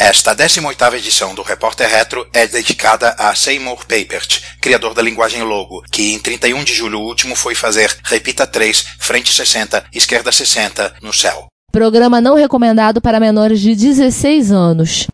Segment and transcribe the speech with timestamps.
[0.00, 5.82] Esta 18ª edição do Repórter Retro é dedicada a Seymour Papert, criador da linguagem Logo,
[5.90, 11.12] que em 31 de julho último foi fazer Repita 3, Frente 60, Esquerda 60 no
[11.12, 11.48] céu.
[11.72, 15.08] Programa não recomendado para menores de 16 anos.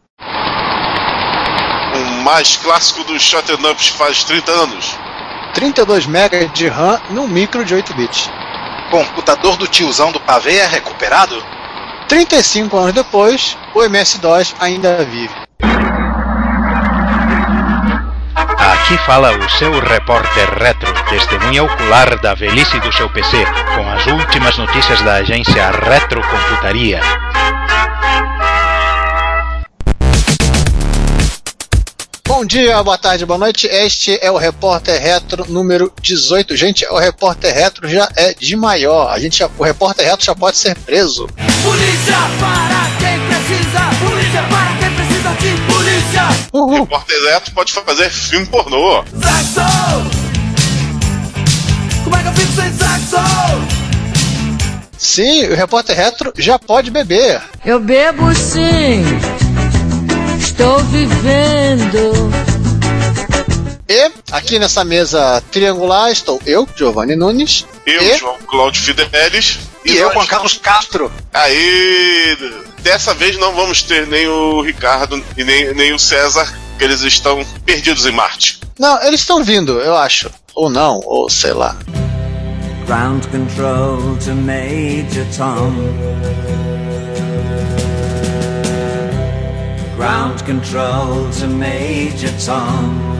[1.94, 4.98] O mais clássico dos Shot Ups faz 30 anos.
[5.54, 8.28] 32 MB de RAM num micro de 8 bits.
[8.90, 11.42] Computador do tiozão do pavê é recuperado?
[12.08, 15.34] 35 anos depois, o MS-DOS ainda vive.
[18.84, 24.06] Aqui fala o seu repórter retro, testemunha ocular da velhice do seu PC, com as
[24.06, 27.00] últimas notícias da agência Retrocomputaria.
[32.26, 33.66] Bom dia, boa tarde, boa noite.
[33.66, 36.56] Este é o Repórter Retro número 18.
[36.56, 39.12] Gente, o Repórter Retro já é de maior.
[39.12, 41.28] A gente já, o Repórter Retro já pode ser preso.
[41.62, 46.48] Polícia para quem precisa, polícia para quem precisa de polícia.
[46.52, 49.04] O Repórter Retro pode fazer filme pornô.
[49.22, 49.60] Saxo!
[52.04, 53.84] Como é que eu fico sem saxo?
[54.96, 57.42] Sim, o Repórter Retro já pode beber.
[57.64, 59.04] Eu bebo sim.
[60.56, 62.30] Estou vivendo.
[63.88, 67.66] E aqui nessa mesa triangular estou eu, Giovanni Nunes.
[67.84, 69.58] Eu, e, João Cláudio Fidelis.
[69.84, 71.10] E eu, nós- Juan Carlos Castro.
[71.32, 72.38] Aí,
[72.82, 76.46] dessa vez não vamos ter nem o Ricardo e nem, nem o César,
[76.78, 78.60] que eles estão perdidos em Marte.
[78.78, 80.30] Não, eles estão vindo, eu acho.
[80.54, 81.76] Ou não, ou sei lá.
[82.86, 85.72] Ground control to Major Tom.
[89.96, 93.14] Ground control to Major Tom.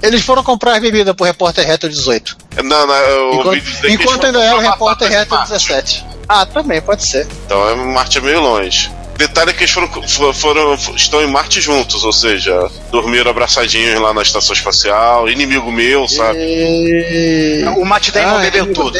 [0.00, 2.36] Eles foram comprar bebida pro Repórter Retro 18.
[2.62, 5.08] Não, não, eu ouvi Enquanto, dizer que eles enquanto ainda era o Repórter.
[5.10, 6.06] Retro 17.
[6.28, 7.26] Ah, também, pode ser.
[7.46, 8.90] Então é, Marte é meio longe.
[9.16, 14.00] Detalhe é que eles foram, fo- foram, estão em Marte juntos, ou seja, dormiram abraçadinhos
[14.00, 16.38] lá na estação espacial, inimigo meu, sabe?
[16.38, 17.64] E...
[17.76, 18.98] O Matt Damon Ah, bebeu inimigo tudo.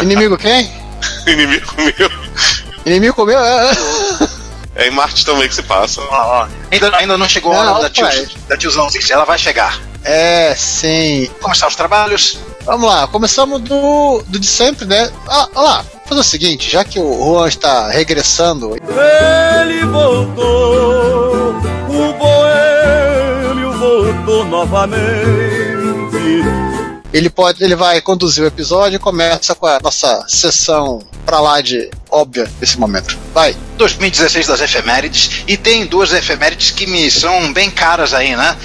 [0.00, 0.70] Inimigo quem?
[1.28, 2.10] inimigo meu.
[2.84, 3.38] Inimigo meu?
[3.38, 4.42] É, é.
[4.74, 6.00] É em Marte também que se passa.
[6.00, 8.06] Ó, ó, Ainda, ainda não chegou a hora da, tio,
[8.48, 9.02] da tiozãozinha.
[9.10, 9.78] Ela vai chegar.
[10.02, 11.30] É, sim.
[11.42, 12.38] Começar os trabalhos.
[12.64, 15.10] Vamos lá, começamos do, do de sempre, né?
[15.28, 21.56] Ah, olha lá, fazer o seguinte, já que o Juan está regressando, Ele voltou,
[21.88, 25.02] o boêmio voltou novamente.
[27.12, 31.60] ele pode, ele vai conduzir o episódio e começa com a nossa sessão pra lá
[31.60, 33.18] de óbvia nesse momento.
[33.32, 33.56] Vai.
[33.78, 35.42] 2016 das efemérides.
[35.48, 38.56] E tem duas efemérides que me são bem caras aí, né?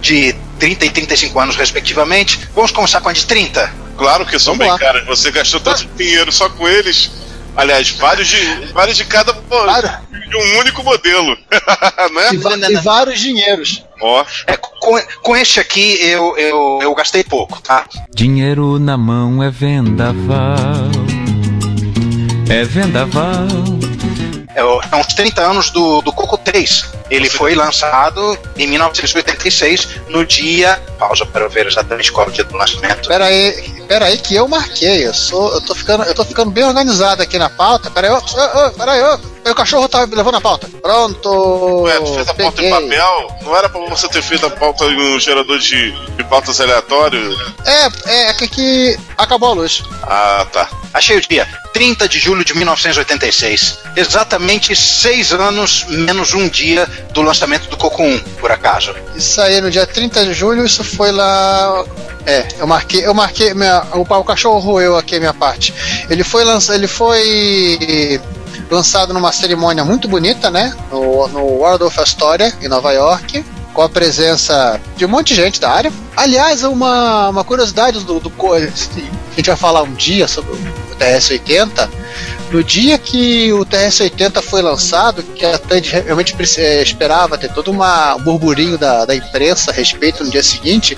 [0.00, 2.40] De 30 e 35 anos, respectivamente.
[2.54, 3.72] Vamos começar com a de 30.
[3.96, 4.78] Claro que são Vamos bem lá.
[4.78, 5.06] caras.
[5.06, 7.10] Você gastou tanto dinheiro só com eles.
[7.56, 9.32] Aliás, vários de, vários de cada.
[9.32, 9.90] Vários.
[10.28, 11.36] De um único modelo.
[11.50, 12.30] né?
[12.32, 12.82] E, não, e não.
[12.82, 13.82] vários dinheiros.
[14.00, 17.86] Ó, É, com, com este aqui eu, eu, eu gastei pouco, tá?
[18.14, 21.05] Dinheiro na mão é vendaval.
[22.48, 23.46] É vendaval.
[24.54, 26.92] É, é uns 30 anos do, do Coco 3.
[27.10, 30.80] Ele foi lançado em 1986, no dia.
[30.98, 33.08] Pausa para eu ver exatamente qual é o dia do lançamento.
[33.08, 35.06] Pera aí, pera aí que eu marquei.
[35.06, 37.90] Eu sou, eu tô ficando, eu tô ficando bem organizado aqui na pauta.
[37.90, 39.50] Pera aí, ô, ô, ô, pera aí, ô.
[39.50, 40.68] o cachorro tá levando a pauta.
[40.82, 41.82] Pronto.
[41.82, 42.70] ué, tu fez a pauta em peguei.
[42.70, 43.36] papel?
[43.42, 47.34] Não era pra você ter feito a pauta em um gerador de, de pautas aleatório?
[47.64, 49.82] É, é que aqui acabou a luz.
[50.02, 50.68] Ah, tá.
[50.92, 51.46] Achei o dia.
[51.74, 53.80] 30 de julho de 1986.
[53.94, 58.94] Exatamente seis anos menos um dia do lançamento do Coco 1, por acaso.
[59.14, 61.84] Isso aí no dia 30 de julho, isso foi lá.
[62.26, 65.72] É, eu marquei, eu marquei minha, o, o cachorro roeu aqui a minha parte.
[66.10, 68.20] Ele foi lançado, ele foi
[68.70, 70.74] lançado numa cerimônia muito bonita, né?
[70.90, 75.36] No, no World of Astoria em Nova York, com a presença de um monte de
[75.36, 75.92] gente da área.
[76.16, 80.96] Aliás, uma, uma curiosidade do, do co- a gente vai falar um dia sobre o
[80.98, 81.88] TS-80.
[82.50, 87.70] No dia que o TRS-80 foi lançado, que a Tandy realmente eh, esperava ter todo
[87.72, 90.96] uma, um burburinho da, da imprensa a respeito no dia seguinte,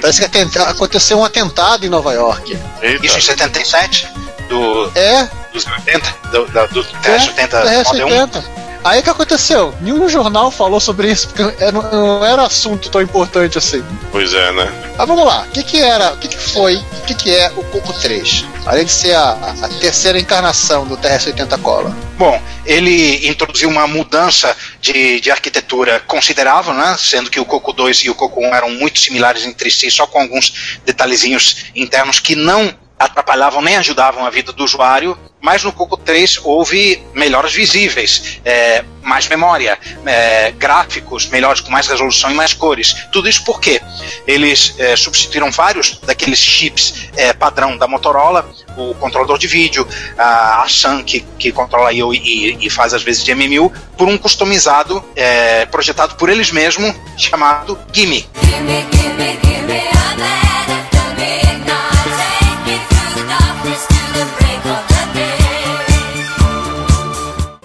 [0.00, 2.56] parece que atenta- aconteceu um atentado em Nova York.
[2.82, 3.06] Eita.
[3.06, 4.08] Isso em 77?
[4.48, 6.14] Do, É, dos 80?
[6.32, 8.10] Do, do é, TS-80 Model 1?
[8.28, 8.44] TRS-80.
[8.82, 9.74] Aí o que aconteceu?
[9.82, 13.84] Nenhum jornal falou sobre isso, porque era- não era assunto tão importante assim.
[14.10, 14.72] Pois é, né?
[14.96, 17.50] Mas vamos lá, o que, que era, o que, que foi, o que, que é
[17.56, 18.44] o Coco 3?
[18.64, 19.32] Além de ser a,
[19.62, 21.94] a terceira encarnação do TRS-80 Cola.
[22.18, 26.96] Bom, ele introduziu uma mudança de, de arquitetura considerável, né?
[26.98, 30.06] sendo que o Coco 2 e o Coco 1 eram muito similares entre si, só
[30.06, 35.72] com alguns detalhezinhos internos que não atrapalhavam nem ajudavam a vida do usuário, mas no
[35.72, 42.34] Coco 3 houve melhoras visíveis, é, mais memória, é, gráficos melhores com mais resolução e
[42.34, 42.94] mais cores.
[43.10, 43.80] Tudo isso porque
[44.26, 49.88] eles é, substituíram vários daqueles chips é, padrão da Motorola, o controlador de vídeo,
[50.18, 54.08] a, a Sun que, que controla e, e, e faz às vezes de MMU, por
[54.08, 58.28] um customizado é, projetado por eles mesmos chamado Gimme.
[58.42, 60.49] Gimme, gimme, gimme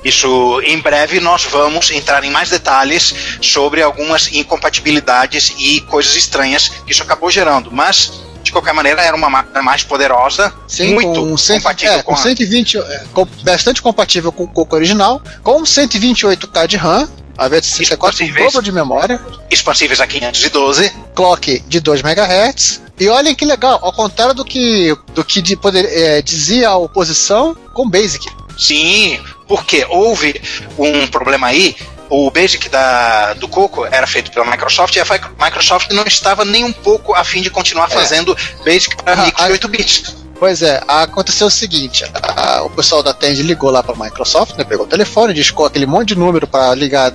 [0.06, 6.70] Isso em breve nós vamos entrar em mais detalhes sobre algumas incompatibilidades e coisas estranhas
[6.70, 8.12] que isso acabou gerando, mas
[8.44, 12.14] de qualquer maneira era uma máquina mais poderosa, Sim, muito com, cento- compatível é, com
[12.14, 17.10] com a 120, é, com- bastante compatível com o Coco original, com 128K de RAM,
[17.38, 18.54] ao invés de 64, com o Expansíveis.
[18.54, 19.20] dobro de memória,
[19.50, 20.92] expansíveis a 512.
[21.16, 22.82] clock de 2 MHz.
[23.00, 26.78] E olhem que legal, ao contrário do que, do que de poder, é, dizia a
[26.78, 28.26] oposição com Basic.
[28.58, 30.42] Sim, porque houve
[30.78, 31.76] um problema aí.
[32.08, 35.06] O Basic da, do Coco era feito pela Microsoft e a
[35.44, 39.46] Microsoft não estava nem um pouco a fim de continuar fazendo Basic para Ah, ah,
[39.48, 40.25] de 8 bits.
[40.38, 44.56] Pois é, aconteceu o seguinte: a- o pessoal da Tend ligou lá para a Microsoft,
[44.58, 47.12] né, pegou o telefone, discou aquele monte de número para ligar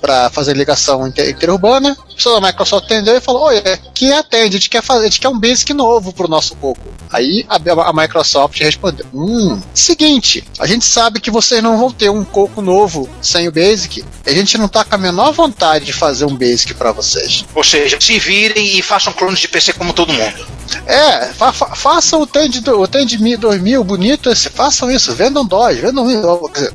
[0.00, 1.96] para fazer ligação inter- interurbana.
[2.10, 4.82] O pessoal da Microsoft atendeu e falou: Oi, aqui é a Tend, a gente quer
[4.82, 6.80] fazer, a gente quer um Basic novo pro nosso Coco.
[7.12, 12.08] Aí a, a Microsoft respondeu: Hum, seguinte, a gente sabe que vocês não vão ter
[12.10, 14.04] um Coco novo sem o Basic.
[14.26, 17.44] A gente não tá com a menor vontade de fazer um Basic para vocês.
[17.54, 20.60] Ou seja, se virem e façam clones de PC como todo mundo.
[20.86, 25.14] É, fa fa façam o Tend, do- o Tend Mi 2000 bonito, esse- façam isso,
[25.14, 26.72] vendam DOS, vendam dizer,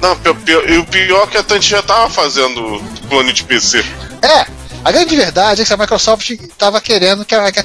[0.00, 0.16] Não,
[0.68, 3.84] e o pior é que a Tanti já tava fazendo clone de PC.
[4.22, 4.46] É,
[4.84, 7.64] a grande verdade é que a Microsoft estava querendo que a, que a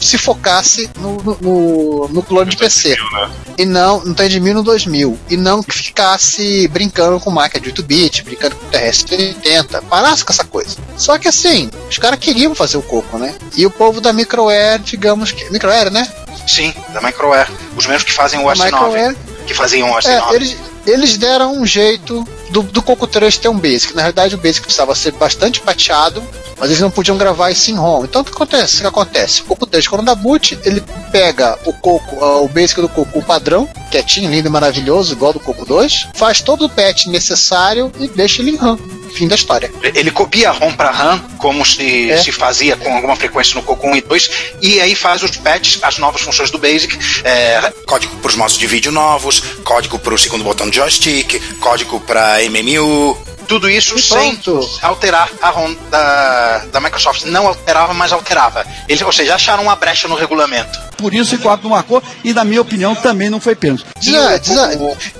[0.00, 2.96] se focasse no, no, no, no clone de PC.
[3.12, 3.30] né?
[3.58, 5.18] E não, no Tend 1000 no 2000.
[5.28, 9.82] E não que ficasse brincando com máquina de 8-bit, brincando com TRS-80.
[9.82, 10.76] Parasse com essa coisa.
[10.96, 13.34] Só que assim, os caras queriam fazer o coco, né?
[13.56, 15.50] E o povo da Microair, digamos que.
[15.50, 16.10] Microair, né?
[16.46, 17.48] Sim, da Microair.
[17.76, 18.64] Os mesmos que fazem o S9.
[18.64, 19.16] Microair
[19.46, 20.08] Que faziam o S9.
[20.08, 20.56] É, eles,
[20.86, 23.94] eles deram um jeito do, do Coco 3 ter um Basic.
[23.94, 26.22] Na realidade, o Basic precisava ser bastante pateado,
[26.58, 28.04] mas eles não podiam gravar isso em ROM.
[28.04, 28.78] Então, o que acontece?
[28.78, 29.42] O que acontece?
[29.42, 33.18] O Coco 3, quando dá boot, ele pega o Coco, ah, o Basic do Coco
[33.18, 37.90] o padrão, quietinho, lindo e maravilhoso, igual do Coco 2, faz todo o patch necessário
[37.98, 38.78] e deixa ele em RAM.
[39.14, 39.72] Fim da história.
[39.82, 42.16] Ele copia ROM para RAM, como se, É.
[42.18, 44.30] se fazia com alguma frequência no Coco 1 e 2,
[44.62, 48.56] e aí faz os patches, as novas funções do Basic, é, código para os modos
[48.56, 53.16] de vídeo novos, código para o segundo botão de joystick, código para MMU,
[53.50, 54.70] tudo isso E sem pronto.
[54.80, 57.24] alterar a ROM da, da Microsoft.
[57.24, 58.64] Não alterava, mas alterava.
[58.88, 60.78] Eles, ou seja, acharam uma brecha no regulamento.
[60.96, 63.84] Por isso o quadro não marcou e, na minha opinião, também não foi pênalti.
[63.98, 64.56] Diz a, diz,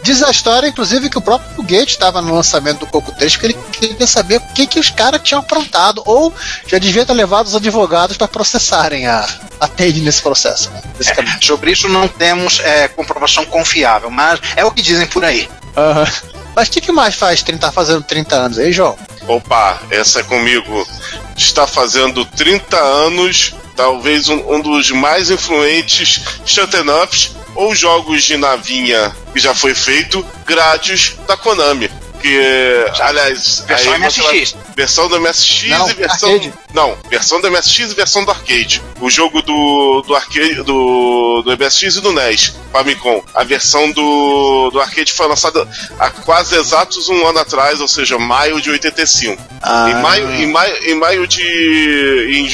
[0.02, 3.46] diz a história, inclusive, que o próprio Gates estava no lançamento do Coco 3 porque
[3.46, 6.32] ele queria saber o que, que os caras tinham aprontado, ou
[6.68, 9.26] já devia ter levado os advogados para processarem a,
[9.58, 10.70] a TED nesse processo.
[10.70, 10.82] Né?
[10.96, 11.36] Nesse caminho.
[11.42, 15.48] Sobre isso não temos é, comprovação confiável, mas é o que dizem por aí.
[16.54, 18.96] Mas o que, que mais faz 30, tá fazendo 30 anos aí, João?
[19.26, 20.86] Opa, essa é comigo.
[21.36, 29.14] Está fazendo 30 anos, talvez um, um dos mais influentes shut-ups ou jogos de navinha
[29.32, 31.90] que já foi feito, Gradius da Konami.
[32.20, 34.56] Que, aliás, Versão aí você vai- MSX.
[34.76, 36.28] versão do MSX Não, e versão.
[36.34, 36.52] arcade.
[36.74, 38.82] Não, versão do MSX e versão do arcade.
[39.00, 43.22] O jogo do, do arcade do, do MSX e do NES, Famicom.
[43.34, 45.66] A versão do, do arcade foi lançada
[45.98, 49.42] há quase exatos um ano atrás, ou seja, maio de 85.
[49.90, 51.42] Em maio, em maio, em maio de.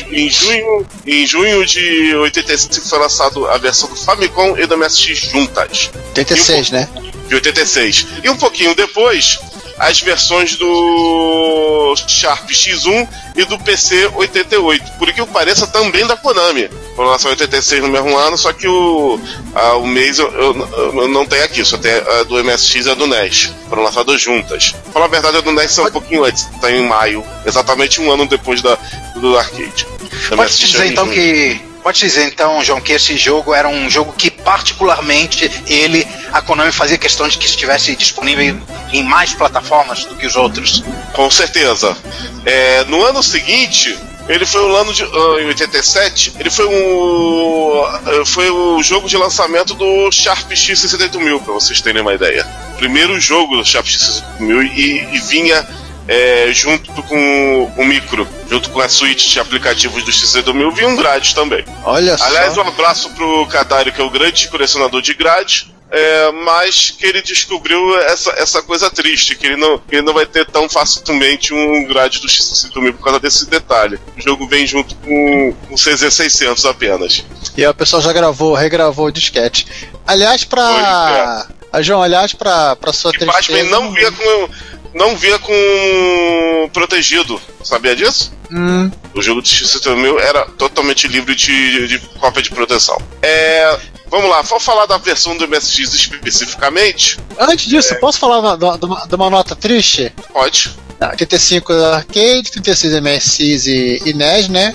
[0.09, 0.87] Em, em junho.
[1.07, 5.90] Em junho de 85 foi lançado a versão do Famicom e do MSX juntas.
[6.17, 6.88] 86, né?
[7.29, 8.07] De 86.
[8.23, 9.38] E um pouquinho depois,
[9.78, 14.92] as versões do Sharp X1 e do PC 88.
[14.99, 16.68] Por que pareça, também da Konami.
[16.95, 19.21] Foram lançados em 86 no mesmo ano, só que o,
[19.54, 22.90] a- o mês eu, eu- eu não tenho aqui, só tem a do MSX e
[22.90, 23.52] a do NES.
[23.68, 24.75] Foram lançadas juntas.
[24.92, 28.11] Falar a verdade, a do NES saiu um pouquinho antes, tá em maio, exatamente um
[28.11, 28.78] ano depois da,
[29.16, 29.87] do arcade.
[30.30, 31.61] Da MSX dizer então que.
[31.87, 36.73] Pode dizer então, João, que esse jogo era um jogo que particularmente ele, a Konami
[36.73, 38.61] fazia questão de que estivesse disponível
[38.93, 40.83] em mais plataformas do que os outros.
[41.12, 41.97] Com certeza.
[42.45, 43.97] É, no ano seguinte,
[44.28, 49.09] ele foi o ano de ah, em 87, ele foi um ah, foi o jogo
[49.09, 52.45] de lançamento do Sharp X68000, para vocês terem uma ideia.
[52.78, 55.64] Primeiro jogo do Sharp X68000 e, e vinha
[56.09, 60.97] é, junto com o micro, junto com a suíte de aplicativos do XC2000, vinha um
[60.97, 61.65] grade também.
[61.85, 62.63] Olha Aliás, só.
[62.63, 65.75] um abraço pro Cadário, que é o grande colecionador de grade.
[65.91, 70.13] é, mas que ele descobriu essa, essa coisa triste, que ele, não, que ele não
[70.13, 73.97] vai ter tão facilmente um grade do XC2000 por causa desse detalhe.
[74.17, 77.25] O jogo vem junto com o CZ600 apenas.
[77.57, 79.67] E aí o pessoal já gravou, regravou o disquete.
[80.07, 81.47] Aliás, pra.
[81.73, 83.69] Ah, João, aliás, pra, pra sua E tristeza.
[83.71, 84.49] não via com.
[84.97, 87.41] Não via com protegido.
[87.62, 88.33] Sabia disso?
[88.50, 92.97] Hum, O jogo do XC3000 era totalmente livre de, de cópia de proteção.
[93.21, 97.19] É, vamos lá, vou falar da versão do MSX especificamente.
[97.38, 100.12] antes disso, posso falar de uma, de de nota triste?
[100.33, 100.71] Pode.
[100.99, 104.75] Não, 85 arcade, 36 MSX e, e NES, né?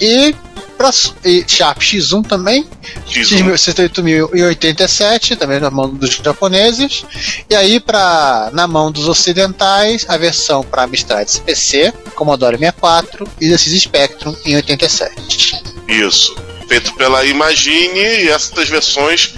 [0.00, 0.34] E,
[0.80, 0.90] pra,
[1.26, 2.66] e Sharp X1 também,
[3.06, 3.52] X1.
[3.52, 7.04] X8087, também na mão dos japoneses.
[7.50, 13.44] E aí, pra, na mão dos ocidentais, a versão para Amstrad CPC, Commodore 64 e
[13.44, 15.62] Exercise Spectrum em 87.
[15.86, 16.34] Isso.
[16.66, 19.34] Feito pela Imagine e essas versões,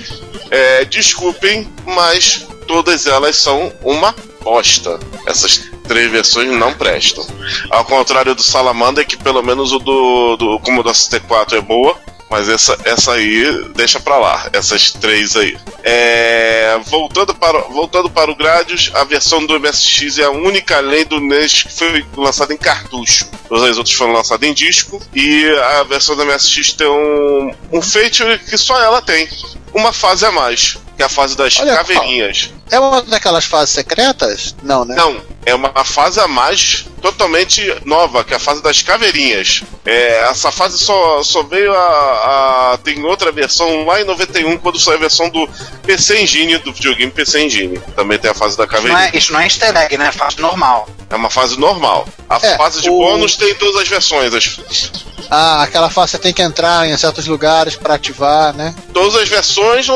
[0.48, 5.00] é, desculpem, mas todas elas são uma bosta.
[5.26, 7.26] Essas três versões não prestam.
[7.70, 11.96] Ao contrário do Salamander, que pelo menos o do, do Commodore 64 é boa,
[12.32, 15.54] mas essa, essa aí deixa pra lá, essas três aí.
[15.84, 21.04] É, voltando, para, voltando para o Gradius, a versão do MSX é a única além
[21.04, 23.28] do NES que foi lançada em cartucho.
[23.50, 24.98] Todas as outras foram lançadas em disco.
[25.14, 25.46] E
[25.78, 29.28] a versão do MSX tem um, um feature que só ela tem.
[29.74, 32.50] Uma fase a mais, que é a fase das Olha, caveirinhas.
[32.70, 34.54] É uma daquelas fases secretas?
[34.62, 34.94] Não, né?
[34.94, 39.62] Não, é uma fase a mais totalmente nova, que é a fase das caveirinhas.
[39.84, 44.78] É, essa fase só, só veio a, a- Tem outra versão lá em 91, quando
[44.78, 45.48] saiu a versão do
[45.84, 47.78] PC Engine, do videogame PC Engine.
[47.96, 49.10] Também tem a fase da Isso não, caveirinha.
[49.12, 50.06] é, isso não é easter egg, né?
[50.06, 50.88] É fase normal.
[51.10, 52.06] É uma fase normal.
[52.30, 54.32] A É, fase de o- bônus tem todas as versões.
[54.32, 54.92] As,
[55.30, 58.72] Ah, aquela fase você tem que entrar em certos lugares pra ativar, né?
[58.94, 59.86] todas as versões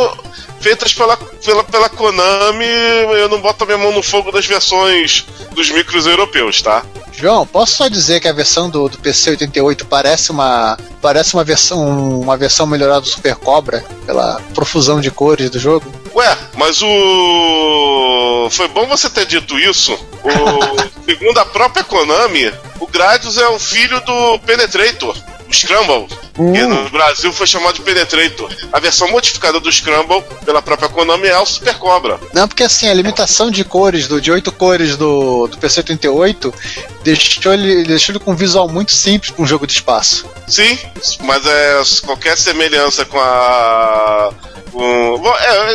[0.66, 2.66] feitas pela, pela, pela Konami.
[3.20, 6.85] Eu não boto a minha mão no fogo das versões dos micros europeus, tá?
[7.12, 11.44] João, posso só dizer que a versão do, do PC 88 parece uma parece uma
[11.44, 15.90] versão uma versão melhorada do Super Cobra pela profusão de cores do jogo?
[16.14, 18.49] Ué, mas o.
[18.50, 19.94] Foi bom você ter dito isso.
[19.94, 21.06] O...
[21.08, 25.16] Segundo a própria Konami, o Gradius é um filho do Penetrator,
[25.49, 26.08] o Scramble.
[26.37, 28.50] Que no Brasil foi chamado de Penetrator.
[28.73, 32.21] A versão modificada do Scramble pela própria Konami é o Super Cobra.
[32.35, 36.52] Não, porque assim, a limitação de cores, do, de oito cores do, do PC 88,
[37.02, 40.26] deixou ele, deixou ele com um visual muito simples para um jogo de espaço.
[40.47, 40.78] Sim,
[41.21, 44.31] mas é qualquer semelhança com a.
[44.73, 45.73] com- Vou- é,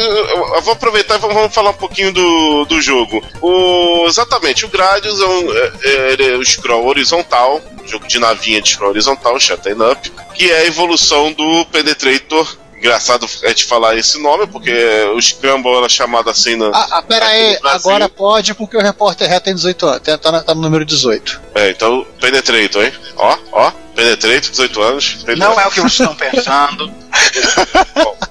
[0.55, 3.23] eu- vou aproveitar e vamos falar um pouquinho do, do jogo.
[3.41, 8.07] O, exatamente, o Gradius é um, é, é, ele é um scroll horizontal, um jogo
[8.07, 12.57] de navinha de scroll horizontal, shut up, que é a evolução do Penetrator.
[12.77, 14.71] Engraçado a gente falar esse nome, porque
[15.15, 16.69] o Scramble era chamado assim na.
[16.69, 20.41] Ah, ah pera aí, agora pode porque o repórter reto tem 18 anos, tá, tá,
[20.41, 21.41] tá no número 18.
[21.53, 22.93] É, então, Penetrator, hein?
[23.17, 25.25] Ó, ó, Penetrator, 18 anos.
[25.37, 26.91] Não é o que vocês estão pensando.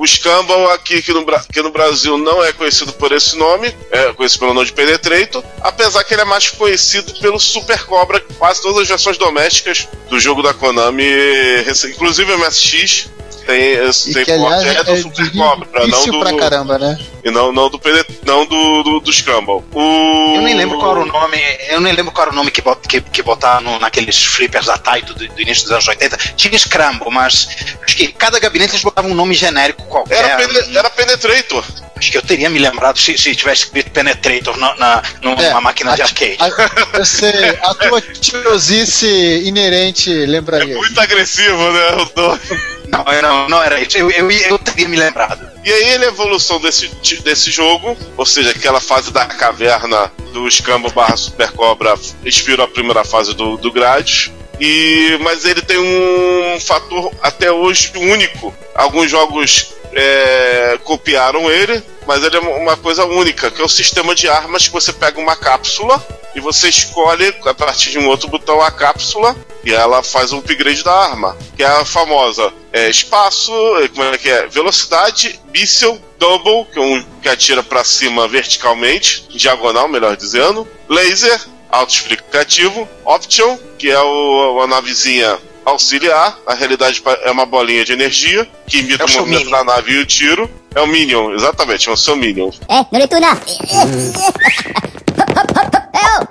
[0.00, 1.20] O Scambal aqui, aqui, no,
[1.62, 6.02] no Brasil não é conhecido por esse nome, é conhecido pelo nome de Penetrator, apesar
[6.04, 10.42] que ele é mais conhecido pelo Super Cobra, quase todas as versões domésticas do jogo
[10.42, 11.04] da Konami,
[11.90, 13.10] inclusive o MSX,
[13.46, 16.78] tem, E tem que aliás é do é Super Cobra, não difícil do, pra caramba,
[16.78, 16.98] né?
[17.24, 17.80] e não, não do,
[18.24, 19.62] não do, do, do Scramble.
[19.72, 20.34] O...
[20.36, 21.36] Eu nem lembro qual era o nome.
[21.68, 24.66] Eu nem lembro qual era o nome que, bot, que, que botaram no- naqueles flippers
[24.66, 26.16] da Taito do, do início dos anos 80.
[26.36, 27.48] Tinha Scramble, mas
[27.84, 30.24] acho que cada gabinete eles botavam um nome genérico qualquer.
[30.24, 31.64] Era, Pene- era Penetrator.
[31.96, 35.52] Acho que eu teria me lembrado se, se tivesse escrito Penetrator na, na, numa É,
[35.60, 36.36] máquina de a- arcade.
[36.38, 40.74] a- eu sei, a tua tiosice inerente lembra aí.
[40.74, 41.88] Muito agressivo, né?
[42.16, 42.40] O nome.
[42.90, 43.96] Não, não, não era isso.
[43.96, 45.48] Eu, eu, eu teria me lembrado.
[45.64, 46.88] E aí é a evolução desse,
[47.22, 51.94] desse jogo, ou seja, aquela fase da caverna do Scambo barra Super Cobra
[52.24, 54.32] inspirou a primeira fase do, do Grades.
[54.60, 58.54] E, mas ele tem um fator até hoje único.
[58.74, 64.14] Alguns jogos é, copiaram ele, mas ele é uma coisa única, que é o sistema
[64.14, 68.28] de armas que você pega uma cápsula e você escolhe a partir de um outro
[68.28, 72.88] botão a cápsula e ela faz o upgrade da arma, que é a famosa é,
[72.88, 74.46] espaço, é, como é que é?
[74.46, 81.40] Velocidade, míssil, double, que é um que atira para cima verticalmente, diagonal, melhor dizendo, laser,
[81.72, 88.48] autoexplicativo, option, que é o, a navezinha auxiliar, na realidade é uma bolinha de energia
[88.66, 89.58] que imita É o o movimento Minion.
[89.58, 90.50] da nave e o tiro.
[90.74, 92.50] É o Minion, exatamente, é o seu Minion.
[92.68, 93.36] É, não é tu não.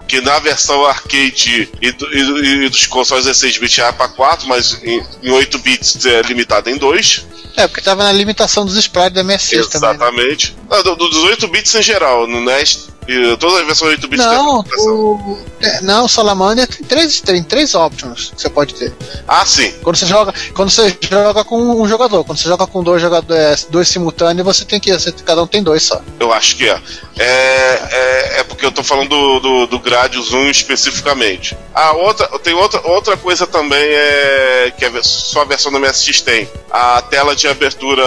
[0.08, 3.91] que que na versão arcade e, do- e do- e dos consoles 16 bits é
[3.91, 7.25] para 4, mas em, em 8 bits é limitado em 2.
[7.58, 9.89] É, porque tava na limitação dos sprites da MSX também.
[9.89, 9.96] né?
[9.96, 10.55] Exatamente.
[10.69, 14.07] Não, do- do- dos 8 bits em geral, no NES, e todas as versões 8
[14.07, 18.93] bits Não, o, é, não, Salamander tem três, tem três options que você pode ter.
[19.27, 19.71] Ah, sim.
[19.81, 23.67] Quando você joga, quando você joga com um jogador, quando você joga com dois jogadores,
[23.69, 26.01] dois simultâneos, você tem que, você- cada um tem dois só.
[26.19, 26.79] Eu acho que é.
[27.17, 31.57] É, é, é porque eu tô falando do, do, do Gradius 1 especificamente.
[31.73, 36.21] A outra, tem outra, outra coisa também é que a, só a versão do MSX
[36.21, 36.49] tem.
[36.69, 38.03] A tela de abertura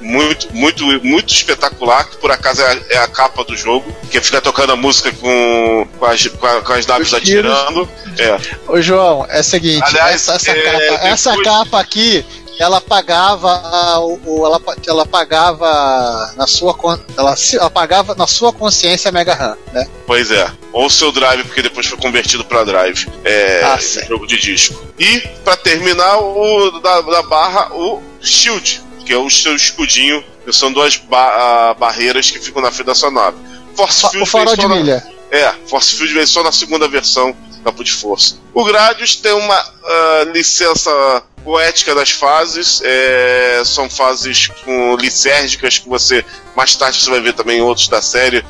[0.00, 4.20] muito, muito, muito espetacular, que por acaso é a, é a capa do jogo, que
[4.20, 7.88] fica tocando a música com, com, as, com, a- com as naves atirando.
[8.18, 8.38] É.
[8.70, 12.24] Ô João, é o seguinte, Aliás, essa, essa é, capa, essa depois- capa aqui,
[12.60, 16.76] ela pagava o, ela, ela pagava na sua
[17.16, 19.86] ela, ela pagava na sua consciência a Mega RAM, né?
[20.06, 20.50] Pois é.
[20.72, 23.06] Ou seu Drive, porque depois foi convertido para Drive.
[23.24, 23.78] É, Ah,
[24.08, 24.74] jogo de disco.
[24.98, 30.52] E, para terminar, o da, da barra, o Shield, que é o seu escudinho, que
[30.52, 33.38] são duas ba- barreiras que ficam na frente da sua nave.
[33.74, 35.06] Force Fa- Field o farol de na- milha.
[35.30, 37.34] É, Force Field vem só na segunda versão
[37.64, 38.36] campo de força.
[38.52, 45.88] O Gradius tem uma ah, licença poética das fases, é, são fases com lisérgicas que
[45.88, 46.22] você
[46.54, 48.44] mais tarde você vai ver também em outros da série,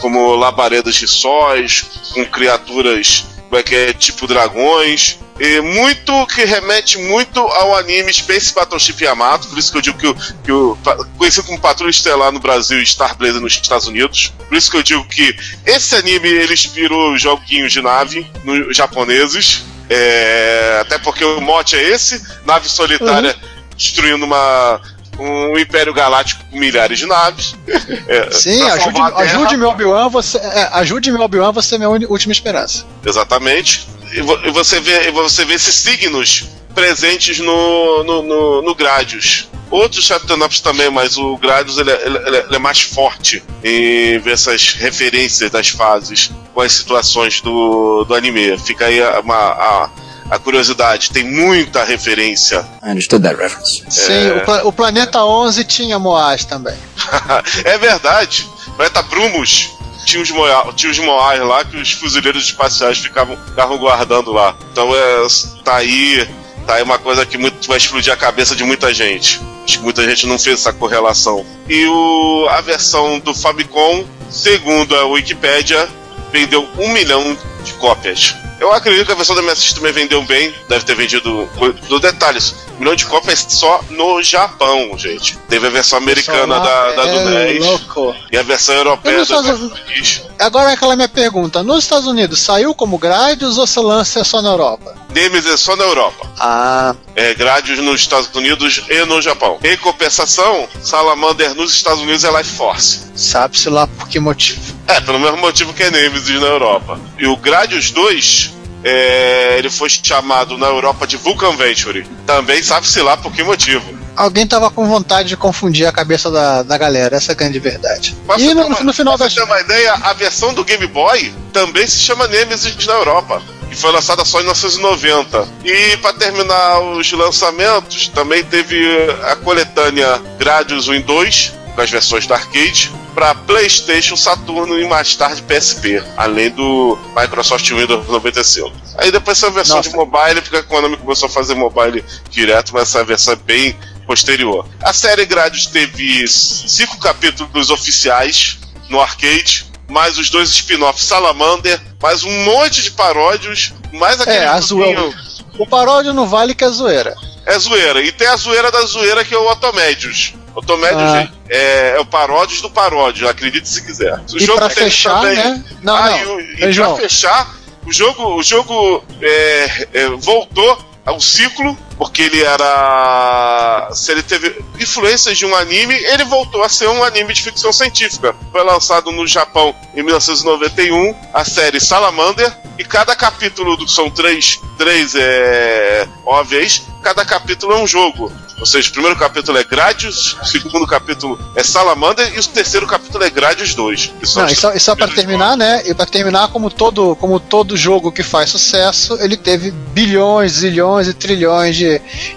[0.00, 1.84] como labaredas de sóis,
[2.14, 5.18] com criaturas como é que é, tipo dragões.
[5.38, 9.98] E muito que remete muito ao anime Space Battleship Yamato, por isso que eu digo
[9.98, 10.78] que o, que o
[11.18, 14.32] conhecido como Patrulha Estelar no Brasil e Star Blazer nos Estados Unidos.
[14.48, 15.36] Por isso que eu digo que
[15.66, 19.64] esse anime ele inspirou joguinhos de nave no, japoneses.
[19.88, 23.36] É, até porque o mote é esse, nave solitária
[23.76, 24.80] destruindo uma
[25.18, 27.54] um império galáctico com milhares de naves.
[28.08, 32.32] É, Sim, ajude, ajude meu Obi-Wan, você, é, ajude meu Obi-Wan, você é minha última
[32.32, 32.84] esperança.
[33.04, 33.86] Exatamente.
[34.12, 36.44] E, vo- e você vê, e você vê esses signos
[36.74, 39.48] presentes no, no, no, no Gradius.
[39.70, 42.80] Outros Shutdown Ups também, mas o Gradius ele, é- ele, ele é- ele é mais
[42.82, 48.56] forte em ver essas referências das fases com as situações do, do anime.
[48.58, 49.90] Fica aí uma, a,
[50.30, 51.10] a curiosidade.
[51.10, 52.66] Tem muita referência.
[52.82, 53.84] I understood that reference.
[53.88, 56.76] Sim, o, pla- o Planeta 11 tinha Moaz também.
[57.64, 58.48] é verdade.
[58.76, 59.70] Planeta Brumos
[60.04, 64.56] tinha os, Moa, tinha os Moais lá que os fuzileiros espaciais ficavam, ficavam guardando lá.
[64.72, 65.26] Então é,
[65.64, 66.26] tá aí.
[66.66, 69.40] Tá aí uma coisa que muito, vai explodir a cabeça de muita gente.
[69.64, 71.46] Acho que muita gente não fez essa correlação.
[71.68, 75.88] E o, a versão do Famicom, segundo a Wikipédia,
[76.32, 78.34] vendeu um milhão de cópias.
[78.58, 81.48] Eu acredito que a versão da MSX também vendeu bem, deve ter vendido.
[81.88, 85.36] Do detalhes, um milhão de cópias só no Japão, gente.
[85.48, 88.14] Teve a versão americana da, da do é NES louco.
[88.32, 90.22] e a versão europeia sou- MSX.
[90.38, 94.40] Agora é aquela minha pergunta: nos Estados Unidos saiu como Gradius ou se lança só
[94.40, 94.94] na Europa?
[95.16, 96.28] Nemesis é só na Europa.
[96.38, 99.58] Ah, É, Gradius nos Estados Unidos e no Japão.
[99.64, 103.00] Em compensação, Salamander nos Estados Unidos é Life Force.
[103.16, 104.60] sabe-se lá por que motivo.
[104.86, 107.00] É, pelo mesmo motivo que é Nemesis na Europa.
[107.18, 108.52] E o Gradius 2,
[108.84, 112.06] é, ele foi chamado na Europa de Vulcan Venture.
[112.26, 113.96] Também sabe-se lá por que motivo.
[114.14, 117.58] Alguém tava com vontade de confundir a cabeça da, da galera, essa é a grande
[117.58, 118.14] verdade.
[118.26, 120.64] Pra E no, uma- no final pra das você ter uma ideia, a versão do
[120.64, 123.42] Game Boy também se chama Nemesis na Europa.
[123.68, 125.48] Que foi lançada só em 1990.
[125.64, 128.76] E para terminar os lançamentos, também teve
[129.24, 134.86] a coletânea Gradius 1 e 2, com as versões do arcade, para PlayStation, Saturno e
[134.86, 138.70] mais tarde PSP, além do Microsoft Windows 95.
[138.98, 139.88] Aí depois essa versão Nossa.
[139.88, 143.74] de mobile, porque a Konami começou a fazer mobile direto, mas essa versão é bem
[144.06, 144.68] posterior.
[144.82, 148.58] A série Gradius teve cinco capítulos oficiais
[148.90, 154.46] no arcade, mais os dois spin-offs Salamander, mais um monte de paródios, mais aquele É,
[154.48, 155.10] a zoeira.
[155.58, 157.14] O paródio não vale que é zoeira.
[157.46, 158.00] é zoeira.
[158.02, 160.34] E tem a zoeira da zoeira que é o Otomédios.
[160.54, 161.28] Otomédios Ah.
[161.48, 164.18] é, é o paródios do paródio, acredite se quiser.
[164.32, 165.62] O E pra fechar, né?
[165.82, 166.40] Não, ah, não.
[166.40, 167.54] E, e pra fechar,
[167.86, 173.88] o jogo, o jogo é, é, voltou ao ciclo, porque ele era.
[173.92, 177.72] Se ele teve influências de um anime, ele voltou a ser um anime de ficção
[177.72, 178.34] científica.
[178.52, 184.60] Foi lançado no Japão em 1991, a série Salamander, e cada capítulo do, são três,
[184.76, 188.30] três é, OVAs, cada capítulo é um jogo.
[188.58, 192.86] Ou seja, o primeiro capítulo é Gradius, o segundo capítulo é Salamander e o terceiro
[192.86, 194.14] capítulo é Gradius 2.
[194.18, 195.82] que são Não, e só, e só pra terminar, né?
[195.86, 201.06] E pra terminar, como todo, como todo jogo que faz sucesso, ele teve bilhões, zilhões
[201.06, 201.85] e trilhões de,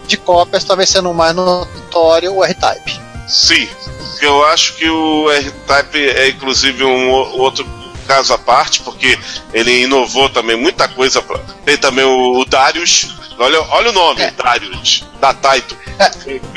[0.08, 3.00] de cópias, talvez sendo o mais notório o R-Type.
[3.28, 3.68] Sim,
[4.22, 7.66] eu acho que o R-Type é inclusive um o- outro
[8.08, 9.18] caso à parte, porque
[9.54, 11.22] ele inovou também muita coisa.
[11.22, 11.38] Pra...
[11.64, 13.16] Tem também o, o Darius.
[13.38, 14.32] Olha, olha o nome, É.
[14.32, 15.78] Darius, da Taito.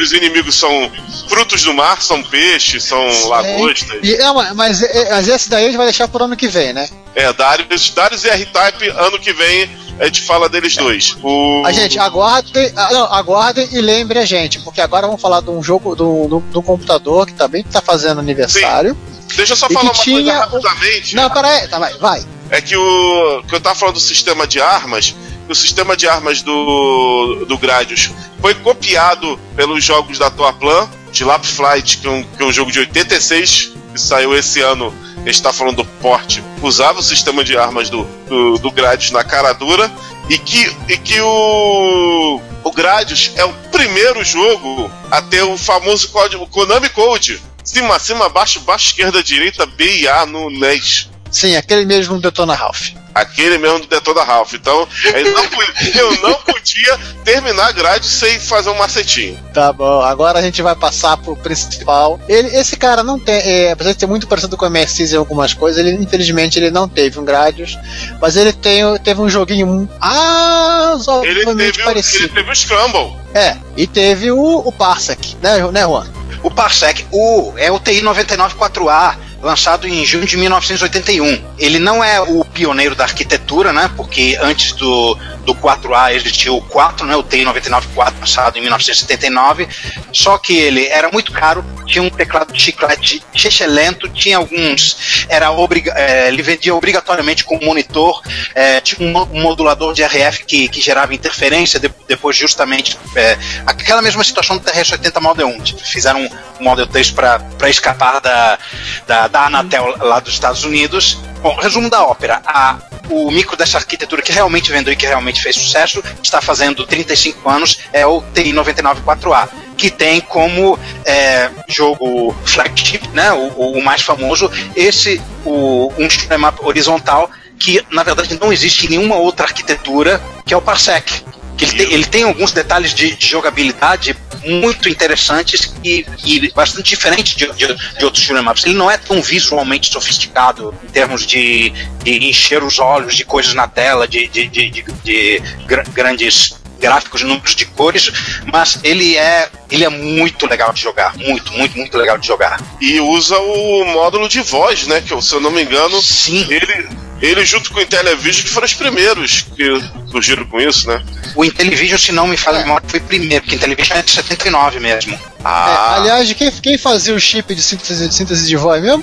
[0.00, 0.90] Os inimigos são
[1.28, 3.98] frutos do mar, são peixes, são lagostas.
[4.02, 6.72] E, é, mas, é, mas esse daí a gente vai deixar pro ano que vem,
[6.72, 6.88] né?
[7.14, 9.70] É, Darius, Darius e R-Type, ano que vem
[10.02, 11.16] a gente fala deles dois.
[11.22, 11.62] O...
[11.64, 15.50] A gente aguardem, ah, não, aguardem e lembre a gente, porque agora vamos falar de
[15.50, 18.96] um jogo do, do, do computador que também tá fazendo aniversário.
[19.36, 21.14] Deixa eu só falar uma coisa rapidamente.
[21.14, 22.26] Não, peraí, tá, vai, vai.
[22.50, 25.14] É que o que eu tava falando do sistema de armas,
[25.48, 28.10] o sistema de armas do, do Gradius
[28.40, 32.52] foi copiado pelos jogos da Toaplan, de Lap Flight, que é, um, que é um
[32.52, 34.92] jogo de 86, que saiu esse ano.
[35.22, 39.12] A gente tá falando do porte, usava o sistema de armas do, do, do Gradius
[39.12, 39.90] na cara dura,
[40.28, 46.08] e que, e que o, o Gradius é o primeiro jogo a ter o famoso
[46.08, 47.40] código Konami Code.
[47.62, 51.08] Cima, cima, baixo, baixo, esquerda, direita, B e A no NES.
[51.30, 52.90] Sim, aquele mesmo Detona Ralph.
[53.14, 54.54] Aquele mesmo do Detona Ralph.
[54.54, 55.62] Então, eu não, pu-
[55.98, 59.38] eu não podia terminar a grade sem fazer um macetinho.
[59.52, 62.18] Tá bom, agora a gente vai passar pro principal.
[62.28, 65.16] Ele, esse cara não tem, é, apesar de ser muito parecido com o MSX em
[65.16, 67.78] algumas coisas, ele infelizmente ele não teve um Gradius,
[68.20, 72.24] mas ele tem, teve um joguinho Ele razoavelmente teve, o- parecido.
[72.24, 73.16] ele teve o Scramble.
[73.34, 76.06] É, e teve o, o Parsec, né, né, Juan?
[76.42, 81.44] O Parsec, o, é o TI 994A, lançado em junho de 1981.
[81.58, 83.90] Ele não é o pioneiro da arquitetura, né?
[83.96, 87.16] Porque antes do, do 4A existia o 4, né?
[87.16, 89.68] O TI 994, lançado em 1979.
[90.12, 93.22] Só que ele era muito caro, tinha um teclado de chiclete
[93.66, 95.26] lento, tinha alguns.
[95.28, 98.22] Era obriga, eh, ele vendia obrigatoriamente com monitor,
[98.54, 102.96] eh, tinha um, mo- um modulador de RF que, que gerava interferência, de- depois justamente
[103.16, 105.60] eh, aquela mesma situação do TRS-80 Model 1.
[105.60, 106.20] Tipo, Fizeram
[106.60, 108.58] um Model 3 para escapar da,
[109.06, 111.18] da, da Anatel lá dos Estados Unidos.
[111.42, 112.40] Bom, resumo da ópera.
[112.46, 112.78] A,
[113.10, 117.48] o micro dessa arquitetura que realmente vendeu e que realmente fez sucesso, está fazendo 35
[117.48, 124.02] anos, é o TI 994A, que tem como é, jogo flagship, né, o, o mais
[124.02, 130.54] famoso, esse, o, um up horizontal, que na verdade não existe nenhuma outra arquitetura, que
[130.54, 131.24] é o Parsec.
[131.62, 137.36] Ele, tem, ele tem alguns detalhes de, de jogabilidade muito interessantes e, e bastante diferentes
[137.36, 137.66] de, de,
[137.98, 138.44] de outros shoot'em.
[138.66, 141.70] Ele não é tão visualmente sofisticado em termos de,
[142.02, 146.60] de encher os olhos de coisas na tela, de, de, de, de- de gra- grandes
[146.82, 148.10] gráficos, números de cores,
[148.52, 152.60] mas ele é ele é muito legal de jogar, muito, muito, muito legal de jogar.
[152.80, 155.00] E usa o módulo de voz, né?
[155.00, 156.46] Que se eu não me engano, Sim.
[156.50, 156.88] ele,
[157.22, 159.64] ele junto com o Intellivision que foram os primeiros que
[160.10, 161.02] surgiram com isso, né?
[161.34, 164.10] O Intellivision, se não me falha a memória, foi primeiro, porque o Intellivision é de
[164.10, 165.18] 79 mesmo.
[165.42, 169.02] Ah, É, aliás, quem, quem fazia o chip de síntese, de síntese de voz mesmo?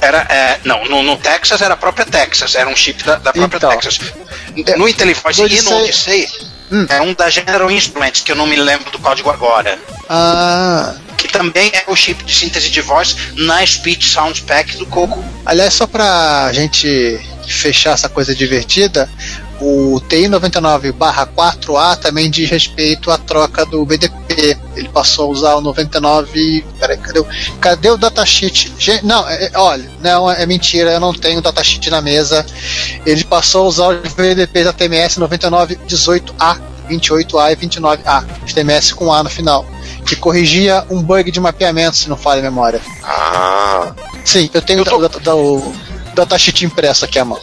[0.00, 3.32] Era, é, não, no, no Texas era a própria Texas, era um chip da, da
[3.32, 3.70] própria Então.
[3.70, 3.98] Texas.
[4.76, 6.28] No IntelliVoice No e no Odyssey-
[6.70, 9.78] Odyssey é um da General Instruments, que eu não me lembro do código agora.
[10.08, 14.86] Ah, Que também é o chip de síntese de voz na Speech Sound Pack do
[14.86, 15.22] Coco.
[15.44, 19.08] aliás, só pra gente fechar essa coisa divertida,
[19.60, 24.56] o TI 99/4A também diz respeito à troca do BDP.
[24.76, 26.64] Ele passou a usar o 99.
[26.78, 27.26] Peraí, cadê o,
[27.60, 28.72] cadê o datasheet?
[28.78, 32.44] Gente, não, é- é- olha, não, é mentira, eu não tenho datasheet na mesa.
[33.04, 36.56] Ele passou a usar os VDPs da TMS 9918A,
[36.88, 39.66] 28A e 29A, os TMS com A no final,
[40.06, 42.80] que corrigia um bug de mapeamento, se não falha a memória.
[43.02, 43.92] ah.
[44.24, 45.74] Sim, eu tenho Eu tô- o, o
[46.14, 47.40] datasheet impresso aqui à mão.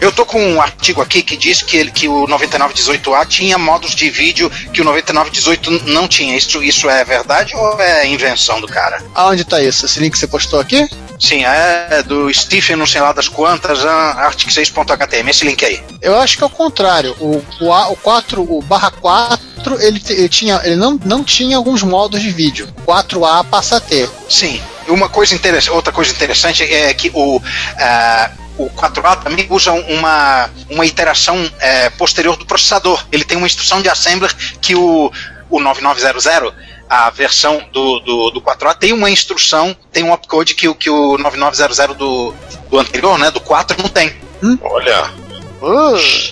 [0.00, 3.94] Eu tô com um artigo aqui que diz que, ele, que o 9918A tinha modos
[3.94, 6.36] de vídeo que o 9918 não tinha.
[6.36, 9.02] Isso, isso é verdade ou é invenção do cara?
[9.14, 9.86] Aonde tá isso?
[9.86, 10.88] Esse link que você postou aqui?
[11.18, 15.82] Sim, é do Stephen, não sei lá das quantas, ah, artic6.htm, esse link aí.
[16.02, 17.16] Eu acho que é o contrário.
[17.18, 21.56] O, o, A- o 4, o barra 4, ele, ele, tinha, ele não, não tinha
[21.56, 22.68] alguns modos de vídeo.
[22.86, 24.10] 4A passa a ter.
[24.28, 24.60] Sim.
[24.88, 27.40] Uma coisa interessante, outra coisa interessante é que o,
[27.78, 33.04] ah, o 4A também usa uma, uma iteração eh, posterior do processador.
[33.12, 35.12] Ele tem uma instrução de assembler que o,
[35.50, 36.52] o 9900,
[36.88, 40.88] a versão do, do, do 4A, tem uma instrução, tem um opcode que, o- que
[40.88, 42.32] o 9900 do,
[42.70, 44.14] do anterior, né, do 4, não tem.
[44.62, 45.10] Olha.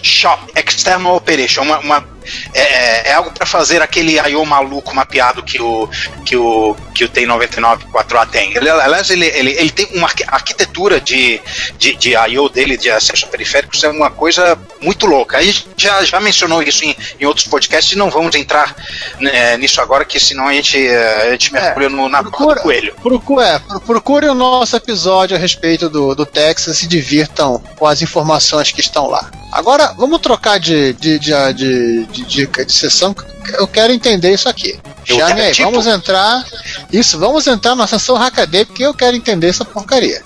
[0.03, 2.14] Shop, External Operation, uma, uma-
[2.53, 4.45] é, é algo para fazer aquele I.O.
[4.45, 5.89] maluco mapeado que o
[6.25, 8.57] que o que o T99 4A tem.
[8.57, 11.41] Ele, aliás, ele, ele, ele tem uma arqui- arquitetura de,
[11.77, 12.49] de, de I.O.
[12.49, 15.39] dele, de acesso a periféricos, é uma coisa muito louca.
[15.39, 18.75] Aí já, já mencionou isso em, em outros podcasts e não vamos entrar
[19.19, 22.61] né, nisso agora, que senão a gente, eh, a gente mergulha no, na porra do
[22.63, 22.95] coelho.
[23.03, 27.61] Procu é, pro- procure o nosso episódio a respeito do, do Texas e se divirtam
[27.77, 29.31] com as informações que estão lá.
[29.51, 33.15] Agora, vamos trocar de, de, de, de, de, de- de sessão.
[33.59, 34.79] Eu quero entender isso aqui.
[35.07, 36.45] Eu Chame aí, tipo- vamos entrar.
[36.93, 40.23] Isso, vamos entrar na sessão Hackaday, porque eu quero entender essa porcaria.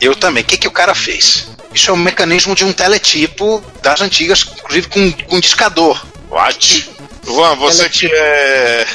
[0.00, 0.42] Eu também.
[0.42, 1.48] O que, que o cara fez?
[1.74, 6.04] Isso é um mecanismo de um teletipo das antigas, inclusive com, com discador.
[6.30, 6.90] What?
[7.26, 8.86] Juan, você que é.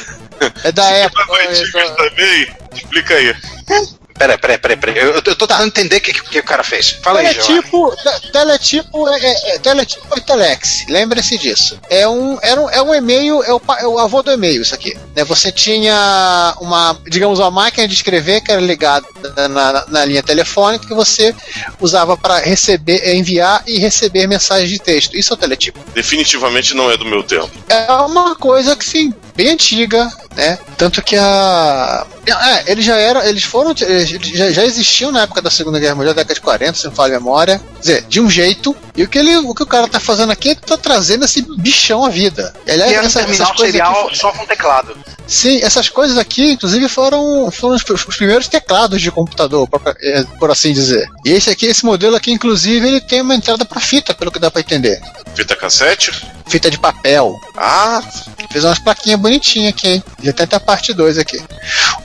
[0.64, 1.26] É da época.
[1.28, 2.48] das antigas também?
[2.76, 3.36] Explica aí.
[4.18, 4.98] Peraí, peraí, peraí, peraí.
[4.98, 6.92] Eu, eu tô tentando entender o que, que o cara fez.
[7.04, 7.28] Fala aí.
[7.34, 11.78] Teletipo, te- teletipo é, é, é, teletipo é telex, lembre-se disso.
[11.90, 14.74] É um, era um, é um e-mail, é o, é o avô do e-mail, isso
[14.74, 14.98] aqui.
[15.16, 20.06] Né, você tinha uma, digamos, uma máquina de escrever que era ligada na, na- na
[20.06, 21.36] linha telefônica que você
[21.82, 25.18] usava para receber, é, enviar e receber mensagens de texto.
[25.18, 25.80] Isso é o teletipo.
[25.94, 27.50] Definitivamente não é do meu tempo.
[27.68, 30.58] É uma coisa que sim, bem antiga, né?
[30.78, 32.06] Tanto que a.
[32.28, 33.22] É, eles já eram.
[33.24, 33.74] Eles foram.
[33.80, 36.92] Eles já, já existiam na época da Segunda Guerra Mundial, década de 40, se não
[36.92, 37.62] falo a memória.
[37.76, 38.76] Quer dizer, de um jeito.
[38.96, 41.26] E o que, ele, o que o cara tá fazendo aqui é que tá trazendo
[41.26, 42.54] esse bichão à vida.
[42.68, 44.96] Aliás, um essa- essas coisas serial aqui, só com teclado.
[45.28, 50.24] Sim, essas coisas aqui, inclusive, foram, foram os, os primeiros teclados de computador, por, é,
[50.40, 51.10] por assim dizer.
[51.26, 54.40] E esse aqui, esse modelo aqui, inclusive, ele tem uma entrada para fita, pelo que
[54.40, 55.02] dá para entender.
[55.36, 56.12] Fita cassete?
[56.48, 57.34] Fita de papel.
[57.58, 58.02] Ah,
[58.52, 60.04] Fez umas plaquinhas bonitinhas aqui, hein?
[60.22, 61.42] Já tem até a parte 2 aqui.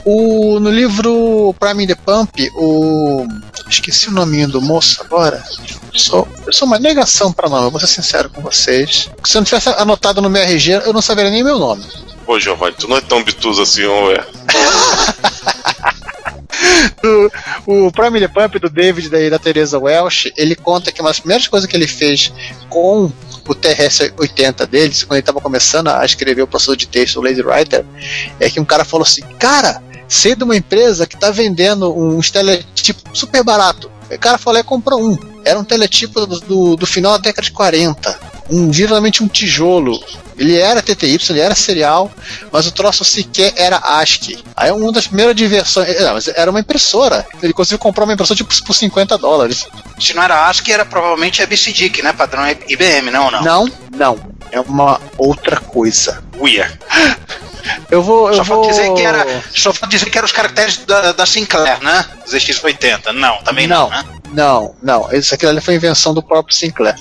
[0.03, 3.27] O, no livro Prime the Pump, o.
[3.69, 5.43] Esqueci o nominho do moço agora.
[5.93, 9.09] Sou, eu sou uma negação para nome, eu vou ser sincero com vocês.
[9.23, 11.85] Se eu não tivesse anotado no meu RG, eu não saberia nem meu nome.
[12.25, 14.25] pô, Giovanni, tu não é tão bituso assim, ou é?
[17.65, 21.19] O, o Prime Pump do David da, da Teresa Welsh, ele conta que uma das
[21.19, 22.31] primeiras coisas que ele fez
[22.69, 23.11] com
[23.47, 27.41] o TRS-80 dele, quando ele estava começando a escrever o processador de texto, o Lazy
[27.41, 27.85] Writer,
[28.39, 32.19] é que um cara falou assim: Cara, sei de uma empresa que está vendendo um
[32.21, 33.89] teletipo super barato.
[34.09, 35.17] O cara falou e comprou um.
[35.43, 38.19] Era um teletipo do, do, do final da década de 40.
[38.49, 39.99] Um, geralmente um tijolo.
[40.37, 42.11] Ele era TTY, ele era serial,
[42.51, 44.43] mas o troço sequer era ASCII.
[44.55, 45.89] Aí é uma das primeiras diversões.
[45.89, 47.25] é, Não, mas era uma impressora.
[47.41, 49.67] Ele conseguiu comprar uma impressora tipo por 50 dólares.
[49.99, 52.13] Se não era ASCII, era provavelmente ABCDIC, né?
[52.13, 53.41] Padrão IBM, não ou não?
[53.43, 54.31] Não, não.
[54.51, 56.21] É uma outra coisa.
[56.39, 56.69] Uia.
[57.89, 58.29] Eu vou.
[58.29, 58.67] Eu Só vou...
[58.67, 59.25] dizer que era.
[59.53, 62.05] Só vou dizer que eram os caracteres da, da Sinclair, né?
[62.27, 63.11] ZX80.
[63.13, 63.89] Não, também não, Não.
[63.89, 64.05] né?
[64.33, 65.11] Não, não.
[65.13, 66.95] Isso aqui ali foi invenção do próprio Sinclair.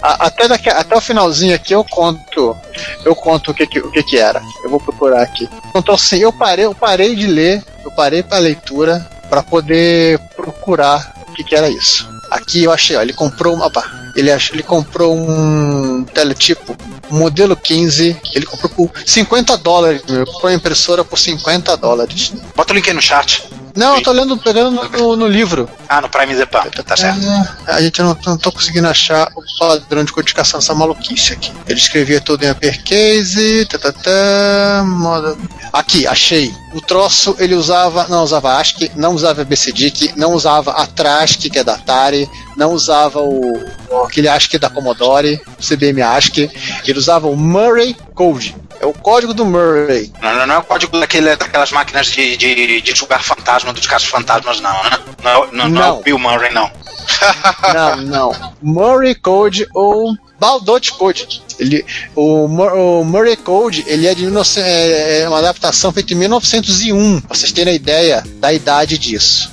[0.00, 2.56] A- até, daqui, até o finalzinho aqui eu conto.
[3.04, 4.40] Eu conto o que, que- o que, que era.
[4.64, 5.48] Eu vou procurar aqui.
[5.74, 11.12] Então assim, eu parei, eu parei de ler, eu parei para leitura para poder procurar
[11.28, 12.08] o que, que era isso.
[12.30, 13.66] Aqui eu achei, ó, ele comprou uma.
[13.66, 16.76] Opa, ele, ach, ele comprou um teletipo,
[17.10, 20.02] modelo 15, ele comprou por 50 dólares.
[20.08, 22.32] Ele comprou a impressora por 50 dólares.
[22.54, 23.48] Bota o link aí no chat.
[23.80, 25.68] Não, eu tô lendo, pegando no, no- no livro.
[25.88, 27.18] Ah, no Prime The Pump, tá certo.
[27.66, 31.50] É, a gente não, não tô conseguindo achar o padrão de codificação dessa maluquice aqui.
[31.66, 35.36] Ele escrevia tudo em uppercase, tá, tá, tá, moda...
[35.72, 36.52] Aqui, achei.
[36.74, 41.58] O troço ele usava, não usava ASCII, não usava BCDIC, não usava a Trask, que
[41.58, 43.64] é da Atari, não usava o,
[44.04, 46.50] aquele ASCII da Commodore, CBM ASCII,
[46.86, 48.54] ele usava o Murray Code.
[48.80, 50.10] É o código do Murray.
[50.22, 53.86] Não, não, não é o código daquele, daquelas máquinas de, de, de julgar fantasma, dos
[53.86, 54.90] casos fantasmas, não, né?
[55.22, 55.98] Não, é o- não, não é Não.
[55.98, 56.70] o Bill Murray, não.
[57.74, 58.52] Não, não.
[58.62, 61.42] Murray Code ou Baldot Code.
[61.58, 66.16] Ele, o, o Murray Code ele é de 19, é, é uma adaptação feita em
[66.16, 69.50] 1901, pra vocês terem a ideia da idade disso.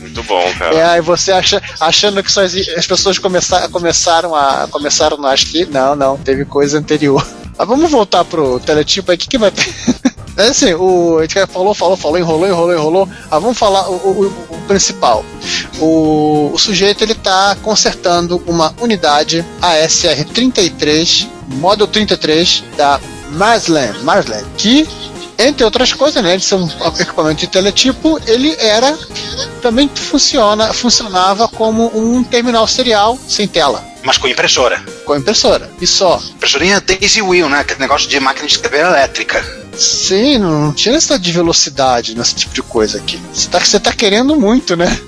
[0.00, 0.74] Muito bom, cara.
[0.74, 4.66] É, aí você acha, achando que só exi- as pessoas começar, começaram a.
[4.70, 5.64] começaram a acho que.
[5.66, 7.24] Não, não, teve coisa anterior.
[7.58, 9.66] Mas vamos voltar pro teletipo aí, o que, que vai ter?
[10.38, 13.08] É assim, o, gente falou, falou, falou, enrolou, enrolou, enrolou.
[13.28, 15.24] Ah, vamos falar o, o- o principal.
[15.80, 23.00] O, o sujeito ele está consertando uma unidade ASR-33, Model 33 da
[23.32, 24.88] Marsland, Marsland que
[25.36, 26.68] entre outras coisas, né, de ser um
[27.00, 28.96] equipamento de teletipo, ele era
[29.62, 34.82] também funciona, funcionava como um terminal serial sem tela, Mas com impressora.
[35.04, 35.70] com impressora.
[35.80, 36.22] E só.
[36.34, 37.60] Impressorinha Daisy Wheel, né?
[37.60, 39.44] Aquele negócio de máquina de escrever elétrica.
[39.76, 43.20] Sim, não, não tinha necessidade de velocidade nesse tipo de coisa aqui.
[43.32, 44.98] Você tá, você tá querendo muito, né?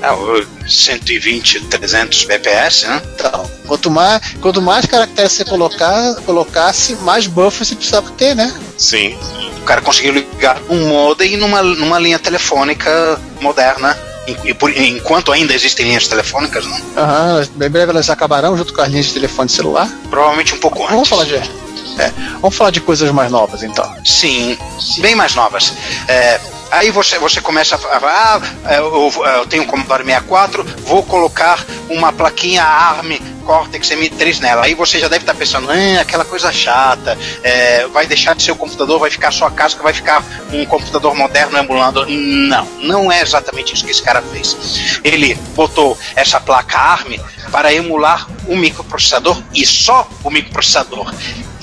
[0.00, 3.02] O 120, 300 BPS, né?
[3.14, 8.54] Então, quanto mais, quanto mais caracteres você colocar, colocasse, mais buffer você precisava ter, né?
[8.76, 9.18] Sim.
[9.60, 15.32] O cara conseguiu ligar um modem numa, numa linha telefônica moderna E, e por- enquanto
[15.32, 16.78] ainda existem linhas telefônicas, não.
[16.96, 19.88] Aham, em breve elas acabarão junto com as linhas de telefone celular.
[20.10, 20.92] Provavelmente um pouco antes.
[20.94, 21.34] Vamos falar de.
[21.36, 23.90] É, vamos falar de coisas mais novas então.
[24.04, 24.56] Sim,
[24.98, 25.72] bem mais novas.
[26.06, 26.38] É,
[26.70, 31.64] aí você, você começa a falar, ah, eu, eu tenho um Commodore 64, vou colocar
[31.88, 34.66] uma plaquinha ARM Cortex M3 nela.
[34.66, 38.52] Aí você já deve estar pensando, ah, aquela coisa chata, é, vai deixar de ser
[38.52, 42.04] o computador, vai ficar só a casca, vai ficar um computador moderno emulando.
[42.06, 45.00] Não, não é exatamente isso que esse cara fez.
[45.02, 47.18] Ele botou essa placa ARM
[47.50, 51.14] para emular o microprocessador e só o microprocessador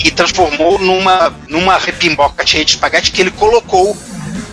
[0.04, 3.96] e transformou numa, numa repimboca cheia de espaguete que ele colocou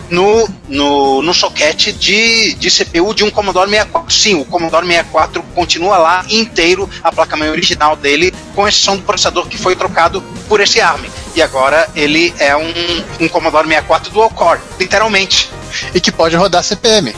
[0.09, 4.13] no, no, no soquete de, de CPU de um Commodore 64.
[4.13, 9.47] Sim, o Commodore 64 continua lá inteiro, a placa-mãe original dele, com exceção do processador
[9.47, 11.03] que foi trocado por esse ARM.
[11.35, 12.73] E agora ele é um,
[13.21, 15.49] um Commodore 64 dual core, literalmente.
[15.93, 17.15] E que pode rodar CPM.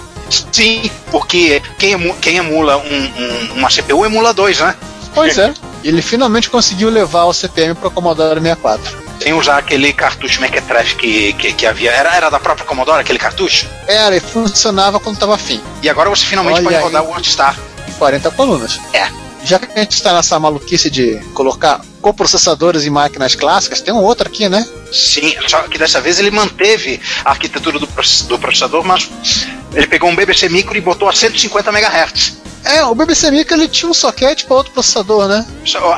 [0.51, 2.83] Sim, porque quem, emu- quem emula um-
[3.53, 4.73] um- uma CPU emula dois, né?
[5.13, 5.53] Pois é.
[5.83, 9.04] Ele finalmente conseguiu levar o CPM para o Commodore 64.
[9.25, 11.89] Sem usar aquele cartucho Mequetrefe que, que, que havia.
[11.89, 13.67] Era, era da própria Commodore aquele cartucho?
[13.87, 15.59] Era, e funcionava quando estava afim.
[15.81, 16.83] E agora você finalmente Olha pode aí.
[16.83, 17.57] rodar o WordStar.
[17.97, 18.79] 40 colunas.
[18.93, 19.09] É.
[19.43, 24.03] Já que a gente está nessa maluquice de colocar coprocessadores em máquinas clássicas, tem um
[24.03, 24.63] outro aqui, né?
[24.91, 29.09] Sim, só que dessa vez ele manteve a arquitetura do processador, mas
[29.73, 32.44] ele pegou um BBC Micro e botou a 150 MHz.
[32.65, 35.45] É, o BBC Micro ele tinha um soquete para outro processador, né?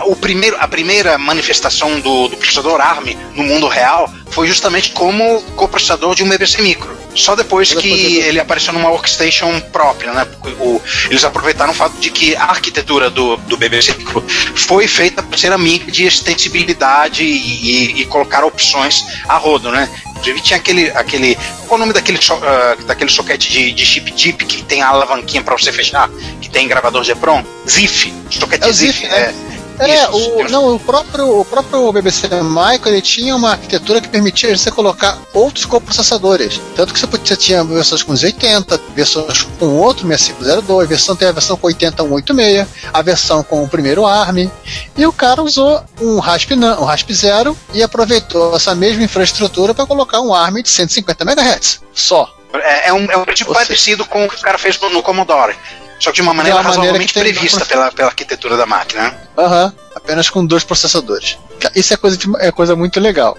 [0.05, 5.41] O primeiro, a primeira manifestação do, do processador ARM no mundo real foi justamente como
[5.55, 6.95] coprocessador de um BBC Micro.
[7.15, 10.27] Só depois que ele apareceu numa workstation própria, né?
[10.59, 14.23] O- eles aproveitaram o fato de que a arquitetura do, do BBC Micro
[14.55, 19.89] foi feita para ser amiga de extensibilidade e, e- colocar opções a rodo, né?
[20.11, 21.35] Inclusive tinha aquele, aquele.
[21.67, 24.81] Qual é o nome daquele, so- ah, daquele soquete de, de chip tip que tem
[24.81, 26.09] a alavanquinha para você fechar,
[26.41, 27.43] que tem gravador de EPROM?
[27.67, 28.13] ZIF.
[28.29, 28.91] Soquete É ZIF.
[28.99, 29.17] ZIF, né?
[29.17, 29.56] é.
[29.79, 34.55] É, o, não, o próprio, o próprio BBC Micro ele tinha uma arquitetura que permitia
[34.57, 36.59] você colocar outros coprocessadores.
[36.75, 41.27] Tanto que você, podia- você tinha versões com 80, versões com outro 6502, versão tem
[41.27, 44.49] a versão com 80186, a versão com o primeiro ARM.
[44.97, 49.85] E o cara usou um RASP, um RASP zero e aproveitou essa mesma infraestrutura para
[49.85, 51.81] colocar um ARM de 150 MHz.
[51.93, 52.33] Só.
[52.53, 54.79] É, é um, é um princípio Ou seja- parecido com o que o cara fez
[54.79, 55.55] no, no Commodore.
[55.99, 58.65] Só que de uma maneira uma maneira razoavelmente que tem- prevista pela, pela arquitetura da
[58.65, 59.03] máquina.
[59.03, 59.17] né?
[59.37, 59.73] Aham.
[59.95, 61.37] Apenas com dois processadores.
[61.75, 63.37] Isso é coisa, de- é coisa muito legal.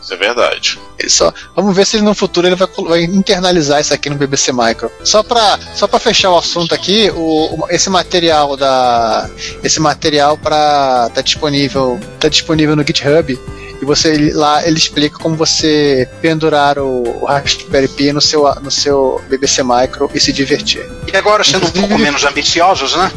[0.00, 0.80] Isso é verdade.
[0.98, 4.14] Ele só, vamos ver se ele no futuro ele vai, vai internalizar isso aqui no
[4.16, 4.90] BBC Micro.
[5.02, 9.28] Só para só para fechar o assunto aqui, o, o- esse material da
[9.64, 13.36] esse material para tá disponível tá disponível no GitHub
[13.82, 18.70] e você lá ele explica como você pendurar o, o Raspberry Pi no seu no
[18.70, 20.88] seu BBC Micro e se divertir.
[21.12, 23.10] E agora, sendo um pouco menos ambiciosos, né?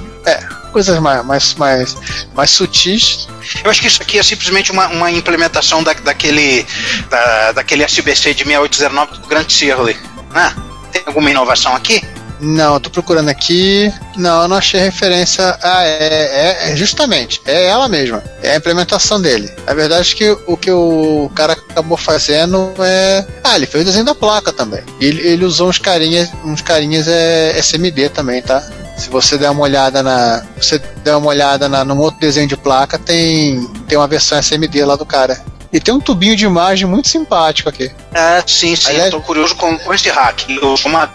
[0.71, 1.95] Coisas mais mais mais,
[2.33, 3.27] mais sutis.
[3.63, 6.65] Eu acho que isso aqui é simplesmente uma, uma implementação da, daquele,
[7.11, 9.95] da, daquele SBC de 6809 do Grant Shirley.
[10.33, 10.55] Né?
[10.91, 12.01] Tem alguma inovação aqui?
[12.39, 13.91] Não, tô procurando aqui.
[14.17, 15.57] Não, eu não achei referência.
[15.61, 17.41] Ah, é, é, é justamente.
[17.45, 18.23] É ela mesma.
[18.41, 19.51] É a implementação dele.
[19.65, 23.25] A verdade é que o que o cara acabou fazendo é.
[23.43, 24.83] Ah, ele fez o desenho da placa também.
[24.99, 28.61] Ele, ele usou uns carinhas, uns carinhas é, SMD também, tá?
[28.97, 30.45] Se você der uma olhada na.
[30.57, 34.85] Você der uma olhada na, num outro desenho de placa, tem, tem uma versão SMD
[34.85, 35.43] lá do cara.
[35.75, 37.91] E tem um tubinho de imagem muito simpático aqui.
[38.13, 38.87] É, sim, sim.
[38.91, 40.43] Aliás- Estou curioso com, com esse hack.
[40.49, 41.11] Eu uso uma,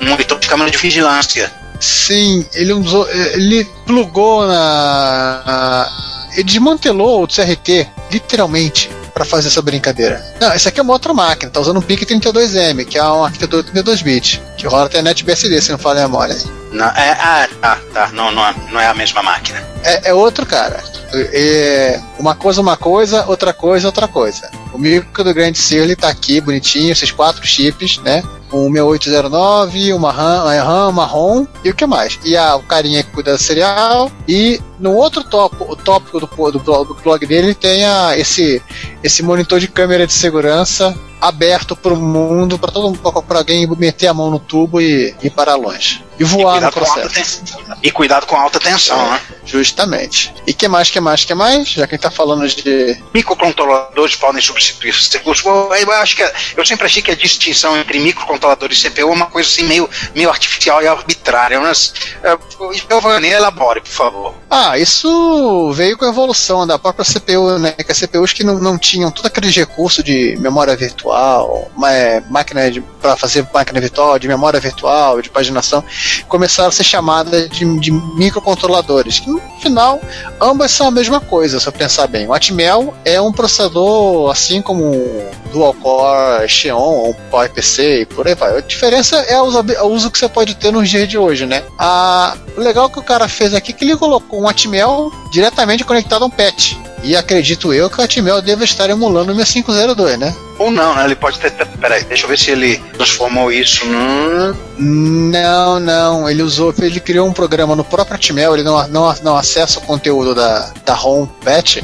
[0.00, 1.52] um monitor de câmera de vigilância.
[1.78, 3.06] Sim, ele usou.
[3.10, 5.42] Ele plugou na.
[5.44, 10.24] na- ele desmantelou o CRT, literalmente, para fazer essa brincadeira.
[10.40, 13.26] Não, esse aqui é uma outra máquina, tá usando um PIC 32M, que é uma
[13.26, 16.36] arquitetura 32 bits, que roda até NetBSD, se não falha a memória.
[16.70, 18.08] Não, é, ah, tá, tá.
[18.12, 19.60] Não, não, é, não é a mesma máquina.
[19.82, 20.80] É, é outro cara.
[21.12, 24.48] É, uma coisa, uma coisa, outra coisa, outra coisa.
[24.72, 28.22] O micro do Grand Shirley tá aqui, bonitinho, esses quatro chips, né?
[28.52, 32.20] Um 6809, uma RAM, uma RAM, uma ROM e o que mais?
[32.24, 34.12] E a, o carinha que cuida do serial.
[34.28, 38.62] E no outro tópico, tópico do, do, blog- do blog dele tem a, esse,
[39.02, 44.06] esse monitor de câmera de segurança aberto para o mundo, para todo para alguém meter
[44.06, 46.04] a mão no tubo e ir para longe.
[46.18, 47.42] E voar no com alta processo.
[47.82, 49.20] E cuidado com alta tensão, né?
[49.44, 50.34] Justamente.
[50.46, 51.68] E que mais, que mais, que mais?
[51.68, 53.00] Já que a gente tá falando de.
[53.14, 55.42] Microcontroladores podem substituir os CPUs.
[55.44, 59.26] Eu acho que eu sempre achei que a distinção entre microcontroladores e CPU é uma
[59.26, 61.60] coisa assim meio, meio artificial e arbitrária.
[61.60, 64.34] Mas, uh, Giovanni, elabore, por favor.
[64.50, 67.72] Ah, isso veio com a evolução da própria CPU, né?
[67.72, 72.60] Que as CPUs que não, não tinham todo aquele recurso de memória virtual, é, máquina
[73.00, 75.82] para fazer máquina virtual, de memória virtual, de paginação,
[76.28, 79.20] começaram a ser chamadas de, de microcontroladores.
[79.20, 80.00] Que no final,
[80.40, 82.26] ambas são a mesma coisa, se eu pensar bem.
[82.26, 88.26] O Atmel é um processador assim como o Dual Core Xeon ou PowerPC e por
[88.26, 88.56] aí vai.
[88.56, 89.44] A diferença é o
[89.88, 91.62] uso, que você pode ter nos dias de hoje, né?
[91.78, 95.84] Ah, o legal que o cara fez aqui é que ele colocou um Atmel diretamente
[95.84, 96.74] conectado a um patch.
[97.04, 100.34] E acredito eu que o Atmel deve estar emulando o 6502, né?
[100.58, 101.04] Ou não, né?
[101.04, 101.52] Ele pode ter.
[101.52, 104.52] Peraí, deixa eu ver se ele transformou isso num.
[104.76, 106.28] Não, não.
[106.28, 109.82] Ele usou, ele criou um programa no próprio Atmel, ele não, não, não acessa o
[109.82, 111.78] conteúdo da, da home patch.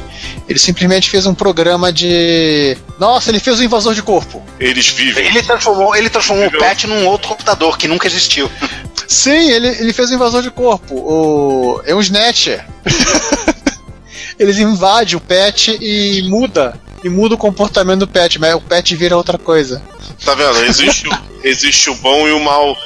[0.49, 2.77] Ele simplesmente fez um programa de.
[2.99, 4.43] Nossa, ele fez um invasor de corpo.
[4.59, 5.29] Eles vivem.
[5.29, 8.51] Ele transformou, ele transformou o patch num outro computador que nunca existiu.
[9.07, 10.95] Sim, ele, ele fez um invasor de corpo.
[10.95, 12.65] O, é um snatcher.
[14.39, 16.79] Eles invadem o pet e muda.
[17.05, 19.83] E muda o comportamento do pet, mas o pet vira outra coisa.
[20.25, 20.65] Tá vendo?
[20.65, 22.77] Existe, o- existe o bom e o mal.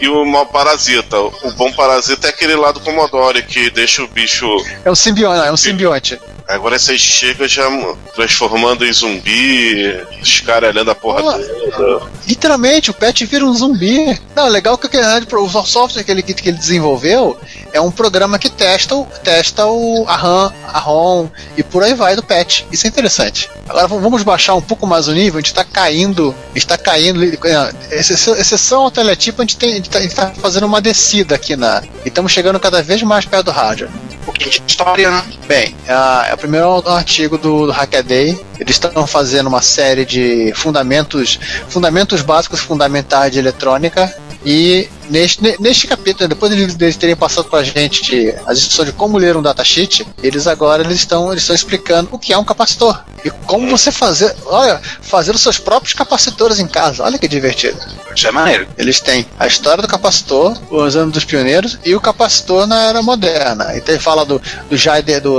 [0.00, 1.18] E o mal parasita.
[1.18, 4.46] O bom parasita é aquele lá do Commodore que deixa o bicho.
[4.84, 6.20] É um simbionte, é um simbionte.
[6.48, 7.68] Agora você chega já
[8.14, 11.38] transformando em zumbi, escaralhando a porra Olá.
[11.38, 12.10] toda.
[12.26, 14.20] Literalmente, o pet vira um zumbi.
[14.34, 17.38] Não, legal que o software que ele, que ele desenvolveu
[17.72, 21.94] é um programa que testa, o- testa o, a RAM, a ROM e por aí
[21.94, 22.66] vai do pet.
[22.70, 23.50] Isso é interessante.
[23.68, 26.76] Agora vamos baixar um pouco mais o nível, a gente está caindo, a gente tá
[26.76, 31.82] caindo, é, exceção, ao teletipo, a gente, gente tá, fazendo uma descida aqui na.
[32.04, 33.90] E estamos chegando cada vez mais perto do hardware.
[34.20, 35.24] Um pouquinho de história, né?
[35.46, 38.38] Bem, a- é o primeiro artigo do, do Hackaday.
[38.58, 44.14] Eles estão fazendo uma série de fundamentos, fundamentos básicos fundamentais de eletrônica.
[44.44, 48.88] E neste, ne- neste capítulo, depois deles, deles terem passado para a gente as instruções
[48.88, 52.38] de como ler um datasheet, eles agora eles estão, eles estão explicando o que é
[52.38, 53.02] um capacitor.
[53.24, 57.04] E como você fazer, olha, fazer os seus próprios capacitores em casa.
[57.04, 57.78] Olha que divertido.
[58.14, 58.66] Isso é maneiro.
[58.76, 63.00] Eles têm a história do capacitor, os anos dos pioneiros, e o capacitor na era
[63.02, 63.76] moderna.
[63.76, 65.38] Então ele fala do, do, Jaider, do,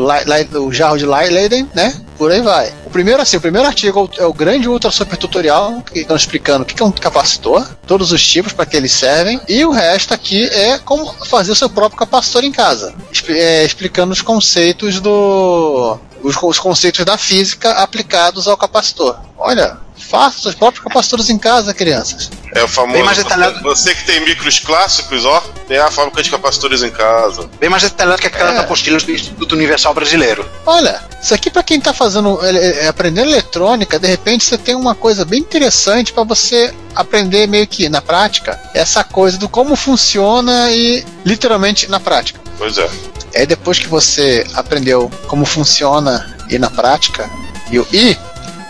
[0.51, 1.93] do jarro de Leiden, né?
[2.17, 2.71] Por aí vai.
[2.93, 6.65] Primeiro, assim, o primeiro artigo é o grande ultra super tutorial, que estão explicando o
[6.65, 10.43] que é um capacitor, todos os tipos para que eles servem, e o resto aqui
[10.43, 12.93] é como fazer o seu próprio capacitor em casa.
[13.29, 15.97] É, explicando os conceitos do.
[16.23, 19.17] Os, os conceitos da física aplicados ao capacitor.
[19.37, 22.29] Olha, faça seus próprios capacitores em casa, crianças.
[22.53, 22.93] É o famoso.
[22.93, 23.61] Bem mais detalhado.
[23.63, 27.49] Você que tem micros clássicos, ó, tem a fábrica de capacitores em casa.
[27.59, 28.55] Bem mais detalhado que aquela É.
[28.55, 30.47] da apostila do Instituto Universal Brasileiro.
[30.65, 34.75] Olha, isso aqui para quem tá fazendo é, é, aprendendo eletrônica, de repente você tem
[34.75, 39.75] uma coisa bem interessante para você aprender meio que na prática, essa coisa do como
[39.75, 42.39] funciona e literalmente na prática.
[42.57, 42.87] Pois é.
[43.35, 47.29] Aí depois que você aprendeu como funciona e na prática,
[47.71, 48.17] e o e,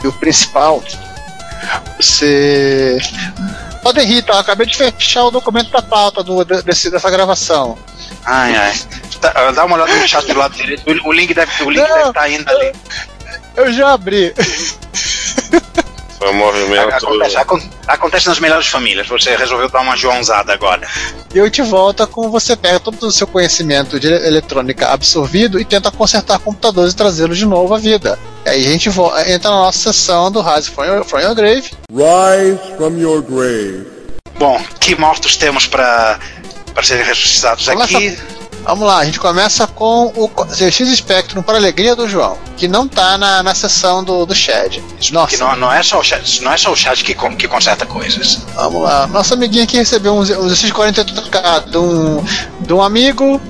[0.04, 0.84] e o principal,
[1.98, 3.00] você
[3.84, 4.36] Podem rir, tá?
[4.36, 7.78] Eu acabei de fechar o documento da pauta do, desse, dessa gravação.
[8.24, 8.74] Ai, ai.
[9.20, 10.90] Tá, dá uma olhada no chat do lado direito.
[10.90, 11.98] O, o link deve o link Não.
[11.98, 12.72] deve estar indo ali.
[13.58, 14.34] Eu já abri.
[16.24, 16.90] Foi um movimento.
[16.94, 19.06] Acontece, acon- acontece nas melhores famílias.
[19.08, 20.88] Você resolveu dar uma joãozada agora.
[21.34, 25.60] E eu te volta com você pega todo o seu conhecimento de ele- eletrônica absorvido
[25.60, 28.18] e tenta consertar computadores e trazê-los de novo à vida.
[28.46, 28.88] E aí a gente
[29.28, 31.72] entra na nossa sessão do Rise from Your, from your Grave.
[31.92, 33.86] Rise from your grave.
[34.40, 36.20] Bom, que mortos temos para
[36.74, 38.18] para serem ressuscitados Vamos aqui?
[38.64, 42.68] Vamos lá, a gente começa com o ZX Spectrum para a alegria do João, que
[42.68, 44.82] não tá na, na sessão do, do Shed.
[45.12, 47.48] Nossa, Que não, não é só o chat, não é só o chat que, que
[47.48, 48.40] conserta coisas.
[48.56, 49.06] Vamos lá.
[49.08, 52.24] Nosso amiguinho aqui recebeu um, Z- um ZX48K de um,
[52.62, 53.42] de um amigo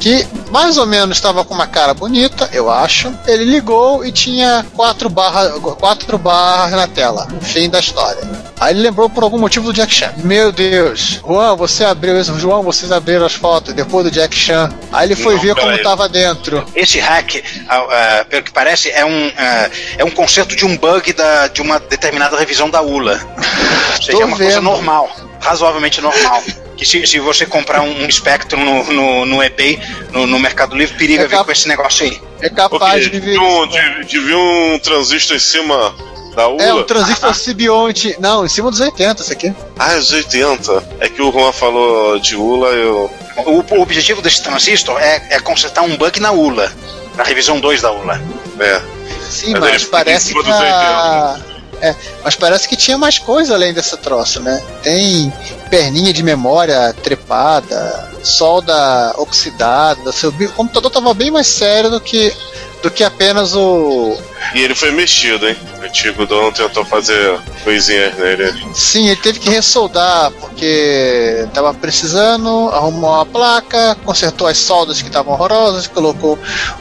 [0.00, 3.12] que mais ou menos estava com uma cara bonita, eu acho.
[3.26, 7.28] Ele ligou e tinha quatro barras, quatro barras na tela.
[7.42, 8.22] Fim da história.
[8.58, 10.12] Aí ele lembrou por algum motivo do Jack Chan.
[10.24, 12.38] Meu Deus, Juan, você abriu isso.
[12.38, 14.70] João, vocês abriram as fotos depois do Jack Chan.
[14.90, 16.64] Aí ele foi Não, ver como estava dentro.
[16.74, 21.12] Esse hack, ah, pelo que parece, é um, ah, é um conserto de um bug
[21.12, 23.20] da, de uma determinada revisão da ULA.
[23.96, 24.64] Ou seja, Tô é uma coisa vendo.
[24.64, 26.42] normal, razoavelmente normal.
[26.80, 29.78] Que se, se você comprar um, um Spectrum no, no, no eBay,
[30.12, 32.18] no, no Mercado Livre, periga É vir com esse negócio aí.
[32.40, 33.38] É capaz de de, ver.
[33.38, 35.94] um, de, de vir um transistor em cima
[36.34, 36.62] da ULA.
[36.62, 38.16] É um transistor Sibionte.
[38.18, 39.54] Não, em cima dos 80, isso aqui.
[39.78, 40.84] Ah, os 80.
[41.00, 43.10] É que o Juan falou de ULA, eu.
[43.44, 46.72] O, o objetivo desse transistor é, é consertar um bug na ULA,
[47.14, 48.18] na revisão 2 da ULA.
[48.58, 48.80] É.
[49.28, 51.49] Sim, Mas mas, parece cima que.
[51.80, 54.62] É, mas parece que tinha mais coisa além desse troço, né?
[54.82, 55.32] Tem
[55.70, 62.34] perninha de memória trepada, solda oxidada, seu o computador tava bem mais sério do que
[62.82, 64.16] do que apenas o
[64.54, 65.54] E ele foi mexido, hein?
[65.78, 68.52] O antigo dono tentou fazer coisinhas nele.
[68.74, 75.08] Sim, ele teve que ressoldar porque tava precisando, arrumou a placa, consertou as soldas que
[75.08, 76.38] estavam horrorosas, colocou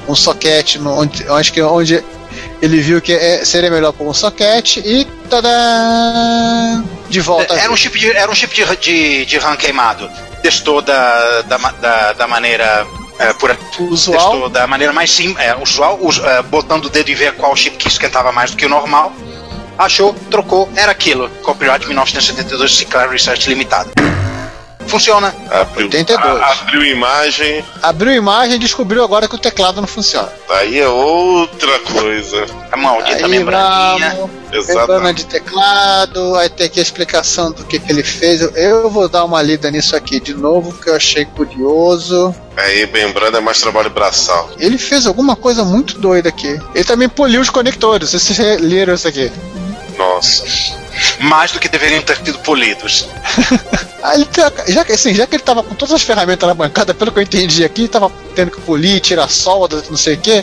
[0.08, 2.04] um soquete no, onde, onde, que- onde
[2.62, 7.54] ele viu que é- seria melhor pôr um soquete e tadã, de volta.
[7.56, 10.10] Era um chip de, era um chip de, de, de RAM queimado.
[10.42, 12.86] Testou da, da, da, da maneira.
[13.18, 14.32] É, por, Usual.
[14.32, 17.54] Testou da maneira mais simples, é, usual, us- é, botando o dedo e ver qual
[17.56, 19.12] chip que esquentava mais do que o normal.
[19.78, 21.30] Achou, trocou, era aquilo.
[21.44, 23.90] Copyright 1972 Sinclair Research Limitada.
[24.90, 25.34] Funciona.
[25.52, 26.42] Abriu, 82.
[26.42, 30.30] a- abriu imagem, Abriu imagem e descobriu agora que o teclado não funciona.
[30.50, 32.46] aí é outra coisa.
[32.72, 34.16] A maldita Aí membraninha.
[34.52, 38.42] vamos, membrana de teclado, aí tem aqui a explicação do que, que ele fez.
[38.42, 42.34] Eu, eu vou dar uma lida nisso aqui de novo, que eu achei curioso.
[42.58, 44.50] Aí, lembrando, é mais trabalho braçal.
[44.60, 46.60] Ele fez alguma coisa muito doida aqui.
[46.76, 48.12] Ele também poliu os conectores.
[48.12, 49.32] Vocês leram isso aqui?
[49.98, 50.44] Nossa.
[51.20, 53.08] Mais do que deveriam ter sido polidos.
[54.02, 54.26] Ah, ele
[54.70, 57.20] já, que- assim, já que ele tava com todas as ferramentas na bancada, pelo que
[57.20, 60.42] eu entendi aqui, tava tendo que polir, tirar solda, não sei o que,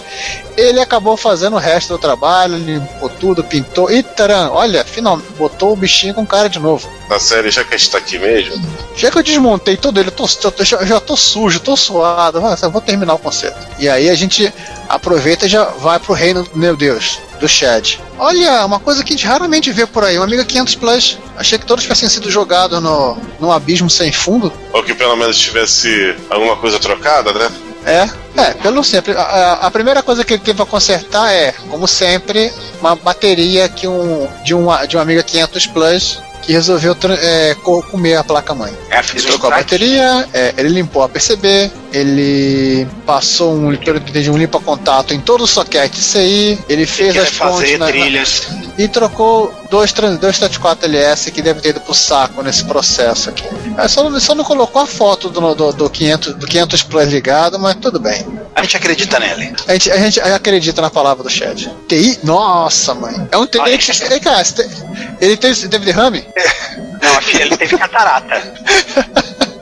[0.59, 3.91] ele acabou fazendo o resto do trabalho, limpou tudo, pintou.
[3.91, 6.87] E taran, olha, finalmente botou o bichinho com cara de novo.
[7.09, 8.63] Na série, já que a gente tá aqui mesmo,
[8.95, 11.75] Já que eu desmontei todo ele, eu, tô, eu tô- já, já tô sujo, tô
[11.79, 13.57] suado, vou terminar o concerto.
[13.79, 14.53] E aí a gente
[14.87, 17.95] aproveita e já vai pro reino, meu Deus, do Chad.
[18.19, 21.19] Olha, uma coisa que a gente raramente vê por aí, um Amiga 500 Plus.
[21.37, 24.53] Achei que todos tivessem sido jogados no, num abismo sem fundo.
[24.73, 27.51] ou que pelo menos tivesse alguma coisa trocada, né?
[27.85, 28.09] É,
[28.41, 29.13] é, pelo sempre.
[29.13, 33.69] A, a- a primeira coisa que ele teve pra consertar é, como sempre, uma bateria
[33.69, 38.25] que um, de, um, de um Amiga 500 Plus que resolveu é, co- comer a
[38.25, 38.73] placa-mãe.
[38.91, 44.31] É, Ele trocou a bateria, é, ele limpou a PCB, ele passou um, eu entendi,
[44.31, 47.91] um limpa-contato em todo o socket CI, ele fez Quer as pontes fazer na- na-
[47.93, 48.47] trilhas.
[48.79, 53.45] e trocou dois, dois 34LS que deve ter ido pro saco nesse processo aqui.
[53.77, 57.09] É, só, não- só não colocou a foto do, do, do 500, do 500 Plus
[57.09, 58.25] ligado, mas tudo bem.
[58.55, 59.53] A gente acredita nele.
[59.67, 61.67] A gente, a gente acredita na palavra do Chad.
[61.89, 62.19] TI?
[62.23, 63.15] Nossa, mãe.
[63.33, 63.59] É um TI.
[64.11, 64.43] Ei, cara,
[65.21, 66.25] ele teve, teve derrame?
[67.03, 68.43] Não, filho, ele teve catarata.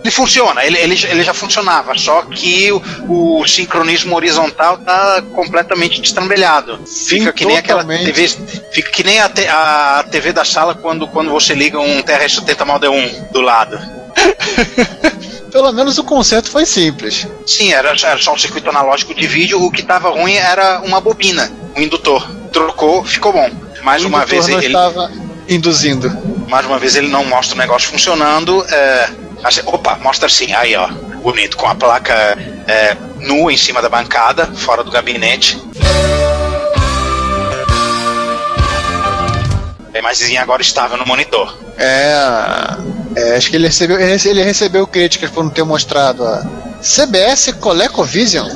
[0.02, 5.22] Ele funciona, ele, ele, já- ele já funcionava, só que o, o sincronismo horizontal tá
[5.34, 6.78] completamente destrambelhado.
[6.86, 8.12] Fica que nem aquela totalmente.
[8.12, 8.28] TV.
[8.70, 12.66] Fica que nem a, te- a TV da sala quando, quando você liga um TR-70
[12.66, 13.78] Model 1 do lado.
[15.50, 17.26] Pelo menos o conceito foi simples.
[17.46, 21.00] Sim, era, era só um circuito analógico de vídeo, o que tava ruim era uma
[21.00, 22.28] bobina, um indutor.
[22.52, 23.48] Trocou, ficou bom.
[23.82, 24.66] Mais o uma vez não ele.
[24.66, 25.10] estava
[25.48, 26.10] induzindo.
[26.48, 28.64] Mais uma vez ele não mostra o negócio funcionando.
[28.68, 29.10] É,
[29.42, 30.88] assim, opa, mostra assim, aí ó,
[31.22, 32.14] bonito, com a placa
[32.66, 35.58] é, nua em cima da bancada, fora do gabinete.
[39.92, 41.56] A imagenzinha agora estava no monitor.
[41.78, 42.12] É,
[43.16, 46.44] é, acho que ele recebeu, ele rece- ele recebeu críticas por não ter mostrado a
[46.82, 48.48] CBS ColecoVision.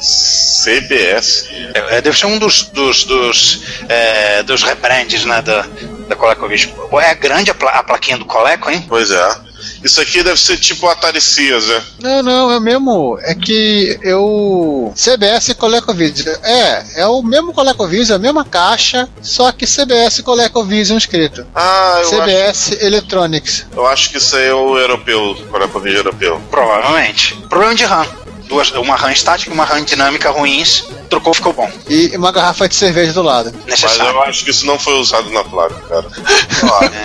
[0.00, 1.48] CBS.
[1.74, 5.66] É, é, deve ser um dos, dos, dos, é, dos rebrands né, da,
[6.08, 6.72] da ColecoVision.
[7.00, 8.84] É grande a, pla- a plaquinha do Coleco, hein?
[8.88, 9.46] Pois é.
[9.82, 11.82] Isso aqui deve ser tipo Atari Sears, né?
[12.00, 13.18] Não, não, é o mesmo.
[13.22, 14.92] É que eu.
[14.96, 16.34] CBS ColecoVision.
[16.42, 21.46] É, é o mesmo ColecoVision, a mesma caixa, só que CBS ColecoVision escrito.
[21.54, 23.66] Ah, eu, CBS Electronics.
[23.70, 26.40] acho, eu acho que isso aí é o europeu, ColecoVision europeu.
[26.50, 27.34] Provavelmente.
[27.48, 28.06] Problema de RAM.
[28.46, 30.84] Duas, uma RAM estática e uma RAM dinâmica ruins.
[31.10, 31.70] Trocou, ficou bom.
[31.88, 33.52] E uma garrafa de cerveja do lado.
[33.68, 34.12] Mas Necessário.
[34.12, 36.06] eu acho que isso não foi usado na placa, cara.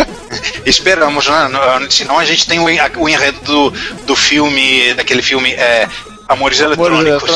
[0.66, 1.48] Esperamos, né?
[1.50, 3.70] Não- Senão a gente tem o enredo do,
[4.06, 5.88] do filme, daquele filme é,
[6.32, 7.30] Amores Eletrônicos.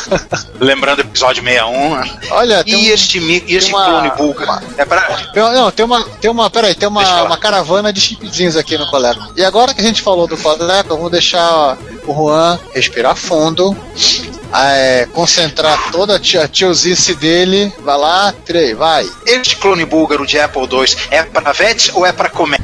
[0.60, 1.94] Lembrando o episódio 61.
[1.96, 2.18] né?
[2.30, 4.64] Olha, E um- este, e este uma- clone búlgaro.
[4.76, 5.00] É pra,
[5.32, 8.76] Tem uma- Não, tem uma, tem uma, peraí, tem uma, uma caravana de chipzinhos aqui
[8.78, 9.20] no Coleco.
[9.36, 11.76] E agora que a gente falou do Coleco, eu vou deixar
[12.06, 13.76] o Juan respirar fundo,
[14.54, 17.72] é, concentrar toda a tia- tiozice dele.
[17.80, 19.08] Vai lá, três, vai.
[19.26, 22.60] este clone búlgaro de Apple II é pra VET ou é pra comer?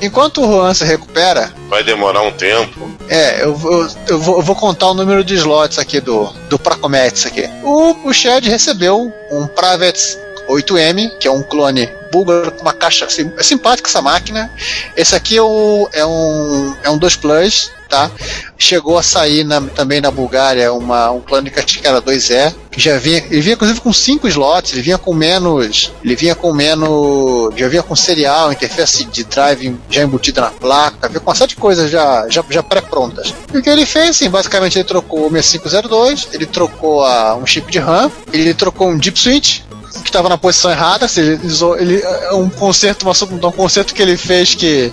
[0.00, 2.90] Enquanto o Juan se recupera, Vai demorar um tempo.
[3.08, 6.58] é, eu, vou- eu, vou, eu vou contar o número de slots aqui do, do
[6.58, 7.48] Pracometes aqui.
[7.62, 10.18] O, o Chad recebeu um Private
[10.48, 14.50] 8M, que é um clone búlgaro com uma caixa sim- é simpática essa máquina.
[14.96, 18.10] Esse aqui é, o, é um é um 2 Plus, tá?
[18.56, 22.98] Chegou a sair na- também na Bulgária uma, um clone que era 2E, que já
[22.98, 27.54] vinha, ele vinha inclusive com 5 slots, ele vinha com menos, ele vinha com menos,
[27.56, 31.50] já vinha com serial, interface de drive já embutida na placa, vinha com uma série
[31.50, 33.32] de coisas já, já, já pré-prontas.
[33.52, 37.46] E o que ele fez, assim, basicamente ele trocou o 6502, ele trocou a, um
[37.46, 39.60] chip de RAM, ele trocou um deep switch,
[40.02, 41.38] que estava na posição errada, ou seja,
[41.78, 44.92] ele é um conserto, um conserto que ele fez que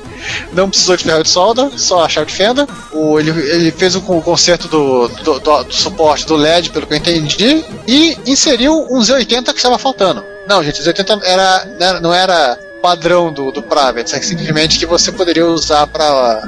[0.54, 2.68] não precisou de ferro de solda, só a chave de fenda.
[2.92, 6.88] O, ele, ele fez o con- conserto do, do, do- do suporte do LED, pelo
[6.88, 10.24] que eu entendi, e inseriu um Z80 que estava faltando.
[10.48, 14.78] Não, gente, o Z80 era, não era- não era padrão do, do Pravets, é simplesmente
[14.78, 16.44] que você poderia usar para.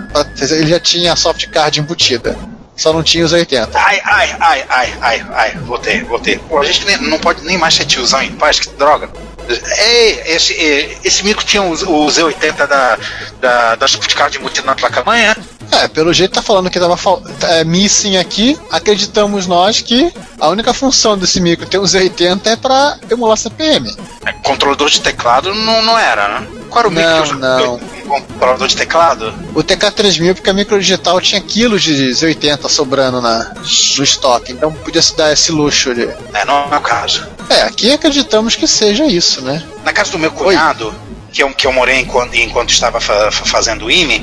[0.51, 2.37] Ele já tinha a soft card embutida.
[2.77, 3.77] Só não tinha os 80.
[3.77, 6.37] Ai, ai, ai, ai, ai, ai, voltei, voltei.
[6.37, 9.09] Pô, a gente nem- não pode nem mais ser tiozão em paz, que droga.
[9.49, 12.97] Ei, esse, eh, esse micro tinha o, o Z80 da,
[13.39, 15.35] da, da Softcard embutido na placa-mãe, né?
[15.35, 15.56] É,
[15.93, 18.57] pelo jeito tá falando que tava fal- é, missing aqui.
[18.71, 23.95] Acreditamos nós que a única função desse micro ter um Z80 é pra emular CPM.
[24.25, 26.47] É, Controlador de teclado não, não era, né?
[26.69, 27.75] Qual era o micro Não, não.
[27.75, 29.33] um controlador de teclado?
[29.55, 33.53] O TK3000, porque a micro digital tinha quilos de Z80 sobrando na,
[33.97, 36.09] no estoque, então podia se dar esse luxo ali.
[36.33, 37.25] É, não é o caso.
[37.49, 39.63] É, aqui acreditamos que seja isso, né?
[39.85, 40.93] Na casa do meu cunhado,
[41.37, 44.19] que eu, que eu morei enquanto, enquanto estava fa- fa- fazendo o IME,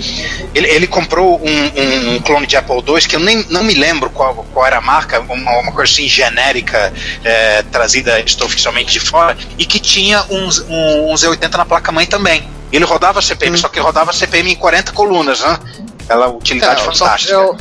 [0.53, 1.49] ele, ele comprou um,
[1.81, 4.79] um- um clone de Apple II que eu nem não me lembro qual, qual era
[4.79, 6.93] a marca, uma, uma coisa assim genérica,
[7.23, 12.49] é, trazida oficialmente de fora, e que tinha um, um, um Z80 na placa-mãe também.
[12.73, 15.57] Ele rodava CPM, só que rodava CPM em 40 colunas, né?
[16.03, 17.33] Aquela utilidade É, só- fantástica.
[17.33, 17.57] eu-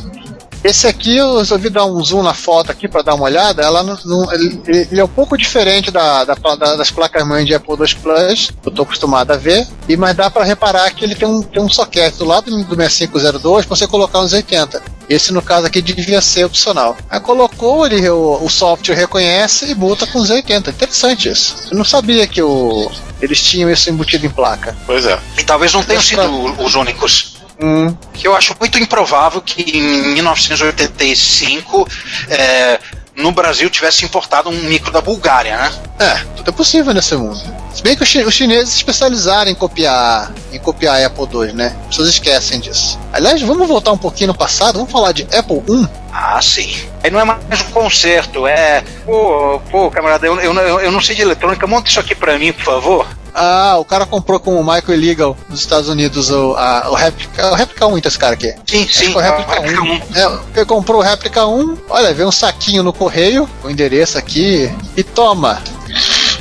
[0.64, 3.62] esse aqui eu resolvi dar um zoom na foto aqui para dar uma olhada.
[3.62, 7.46] Ela não, não- ele, ele é um pouco diferente da, da- da- das placas mães
[7.46, 10.90] de Apple II Plus, que eu tô acostumado a ver, e mas dá para reparar
[10.92, 14.32] que ele tem um, tem um socket do lado do 6502 para você colocar uns
[14.32, 14.82] 80.
[15.08, 16.96] Esse no caso aqui devia ser opcional.
[17.10, 20.70] Aí colocou, ele, o, o software reconhece e multa com os 80.
[20.70, 21.54] Interessante isso.
[21.70, 22.90] Eu não sabia que o,
[23.20, 24.74] eles tinham isso embutido em placa.
[24.86, 25.18] Pois é.
[25.38, 26.22] E talvez não tenham sido
[26.54, 27.33] pra- os únicos.
[27.64, 27.96] Hum.
[28.12, 31.88] que eu acho muito improvável que em 1985
[32.28, 32.78] é,
[33.16, 35.72] no Brasil tivesse importado um micro da Bulgária, né?
[35.98, 37.40] É, tudo é possível nesse mundo.
[37.74, 41.26] Se bem que os, chi- os chineses se especializaram em copiar, em copiar a Apple
[41.32, 41.74] II, né?
[41.82, 42.98] As pessoas esquecem disso.
[43.12, 45.88] Aliás, vamos voltar um pouquinho no passado, vamos falar de Apple I.
[46.12, 46.72] Ah, sim.
[47.02, 48.84] Aí não é mais um concerto, é.
[49.04, 52.52] Pô, pô, camarada, eu, eu, eu, não sei de eletrônica, monta isso aqui pra mim,
[52.52, 53.06] por favor.
[53.36, 57.50] Ah, o cara comprou com o Michael Illegal nos Estados Unidos o, a, o Replica,
[57.50, 58.54] o Replica 1, então esse cara aqui.
[58.64, 59.94] Sim, Acho sim, o Replica a Replica 1.
[60.14, 64.72] É, ele comprou o Replica 1, olha, veio um saquinho no correio, o endereço aqui,
[64.96, 65.60] e toma!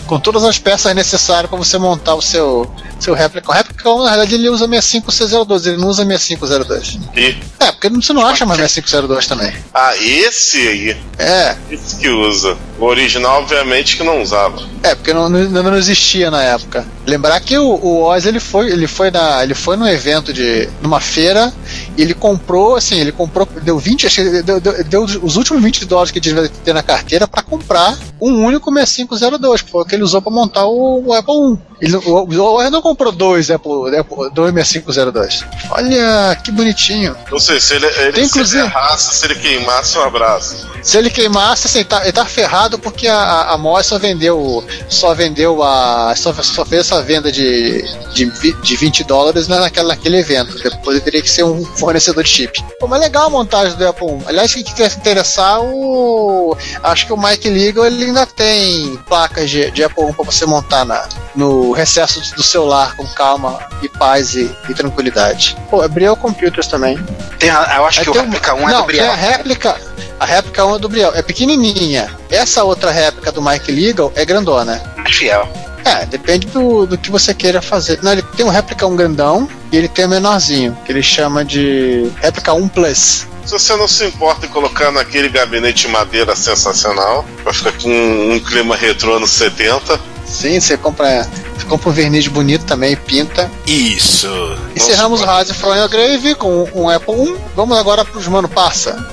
[0.07, 3.49] Com todas as peças necessárias para você montar o seu, seu Replica.
[3.51, 6.99] O Replica 1, na verdade, ele usa 65C02, ele não usa 6502.
[7.15, 9.53] E, É, porque você não acha mais 6502 também.
[9.73, 10.97] ah, esse aí.
[11.17, 12.57] É, Esse que usa.
[12.79, 14.61] O original, obviamente, que não usava.
[14.83, 16.85] é, porque não, não, não existia na época.
[17.05, 20.69] Lembrar que o, o Oz ele foi, ele foi na, ele foi num evento de,
[20.81, 21.51] numa feira
[21.97, 25.61] e ele comprou, assim, ele comprou, deu 20, acho que deu, deu, deu os últimos
[25.61, 29.81] 20 dólares que ele devia ter na carteira para comprar um único 6502, que foi
[29.81, 31.59] o que ele usou para montar o, o Apple I.
[31.81, 35.43] Ele, o, o Oz não comprou dois Apple, Apple dois 6502.
[35.71, 37.15] Olha que bonitinho.
[37.29, 40.65] Não sei, se ele, ele Tem, se inclusive- ele errasse, se ele queimasse, um abraço.
[40.81, 44.63] Se ele queimasse, assim, tá, ele tá ferrado porque a, a, a Moss só vendeu.
[44.87, 46.13] Só vendeu a.
[46.15, 47.81] Só, só fez essa venda de,
[48.13, 48.25] de,
[48.61, 50.57] de 20 dólares na- naquela, naquele evento.
[50.61, 52.63] Depois ele teria que ser um fornecedor de chip.
[52.79, 54.21] Pô, mas legal a montagem do Apple 1.
[54.27, 56.55] Aliás, quem quiser se interessar, o.
[56.83, 60.45] Acho que o Mike Legal ele ainda tem placas de, de Apple 1 pra você
[60.45, 65.55] montar na, no recesso do celular com calma e paz e, e tranquilidade.
[65.69, 66.97] Pô, é Briel Computers também.
[67.39, 69.03] Tem a- eu acho Aí que o tem um- Replica 1 é não, do Briel.
[69.05, 69.75] Tem a réplica.
[70.19, 71.11] A réplica 1 é do Briel.
[71.15, 72.09] É pequenininha.
[72.29, 74.81] Essa outra réplica do Mike Legal é grandona.
[74.97, 75.47] Mais fiel.
[75.85, 77.99] É, depende do, do que você queira fazer.
[78.01, 81.43] Não, ele tem um réplica 1 grandão e ele tem o menorzinho, que ele chama
[81.43, 83.27] de réplica 1 Plus.
[83.45, 87.89] Se você não se importa em colocar naquele gabinete de madeira sensacional, vai ficar com
[87.89, 89.99] um, um clima retrô anos 70.
[90.25, 93.51] Sim, você compra, você compra um verniz bonito também, pinta.
[93.67, 94.27] Isso.
[94.75, 97.37] Encerramos o Rise from Your Grave com um Apple 1.
[97.55, 99.05] Vamos agora pros Mano Passa.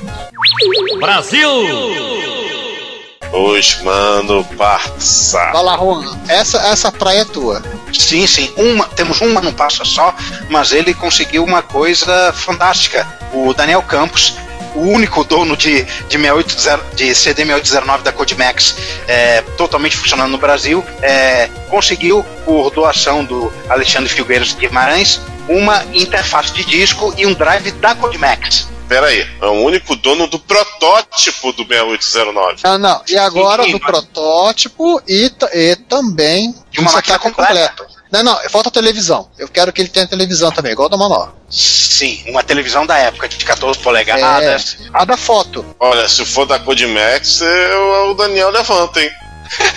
[3.32, 5.50] Os mano parça.
[5.52, 6.18] Vai lá, Juan.
[6.28, 7.62] Essa, essa praia é tua.
[7.92, 8.52] Sim, sim.
[8.56, 10.14] Uma, temos uma no passo só,
[10.48, 13.06] mas ele conseguiu uma coisa fantástica.
[13.32, 14.34] O Daniel Campos
[14.74, 18.76] o único dono de, de, 680, de CD 6809 da Codimax
[19.06, 26.52] é, totalmente funcionando no Brasil, é, conseguiu, por doação do Alexandre Filgueiras Guimarães, uma interface
[26.52, 28.68] de disco e um drive da Codimax.
[28.90, 32.56] Pera aí, é o único dono do protótipo do 6809.
[32.64, 33.00] Ah, não.
[33.08, 37.86] E agora Sim, do mas- protótipo e, e também De uma um máquina setup completa.
[38.10, 39.30] Não, não, falta televisão.
[39.38, 41.28] Eu quero que ele tenha televisão também, igual da Manó.
[41.48, 44.76] Sim, uma televisão da época de 14 polegadas.
[44.80, 45.64] É, a da foto.
[45.78, 49.10] Olha, se for da Codimax, eu- o Daniel levanta, hein?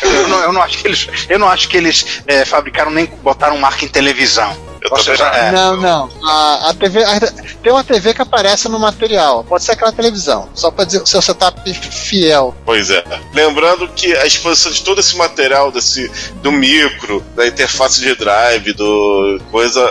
[0.02, 3.06] Eu, não, eu não acho que eles, eu não acho que eles é, fabricaram nem
[3.06, 4.73] botaram marca em televisão.
[4.84, 5.26] Eu não.
[5.28, 6.10] é, Não, não.
[6.24, 7.04] A, a TV.
[7.04, 7.20] a-
[7.64, 9.44] tem uma TV que aparece no material.
[9.44, 10.50] Pode ser aquela televisão.
[10.54, 12.54] Só pra dizer o seu setup fiel.
[12.66, 13.04] Pois é.
[13.34, 16.12] Lembrando que a exposição de todo esse material, desse,
[16.42, 19.82] do micro, da interface de drive, do coisa.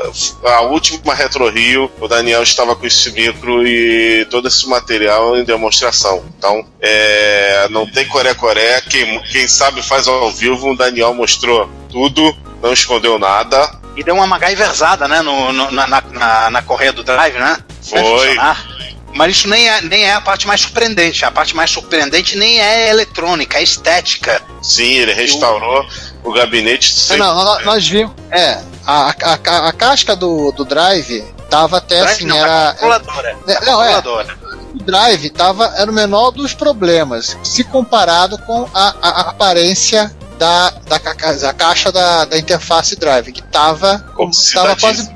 [0.45, 5.45] A última Retro Rio, o Daniel estava com esse micro e todo esse material em
[5.45, 6.23] demonstração.
[6.39, 8.81] Então, é, não tem coré-coré.
[8.83, 10.71] Quem, quem sabe faz ao vivo.
[10.73, 13.81] O Daniel mostrou tudo, não escondeu nada.
[13.97, 17.59] E deu uma MacGyverzada, né, no, no- na, na, na, na correia do drive, né?
[17.83, 18.37] Foi.
[19.15, 21.23] Mas isso nem é, nem é a parte mais surpreendente.
[21.25, 24.41] A parte mais surpreendente nem é eletrônica, é estética.
[24.63, 25.85] Sim, ele restaurou
[26.25, 27.19] o gabinete Não, sem.
[27.19, 28.15] não, nós, nós vimos.
[28.31, 32.71] É, a, a, a, a casca do, do drive tava até Drive assim, não, era.
[32.71, 33.37] a calculadora.
[33.47, 38.67] é, A não, é, o drive tava, era o menor dos problemas, se comparado com
[38.73, 40.11] a, a- a aparência
[40.43, 44.05] da, da, da caixa da, da interface drive, que tava,
[44.53, 45.09] tava quase.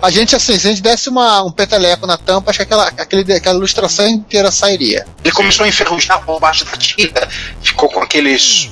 [0.00, 2.86] A gente, assim, se a gente desse uma, um peteleco na tampa, acho que aquela,
[2.86, 5.06] aquele, aquela ilustração inteira sairia.
[5.22, 7.28] Ele começou a enferrujar por baixo da tinta,
[7.60, 8.70] ficou com aqueles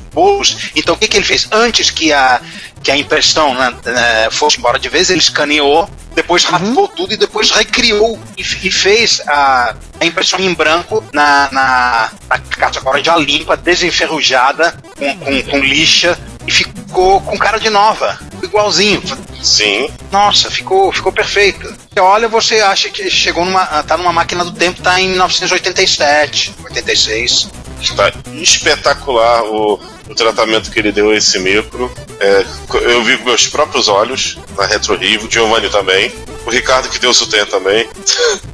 [0.74, 1.48] Então o que, que ele fez?
[1.50, 2.40] Antes que a,
[2.82, 7.16] que a impressão né, eh, fosse embora de vez, ele escaneou, depois raspou tudo e
[7.16, 13.02] depois recriou e, e fez a, a impressão em branco na, na, na caixa agora
[13.02, 19.02] já limpa, desenferrujada, com, com, com lixa, e ficou com cara de nova, igualzinho.
[19.42, 19.90] Sim.
[20.10, 21.68] Nossa, ficou, ficou perfeito.
[21.92, 23.66] Você olha, você acha que chegou numa.
[23.82, 27.50] tá numa máquina do tempo, tá em 1987, 86.
[27.80, 29.78] Está espetacular o,
[30.09, 31.92] o tratamento que ele deu a esse micro.
[32.20, 32.44] É,
[32.82, 36.12] eu vi com meus próprios olhos na Retro Rio, o Giovanni também.
[36.46, 37.88] O Ricardo que deu o também.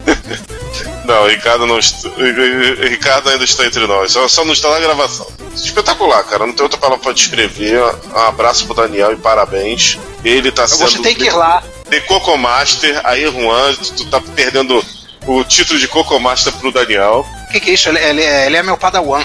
[1.05, 4.81] não, o Ricardo não o Ricardo ainda está entre nós, só, só não está na
[4.81, 5.27] gravação.
[5.55, 6.47] Espetacular, cara.
[6.47, 7.81] Não tem outra palavra para descrever.
[8.13, 9.99] Um abraço pro Daniel e parabéns.
[10.25, 10.91] Ele tá sendo.
[10.91, 11.63] Você tem que ir lá.
[11.89, 13.01] The Coco Master.
[13.05, 14.85] Aí, Juan, tu, tá perdendo
[15.27, 17.25] o título de Coco Master pro Daniel.
[17.49, 17.89] O que, que é isso?
[17.89, 19.25] Ele, ele, é- ele é meu padawan.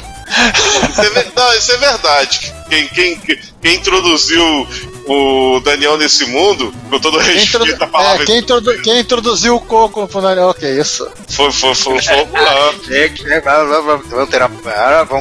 [0.90, 2.54] Isso é, ver- não, isso é verdade.
[2.70, 3.18] Quem, quem,
[3.62, 4.68] quem introduziu
[5.08, 9.00] o Daniel nesse mundo, com todo Quem, respeito introdu- à palavra, é, quem, introdu- quem
[9.00, 10.50] introduziu o coco pro Daniel?
[10.50, 11.10] Ok, isso.
[11.30, 14.30] foi, foi, foi, foi o que- vamos, vamos,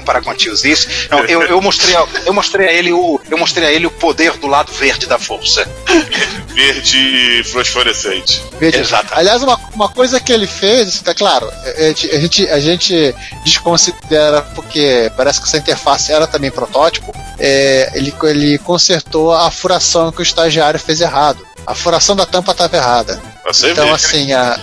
[0.04, 0.86] parar com a tiosice.
[1.10, 3.90] Não, eu, eu, mostrei, a- eu, mostrei a ele o, eu mostrei a ele o
[3.90, 5.66] poder do lado verde da força.
[6.58, 8.42] Verde fosforescente.
[8.58, 9.06] Veja, Exato.
[9.12, 13.14] Aliás, uma, uma coisa que ele fez, é claro, a gente, a gente, a gente
[13.44, 17.14] desconsidera porque parece que essa interface era também protótipo.
[17.38, 21.46] é, ele, ele consertou a furação que o estagiário fez errado.
[21.64, 23.22] A furação da tampa estava errada.
[23.52, 23.92] Você então, vê.
[23.92, 24.58] assim, a,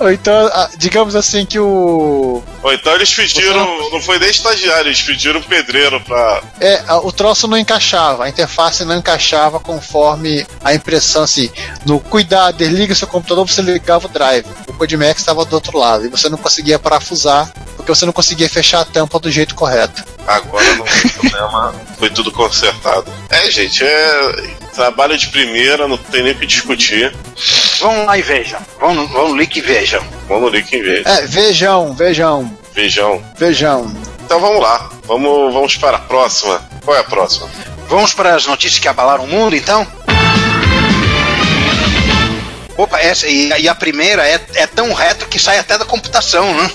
[0.00, 4.88] ou então, a- digamos assim que o Ou então eles pediram, não foi nem estagiário,
[4.88, 6.42] eles pediram pedreiro pra.
[6.60, 11.50] É, o troço não encaixava, a interface não encaixava conforme a impressão, assim,
[11.86, 14.46] no cuidado, desliga seu computador, você ligava o drive.
[14.66, 18.48] O Codimax estava do outro lado e você não conseguia parafusar, porque você não conseguia
[18.48, 20.04] fechar a tampa do jeito correto.
[20.26, 23.12] Agora não tem problema, foi tudo consertado.
[23.28, 27.14] É, gente, é trabalho de primeira, não tem nem o que discutir.
[27.80, 28.60] Vão lá e vejam.
[28.80, 30.02] Vão, no- vão no link e vejam.
[30.28, 31.06] Vamos no link em vez.
[31.06, 33.22] É, vejam, vejam, Beijão.
[33.36, 33.94] vejam.
[34.24, 36.62] Então vamos lá, vamos, vamos para a próxima.
[36.84, 37.48] Qual é a próxima?
[37.88, 39.86] Vamos para as notícias que abalaram o mundo, então?
[42.76, 46.52] Opa, essa, e, e a primeira é, é tão reto que sai até da computação,
[46.54, 46.70] né?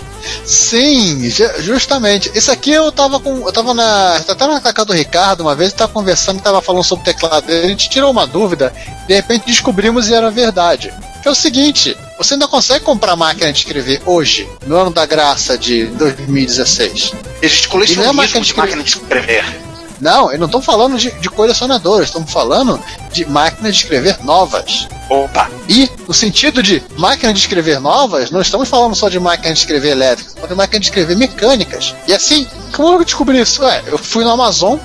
[0.46, 2.32] Sim, ju- justamente.
[2.34, 3.46] Isso aqui eu tava com.
[3.46, 4.20] Eu tava na.
[4.38, 7.68] Tava na casa do Ricardo uma vez, tava conversando, tava falando sobre o teclado a
[7.68, 8.74] gente tirou uma dúvida,
[9.08, 10.94] de repente descobrimos e era verdade.
[11.22, 15.06] Que é o seguinte, você ainda consegue comprar máquina de escrever hoje, no ano da
[15.06, 17.14] graça de 2016.
[17.42, 18.78] Existe não é colecionismo máquina de de escrever.
[18.78, 19.69] máquina de escrever.
[20.00, 22.80] Não, eu não tô falando de, de colecionadores, estamos falando
[23.12, 24.88] de máquinas de escrever novas.
[25.10, 25.50] Opa!
[25.68, 29.60] E, no sentido de máquina de escrever novas, não estamos falando só de máquina de
[29.60, 31.96] escrever elétricas, mas de máquina de escrever mecânicas.
[32.08, 33.64] E assim, como eu descobri isso?
[33.64, 34.78] Ué, eu fui no Amazon,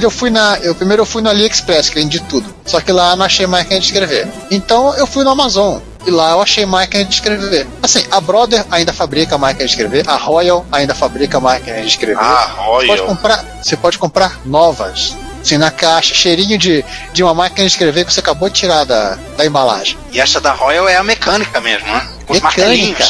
[0.00, 0.58] eu fui na.
[0.58, 2.54] Eu, primeiro eu fui no AliExpress, que vende tudo.
[2.64, 4.28] Só que lá não achei máquina de escrever.
[4.50, 5.80] Então eu fui no Amazon.
[6.06, 7.66] E lá eu achei máquina de escrever.
[7.82, 12.18] Assim, a Brother ainda fabrica máquina de escrever, a Royal ainda fabrica máquina de escrever.
[12.20, 13.06] Ah, Você pode Royal.
[13.06, 15.16] comprar, você pode comprar novas.
[15.40, 18.84] Assim, na caixa, cheirinho de, de uma máquina de escrever que você acabou de tirar
[18.84, 19.98] da, da embalagem.
[20.12, 22.08] E essa da Royal é a mecânica mesmo, né?
[22.26, 23.04] Com Mecânica.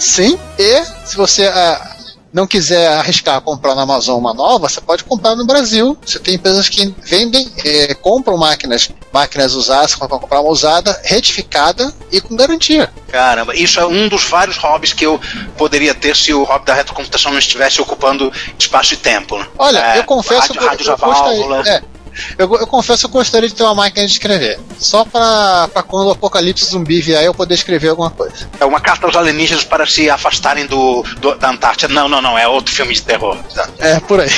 [0.00, 1.96] Sim, e se você ah,
[2.32, 5.96] não quiser arriscar comprar na Amazon uma nova, você pode comprar no Brasil.
[6.04, 11.00] Você tem empresas que vendem, eh, compram máquinas, máquinas usadas, você pode comprar uma usada,
[11.04, 12.90] retificada e com garantia.
[13.08, 15.20] Caramba, isso é um dos vários hobbies que eu
[15.56, 19.38] poderia ter se o hobby da retrocomputação não estivesse ocupando espaço e tempo.
[19.38, 19.46] né?
[19.58, 21.82] Olha, É, eu confesso rádio, que eu- rádios eu gostaria, é,
[22.38, 24.58] eu, eu confesso que eu gostaria de ter uma máquina de escrever.
[24.78, 28.48] Só pra, pra quando o apocalipse zumbi vier eu poder escrever alguma coisa.
[28.60, 31.92] É uma carta aos alienígenas para se afastarem do, do- da Antártida.
[31.92, 33.36] Não, não, não, é outro filme de terror.
[33.78, 34.30] É, por aí.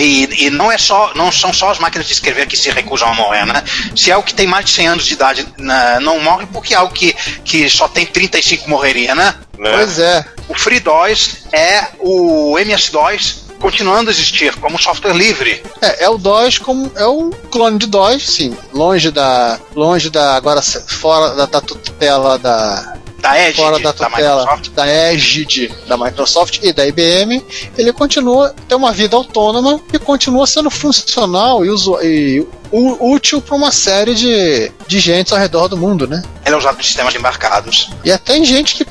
[0.00, 3.08] E, e não é só, não são só as máquinas de escrever que se recusam
[3.10, 3.62] a morrer, né?
[3.94, 6.72] Se é algo que tem mais de 100 anos de idade, né, não morre porque
[6.72, 7.14] é algo que,
[7.44, 9.34] que só tem 35 morreria, né?
[9.54, 10.24] Pois é.
[10.48, 15.62] O FreeDOS é o MS-DOS continuando a existir como software livre.
[15.80, 20.36] É, é o DOS como é o clone de DOS, sim, longe da longe da
[20.36, 24.70] agora fora da, da tutela da da Edge fora da da tutela Microsoft.
[24.72, 27.44] da Égide da Microsoft e da IBM,
[27.76, 33.54] ele continua tem uma vida autônoma e continua sendo funcional e, usu- e útil para
[33.54, 36.22] uma série de, de gente ao redor do mundo, né?
[36.44, 37.90] Ele é usado em sistemas embarcados.
[38.04, 38.84] E até tem gente que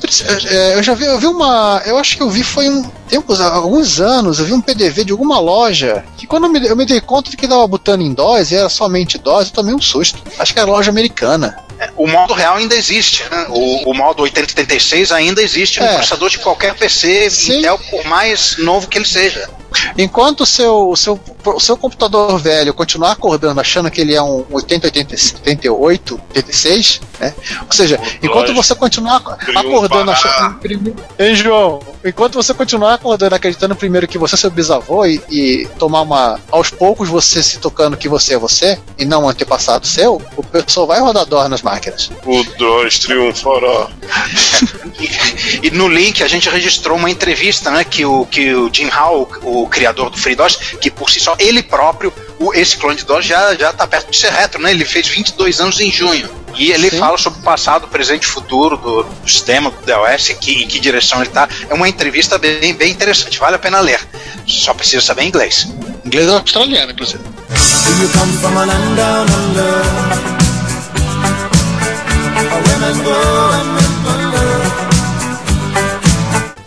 [0.50, 3.40] é, eu já vi, eu vi uma, eu acho que eu vi foi um tempos,
[3.40, 6.76] há alguns anos, eu vi um PDV de alguma loja que quando eu me, eu
[6.76, 9.74] me dei conta de que dava botando em DOS e era somente DOS, eu tomei
[9.76, 10.20] um susto.
[10.40, 11.58] Acho que era loja americana.
[11.78, 13.48] É, O modo real ainda existe, né?
[13.50, 15.94] O, o modo 8086 ainda existe no É.
[15.94, 19.50] processador de qualquer PC Intel, por mais novo que ele seja.
[19.98, 24.22] Enquanto o seu, o seu, o seu computador velho continuar acordando achando que ele é
[24.22, 25.16] um 80, 80,
[25.46, 27.34] 88, 86, né?
[27.66, 29.18] Ou seja, enquanto você continuar
[29.56, 30.60] acordando achando.
[31.20, 31.82] Hein, João?
[32.04, 36.40] Enquanto você continuar acordando acreditando primeiro que você é seu bisavô e, e tomar uma.
[36.52, 40.44] aos poucos você se tocando que você é você e não um antepassado seu, o
[40.44, 41.85] pessoal vai rodar dor nas máquinas.
[42.26, 43.90] O DOS triunfará.
[45.62, 49.28] E no link a gente registrou uma entrevista, né, que o, que o Jim Howe,
[49.44, 53.26] o criador do FreeDOS, que por si só, ele próprio, o, esse clone de DOS
[53.26, 54.72] já, já tá perto de ser retro, né?
[54.72, 56.30] Ele fez 22 anos em junho.
[56.56, 57.00] E ele Sim.
[57.00, 60.68] fala sobre o passado, presente e futuro do, do sistema, do DOS, em que, em
[60.68, 61.50] que direção ele tá.
[61.70, 64.00] É uma entrevista bem, bem interessante, vale a pena ler.
[64.48, 65.68] Só precisa saber inglês.
[66.06, 67.24] Inglês australiano, inclusive.
[67.24, 70.35] Do you come from a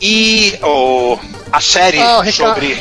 [0.01, 1.19] E o,
[1.53, 2.79] a série Ah, o Ricardo- sobre.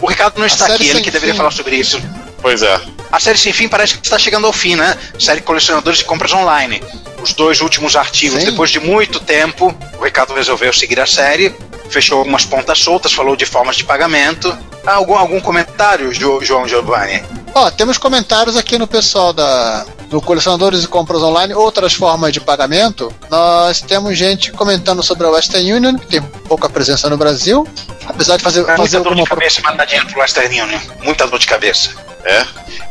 [0.00, 1.38] O Ricardo não está aqui, ele que deveria fim.
[1.38, 2.00] falar sobre isso.
[2.40, 2.80] Pois é.
[3.12, 4.96] A série Sem Fim parece que está chegando ao fim, né?
[5.18, 6.82] Série Colecionadores de Compras Online.
[7.22, 8.46] Os dois últimos artigos, Sim.
[8.50, 11.54] depois de muito tempo, o Ricardo resolveu seguir a série,
[11.88, 14.56] fechou algumas pontas soltas, falou de formas de pagamento.
[14.86, 17.22] Ah, algum, algum comentário, Jo- João Giovanni?
[17.54, 22.40] Ó, temos comentários aqui no pessoal da do Colecionadores e Compras Online, outras formas de
[22.40, 23.14] pagamento.
[23.30, 27.64] Nós temos gente comentando sobre a Western Union, que tem pouca presença no Brasil,
[28.06, 30.80] apesar de fazer, fazer Muita dor alguma de cabeça mandar dinheiro pro Western Union.
[31.04, 31.90] Muita dor de cabeça.
[32.24, 32.44] É?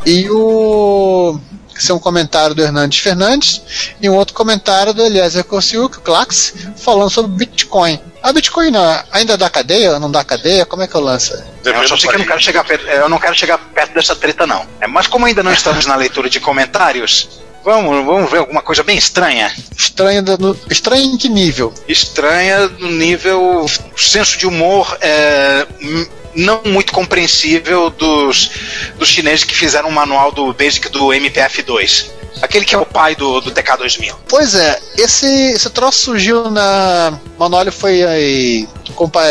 [0.06, 1.38] E o.
[1.80, 3.62] Esse é um comentário do Hernandes Fernandes
[4.02, 7.98] e um outro comentário do Eliezer Kosiuk, Clax, falando sobre Bitcoin.
[8.22, 9.98] A Bitcoin não, ainda dá cadeia?
[9.98, 10.66] Não dá cadeia?
[10.66, 11.42] Como é que eu lanço?
[11.64, 14.14] Eu só sei que eu não quero chegar perto, eu não quero chegar perto dessa
[14.14, 14.66] treta, não.
[14.82, 17.30] É, mas como ainda não estamos na leitura de comentários,
[17.64, 19.50] vamos, vamos ver alguma coisa bem estranha.
[19.78, 21.74] Estranho, do- no- estranho em que nível?
[21.88, 28.52] estranha no nível o senso de humor é, m- não muito compreensível dos,
[28.98, 32.10] dos chineses que fizeram o manual do Basic do MPF2.
[32.42, 34.16] Aquele que é o pai do, do TK2000.
[34.28, 37.20] Pois é, esse, esse troço surgiu na.
[37.36, 38.68] O manual foi, aí,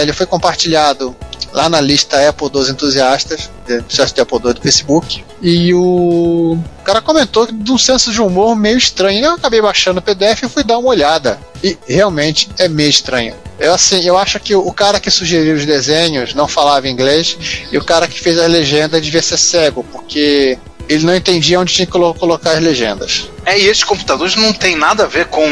[0.02, 1.16] ele foi compartilhado
[1.52, 5.24] lá na lista Apple dos entusiastas, entusiastas de Apple II do Facebook.
[5.40, 9.24] E o cara comentou de um senso de humor meio estranho.
[9.24, 11.38] Eu acabei baixando o PDF e fui dar uma olhada.
[11.62, 13.34] E realmente é meio estranho.
[13.58, 17.36] Eu, assim, eu acho que o cara que sugeriu os desenhos não falava inglês
[17.72, 20.56] e o cara que fez a legenda devia ser cego, porque
[20.88, 23.28] ele não entendia onde tinha que colo- colocar as legendas.
[23.48, 25.42] É, e esses computadores não tem nada a ver com.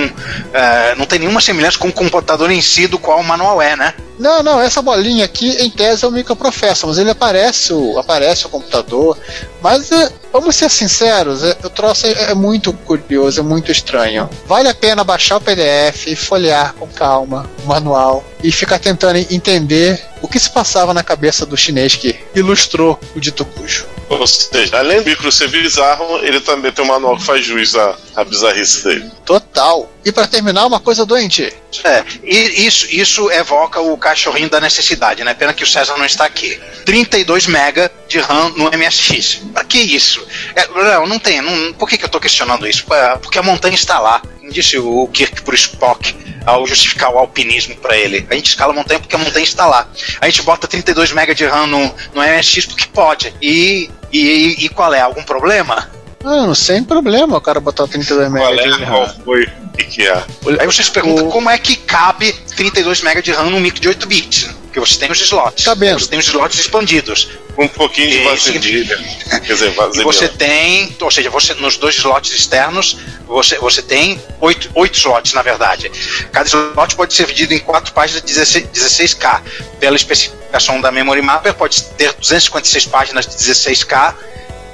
[0.52, 3.74] é, não tem nenhuma semelhança com o computador em si do qual o manual é,
[3.74, 3.94] né?
[4.18, 8.46] Não, não, essa bolinha aqui em tese é o microprocessor, mas ele aparece o, aparece
[8.46, 9.18] o computador.
[9.62, 14.28] Mas é, vamos ser sinceros, é, o troço é, é muito curioso, é muito estranho.
[14.46, 19.18] Vale a pena baixar o PDF e folhear com calma o manual e ficar tentando
[19.30, 23.86] entender o que se passava na cabeça do chinês que ilustrou o dito cujo.
[24.08, 27.74] Ou seja, além do micro ser bizarro, ele também tem um manual que faz jus
[28.14, 29.10] à bizarrice dele.
[29.24, 29.90] Total.
[30.04, 31.52] E pra terminar, uma coisa doente.
[31.84, 35.34] É, e isso, isso evoca o cachorrinho da necessidade, né?
[35.34, 36.58] Pena que o César não está aqui.
[36.84, 39.42] 32 mega de RAM no MSX.
[39.52, 40.24] Pra que isso?
[40.54, 41.40] É, não, não tem.
[41.40, 42.84] Não, por que, que eu tô questionando isso?
[43.20, 44.22] Porque a montanha está lá.
[44.50, 46.14] Disse o Kirk pro Spock
[46.46, 48.24] ao justificar o alpinismo pra ele.
[48.30, 49.88] A gente escala a montanha porque a montanha está lá.
[50.20, 53.34] A gente bota 32 mega de RAM no, no MSX porque pode.
[53.42, 55.00] E, e, e qual é?
[55.00, 55.90] Algum problema?
[56.26, 58.64] Ah, sem problema o cara botar 32 Qual MB é?
[58.76, 59.14] de RAM.
[59.24, 59.44] foi?
[59.44, 60.24] O que é?
[60.60, 64.06] Aí vocês perguntam como é que cabe 32 MB de RAM num micro de 8
[64.08, 64.50] bits.
[64.64, 65.64] Porque você tem os slots.
[65.64, 66.00] Cabendo.
[66.00, 67.28] Você tem os slots expandidos.
[67.56, 68.96] Um pouquinho de vaselina.
[69.40, 70.04] Quer dizer, E vaselina.
[70.04, 75.32] você tem, ou seja, você nos dois slots externos, você, você tem oito, oito slots,
[75.32, 75.90] na verdade.
[76.32, 79.40] Cada slot pode ser dividido em quatro páginas de 16, 16K.
[79.80, 84.14] Pela especificação da Memory Mapper, pode ter 256 páginas de 16K,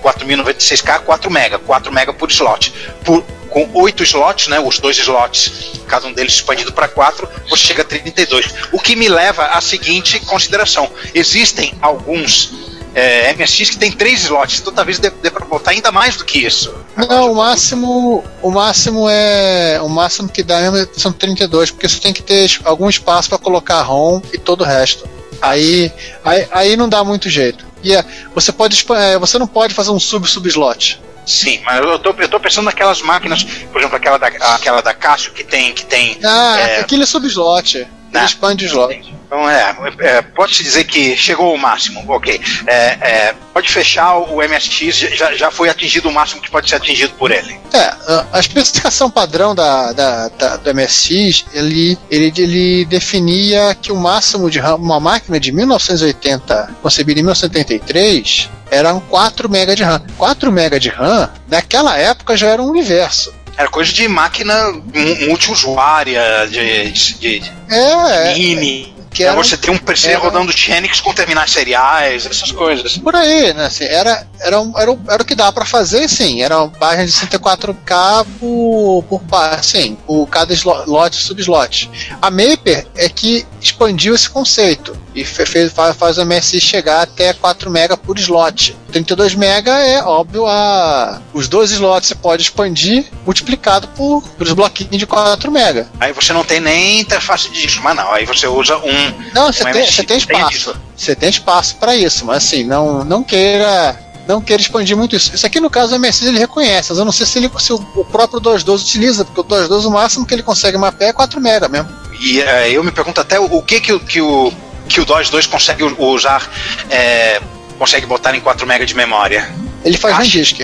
[0.03, 2.73] 4096K, 4 MB, 4 MB por slot.
[3.05, 7.67] Por, com oito slots, né, os dois slots, cada um deles expandido para 4, você
[7.67, 8.47] chega a 32.
[8.73, 12.51] O que me leva à seguinte consideração: existem alguns
[12.95, 16.25] é, MSX que tem três slots, então talvez dê, dê para botar ainda mais do
[16.25, 16.75] que isso.
[16.97, 22.01] Não, o máximo, o máximo é, o máximo que dá mesmo são 32, porque você
[22.01, 25.09] tem que ter algum espaço para colocar ROM e todo o resto.
[25.43, 25.93] Aí,
[26.25, 27.67] aí, aí não dá muito jeito.
[27.83, 31.03] E é, você pode, é, você não pode fazer um sub sub slot.
[31.27, 34.95] Sim, mas eu tô, eu tô pensando naquelas máquinas, por exemplo, aquela da, aquela da
[34.95, 35.73] Casio que tem.
[35.73, 37.79] Que tem Ah, é, aquilo é sub slot.
[37.79, 38.25] Ele Ah.
[38.25, 39.15] expande o slot.
[39.33, 42.39] Então é, é, pode-se dizer que chegou ao máximo, ok.
[42.67, 46.77] É, é, pode fechar o MSX, já, já foi atingido o máximo que pode ser
[46.77, 47.59] atingido por ele.
[47.73, 53.97] É, a- especificação padrão da, da, da- do MSX, ele, ele, ele definia que o
[53.97, 60.03] máximo de RAM, uma máquina de 1980, concebida em 1983, eram 4 MB de RAM.
[60.19, 63.33] 4 MB de RAM, naquela época já era um universo.
[63.57, 66.21] Era coisa de máquina mu- multiusuária,
[66.51, 68.92] de, de, de É, é, mini.
[69.13, 72.97] Que era- você tem um PC era- rodando Xenix com terminais seriais, essas coisas.
[72.99, 73.67] por aí, né?
[73.67, 76.43] Assim, era, era, era, o- era o que dava pra fazer, sim.
[76.43, 81.91] Era uma página de 64K por, por assim, por cada slot, subslot.
[82.21, 87.03] A Maper é que expandiu esse conceito e fe- fez, faz, faz o MSI chegar
[87.03, 88.77] até 4 MB por slot.
[88.91, 94.99] 32 MB é óbvio a os dois slots você pode expandir multiplicado por pelos bloquinhos
[94.99, 95.87] de 4 MB.
[96.01, 98.13] Aí você não tem nem interface de disco, mas não.
[98.13, 99.02] Aí você usa um.
[99.35, 100.75] Não, você um tem, tem espaço.
[100.97, 103.99] Você tem espaço para isso, mas assim, não, não queira.
[104.29, 105.35] Não queira expandir muito isso.
[105.35, 107.73] Isso aqui no caso o MSX ele reconhece, mas eu não sei se, ele, se
[107.73, 111.13] o, o próprio 212 utiliza, porque o 212 o máximo que ele consegue mapear é
[111.13, 111.89] 4 MB mesmo.
[112.21, 114.53] E é, eu me pergunto até o, o que, que, o- que o
[114.89, 116.49] que o DOS 2 consegue usar,
[116.91, 117.41] é,
[117.79, 119.51] consegue botar em 4 MB de memória.
[119.85, 120.61] Ele faz Acho- randisk.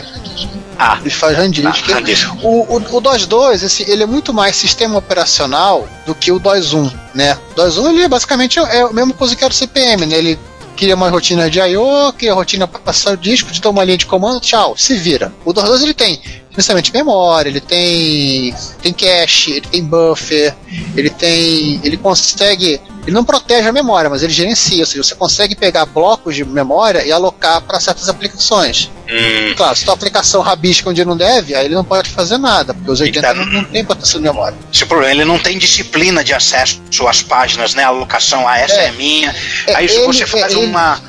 [0.79, 1.91] Ah, Ele faz randisk.
[1.91, 2.29] Ah, randisk.
[2.43, 6.39] O, o, o DOS 2, esse, ele é muito mais sistema operacional do que o
[6.39, 7.37] DOS 1, né?
[7.51, 10.17] O DOS 1 ele é basicamente é a mesma coisa que era o CPM, né?
[10.17, 10.39] Ele
[10.77, 14.07] cria uma rotina de I.O., cria rotina para passar o disco, dá uma linha de
[14.07, 15.33] comando, tchau, se vira.
[15.45, 16.21] O DOS 2 ele tem
[16.53, 20.55] principalmente memória, ele tem tem cache, ele tem buffer,
[20.97, 25.15] ele tem, ele consegue, ele não protege a memória, mas ele gerencia, ou seja, você
[25.15, 28.91] consegue pegar blocos de memória e alocar para certas aplicações.
[29.11, 32.75] hum, Claro, se tua aplicação rabisca onde não deve, aí ele não pode fazer nada,
[32.75, 34.55] porque os 80 tá- não, não tem proteção de memória.
[34.73, 35.13] esse é o problema.
[35.13, 37.83] Ele não tem disciplina de acesso às páginas, né?
[37.85, 38.93] A alocação, ah, essa é, É.
[38.93, 39.35] minha.
[39.67, 41.01] É, aí ele- você faz é, ele- uma.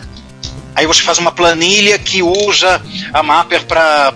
[0.75, 2.81] Aí você faz uma planilha que usa
[3.13, 4.13] a Mapper para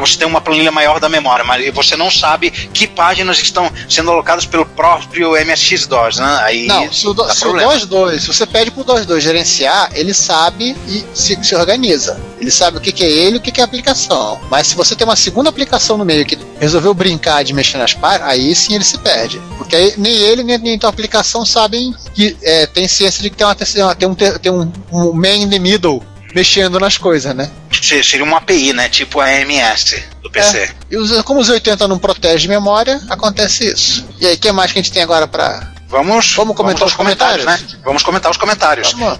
[0.00, 4.10] você ter uma planilha maior da memória, mas você não sabe que páginas estão sendo
[4.10, 6.40] alocadas pelo próprio MSX-DOS, né?
[6.42, 7.52] Aí Não, se o, do, se o.
[7.52, 12.20] DOS 2, se você pede pro DOS 2 gerenciar, ele sabe e se, se organiza.
[12.40, 14.40] Ele sabe o que, que é ele e o que, que é a aplicação.
[14.50, 17.94] Mas se você tem uma segunda aplicação no meio que resolveu brincar de mexer nas
[17.94, 19.40] páginas, aí sim ele se perde.
[19.56, 23.36] Porque aí nem ele nem, nem tua aplicação sabem que é, tem ciência de que
[23.36, 26.02] tem, uma, tem, um, tem um, um man in the middle
[26.34, 27.50] mexendo nas coisas, né?
[27.80, 28.88] Se- Seria uma API, né?
[28.88, 30.58] Tipo a AMS do PC.
[30.58, 34.06] É, e os- como os 80 não protege memória, acontece isso.
[34.20, 35.70] E aí, o que mais que a gente tem agora pra.
[35.88, 37.44] Vamos, Vamos comentar aos os comentários?
[37.44, 37.60] né?
[37.84, 38.92] Vamos comentar os comentários.
[38.92, 39.18] Vamos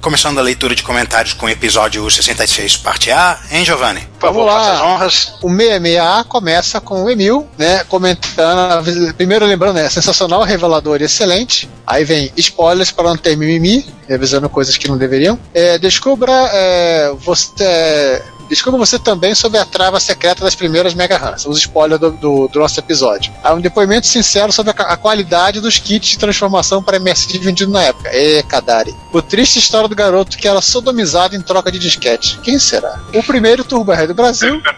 [0.00, 4.00] Começando a leitura de comentários com o episódio 66, parte A, hein, Giovanni?
[4.20, 4.58] Por Vamos favor, lá.
[4.60, 5.32] faça as honras.
[5.42, 7.82] O 66A começa com o Emil, né?
[7.84, 8.84] Comentando.
[9.14, 9.88] Primeiro lembrando, né?
[9.90, 11.68] Sensacional, revelador e excelente.
[11.84, 15.36] Aí vem spoilers para não ter mimimi, revisando coisas que não deveriam.
[15.52, 18.22] É, descubra é, você.
[18.48, 22.10] É, Descubra você também sobre a trava secreta das primeiras Mega Runs, os spoilers do,
[22.10, 23.32] do, do nosso episódio.
[23.42, 27.72] Há um depoimento sincero sobre a, a qualidade dos kits de transformação para MSD vendidos
[27.72, 28.10] na época.
[28.12, 28.94] E Kadari.
[29.12, 32.38] O triste história do garoto que era sodomizado em troca de disquete.
[32.42, 33.00] Quem será?
[33.14, 34.60] O primeiro Turbo Rei do Brasil.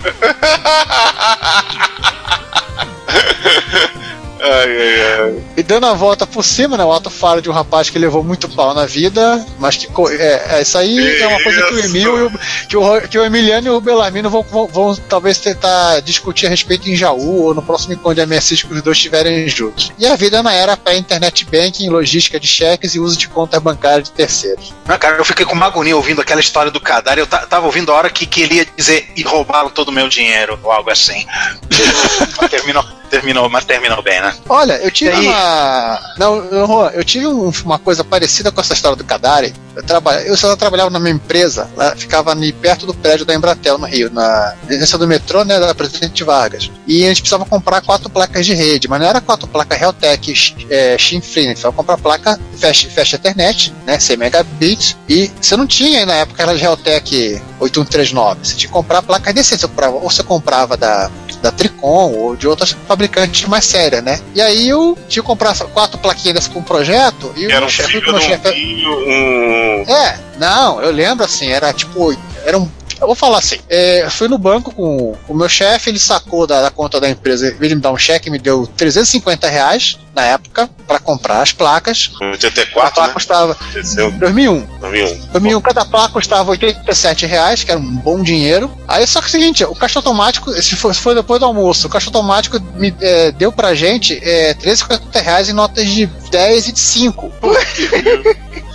[4.43, 5.43] Ai, ai, ai.
[5.57, 6.85] E dando a volta por cima, né?
[6.85, 9.87] O ato fala de um rapaz que levou muito pau na vida, mas que
[10.19, 12.31] é, é, isso aí é uma coisa que o Emil e o,
[12.69, 16.51] que o, que o Emiliano e o Belarmino vão, vão, vão talvez tentar discutir a
[16.51, 19.93] respeito em Jaú ou no próximo encontro de MSX que os dois estiverem juntos.
[19.99, 24.05] E a vida na era pré-internet banking, logística de cheques e uso de contas bancárias
[24.09, 24.73] de terceiros.
[24.87, 27.19] Não, cara, eu fiquei com uma agonia ouvindo aquela história do Kadar.
[27.19, 29.93] Eu ta- tava ouvindo a hora que, que ele ia dizer e roubaram todo o
[29.93, 31.27] meu dinheiro, ou algo assim.
[32.41, 34.30] mas terminou, terminou, mas terminou bem, né?
[34.49, 36.01] Olha, eu tive uma.
[36.19, 39.55] Não, Juan, eu tive um- uma coisa parecida com essa história do Kadari.
[39.75, 40.15] Eu, traba...
[40.23, 44.11] eu só trabalhava numa empresa, lá, ficava ali perto do prédio da Embratel, no Rio,
[44.11, 46.71] na residência do metrô, né, da Presidente Vargas.
[46.87, 50.35] E a gente precisava comprar quatro placas de rede, mas não era quatro placas Realtek
[50.69, 51.53] é, Shinfree, né?
[51.53, 56.43] precisava comprar placa Fast, Fast Ethernet, né, 100 megabits, e você não tinha na época
[56.43, 61.11] aquelas Realtek 8139, você tinha que comprar placas decentes, você comprava, ou você comprava da,
[61.43, 64.21] da Tricom ou de outras fabricantes mais sérias, né?
[64.35, 68.03] E aí eu tinha que comprar quatro plaquinhas com um projeto e Era chefe, o
[68.03, 69.85] meu de um chefe um.
[69.91, 72.17] é, não, eu lembro assim, era tipo.
[72.45, 72.69] Era um.
[73.01, 76.61] Eu vou falar assim, é, fui no banco com o meu chefe, ele sacou da,
[76.61, 80.69] da conta da empresa, de me dar um cheque, me deu 350 reais na época
[80.87, 82.11] para comprar as placas.
[82.21, 83.13] A 84, placa né?
[83.15, 84.11] custava Desceu.
[84.13, 84.67] 2001.
[84.81, 85.27] 2001.
[85.33, 88.71] 2001, cada placa custava 87 reais, que era um bom dinheiro.
[88.87, 91.87] Aí só que é o seguinte, o caixa automático, esse foi, foi depois do almoço,
[91.87, 96.69] o caixa automático me é, deu pra gente é, 350 reais em notas de 10
[96.69, 97.33] e de 5.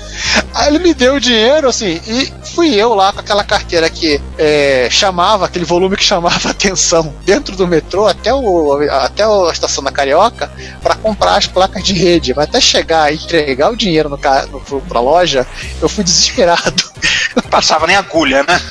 [0.53, 4.21] Aí ele me deu o dinheiro, assim, e fui eu lá com aquela carteira que
[4.37, 9.83] é, chamava, aquele volume que chamava atenção dentro do metrô até, o, até a estação
[9.83, 10.49] da Carioca
[10.81, 12.33] para comprar as placas de rede.
[12.33, 15.45] Mas até chegar e entregar o dinheiro no, no, pra loja,
[15.81, 16.83] eu fui desesperado.
[17.35, 18.61] Não passava nem agulha, né?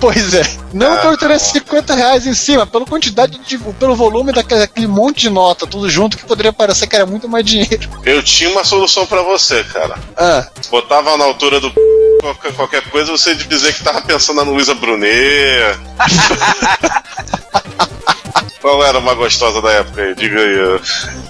[0.00, 0.42] Pois é.
[0.72, 3.58] Não por 350 reais em cima, pela quantidade de.
[3.58, 7.28] pelo volume daquele, daquele monte de nota, tudo junto, que poderia parecer que era muito
[7.28, 7.88] mais dinheiro.
[8.04, 9.98] Eu tinha uma solução pra você, cara.
[10.16, 11.72] Ah, Botava na altura do
[12.20, 15.78] qualquer, qualquer coisa, você dizer que tava pensando na Luísa Brunet.
[18.60, 20.14] Qual era uma gostosa da época aí?
[20.16, 20.80] Diga aí.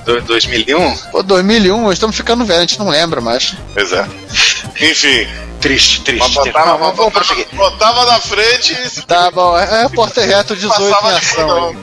[0.07, 0.97] Do, 2001?
[1.13, 3.55] pô, 2001, nós estamos ficando velhos, a gente não lembra mais.
[3.75, 4.09] Pois é.
[4.81, 5.27] Enfim.
[5.61, 6.21] Triste, triste.
[6.21, 7.47] Mas botava, Não, vamos, prosseguir.
[7.55, 11.77] botava na frente e Tá bom, é repórter reto 18 em ação.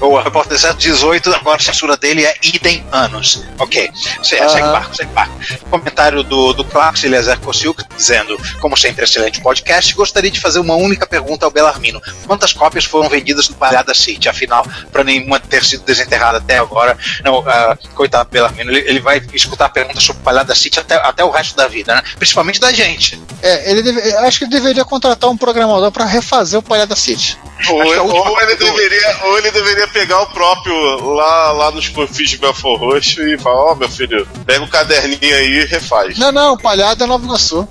[0.00, 3.44] O repórter 18, agora a censura dele é idem anos.
[3.58, 3.90] Ok.
[4.22, 4.72] Se- Segue Aham.
[4.72, 5.34] barco, segue barco.
[5.70, 9.94] Comentário do, do Clarks Eliezer Kosciuk dizendo: Como sempre, excelente podcast.
[9.94, 14.28] Gostaria de fazer uma única pergunta ao Belarmino: Quantas cópias foram vendidas no Palhada City?
[14.28, 16.96] Afinal, para nenhuma ter sido desenterrada até agora.
[17.22, 21.22] Não, ah, coitado do Belarmino, ele, ele vai escutar perguntas sobre Palhada City até, até
[21.22, 22.02] o resto da vida, né?
[22.16, 23.20] Principalmente da gente.
[23.42, 26.94] É, ele deve- eu acho que ele deveria contratar um programador pra refazer o Palhada
[26.96, 27.38] City.
[27.70, 30.74] Ou, última ou ele deveria, ou ele deveria pegar o próprio
[31.14, 35.34] lá, lá nos perfis de Belfor Roxo e falar: Ó, meu filho, pega o caderninho
[35.36, 36.18] aí e refaz.
[36.18, 37.66] Não, não, Palhada é Nova Iguaçu.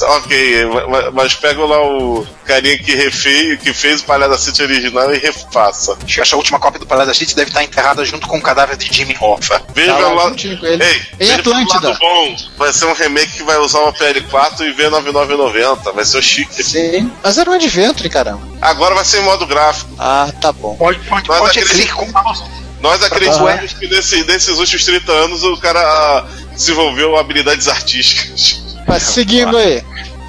[0.00, 5.14] Ok, ma- mas pega lá o carinha que refez, que fez o Palhada City original
[5.14, 5.92] e refaça.
[6.04, 8.76] Acho que essa última cópia do Palhada City deve estar enterrada junto com o cadáver
[8.76, 9.62] de Jimmy Hoffa.
[9.74, 10.60] Veja Tá lá ele.
[11.18, 11.88] Ei, Em Atlântida.
[11.88, 12.36] lado bom.
[12.56, 15.92] Vai ser um remake que vai usar uma PL4 e V9990.
[15.94, 16.62] Vai ser o chique.
[16.62, 17.10] Sim.
[17.22, 18.42] Mas era um Adventure, caramba.
[18.60, 19.90] Agora vai ser em modo gráfico.
[19.98, 20.74] Ah, tá bom.
[20.76, 22.42] Pode, pode, Mas pode mouse.
[22.80, 28.60] Nós acreditamos que nesse- nesses últimos 30 anos o cara ah, desenvolveu habilidades artísticas.
[28.88, 29.82] Mas seguindo aí.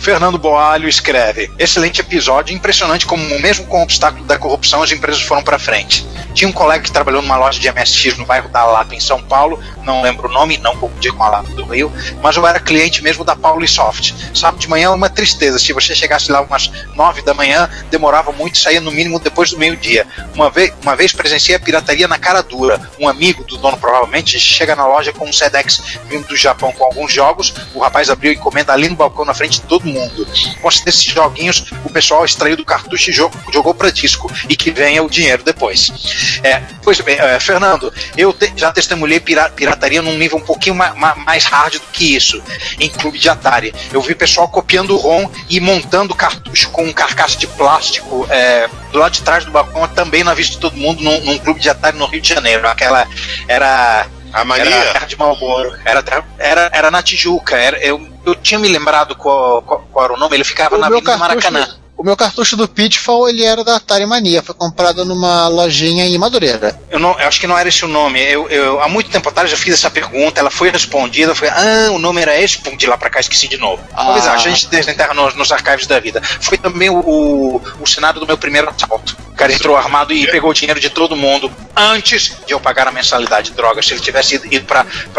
[0.03, 5.21] Fernando Boalho escreve: Excelente episódio, impressionante como, mesmo com o obstáculo da corrupção, as empresas
[5.21, 6.05] foram para frente.
[6.33, 9.23] Tinha um colega que trabalhou numa loja de MSX no bairro da Lapa, em São
[9.23, 12.59] Paulo, não lembro o nome, não confundir com a Lapa do Rio, mas eu era
[12.59, 14.13] cliente mesmo da Paulisoft.
[14.33, 15.59] Sábado de manhã, uma tristeza.
[15.59, 19.57] Se você chegasse lá umas nove da manhã, demorava muito, saía no mínimo depois do
[19.57, 20.05] meio-dia.
[20.33, 22.79] Uma vez, uma vez presenciei a pirataria na cara dura.
[22.99, 26.83] Um amigo do dono, provavelmente, chega na loja com um Sedex vindo do Japão com
[26.85, 27.53] alguns jogos.
[27.73, 30.27] O rapaz abriu a encomenda ali no balcão na frente de todo mundo.
[30.61, 34.31] Com desses joguinhos, o pessoal extraiu do cartucho e jo- jogou para disco.
[34.49, 36.39] E que venha o dinheiro depois.
[36.43, 40.75] É, pois bem, é, Fernando, eu te- já testemunhei pira- pirataria num nível um pouquinho
[40.75, 42.41] ma- ma- mais hard do que isso,
[42.79, 43.73] em clube de Atari.
[43.91, 48.69] Eu vi pessoal copiando o ROM e montando cartucho com um carcaça de plástico é,
[48.91, 51.59] do lado de trás do balcão, também na vista de todo mundo, num, num clube
[51.59, 52.67] de Atari no Rio de Janeiro.
[52.67, 53.07] Aquela
[53.47, 54.07] era.
[54.31, 54.65] A mania?
[54.65, 55.75] Era terra de Malboro.
[55.85, 56.03] Era,
[56.39, 57.55] era, era na Tijuca.
[57.55, 60.79] Era, eu, eu tinha me lembrado qual, qual, qual era o nome, ele ficava O
[60.79, 61.75] na Avenida cartucho- Maracanã.
[61.95, 66.17] O meu cartucho do Pitfall, ele era da Atari Mania, foi comprado numa lojinha em
[66.17, 66.79] Madureira.
[66.89, 68.19] Eu, não, eu acho que não era esse o nome.
[68.19, 71.31] Eu, eu, há muito tempo atrás já fiz essa pergunta, ela foi respondida.
[71.31, 73.81] Eu falei, ah, o nome era esse, pum, de lá pra cá esqueci de novo.
[73.93, 74.05] Ah.
[74.05, 76.21] Talvez a gente desenterra nos, nos arquivos da vida.
[76.41, 79.15] Foi também o, o, o cenário do meu primeiro assalto.
[79.43, 82.87] O cara entrou armado e pegou o dinheiro de todo mundo antes de eu pagar
[82.87, 83.85] a mensalidade de drogas.
[83.85, 84.65] Se ele tivesse ido,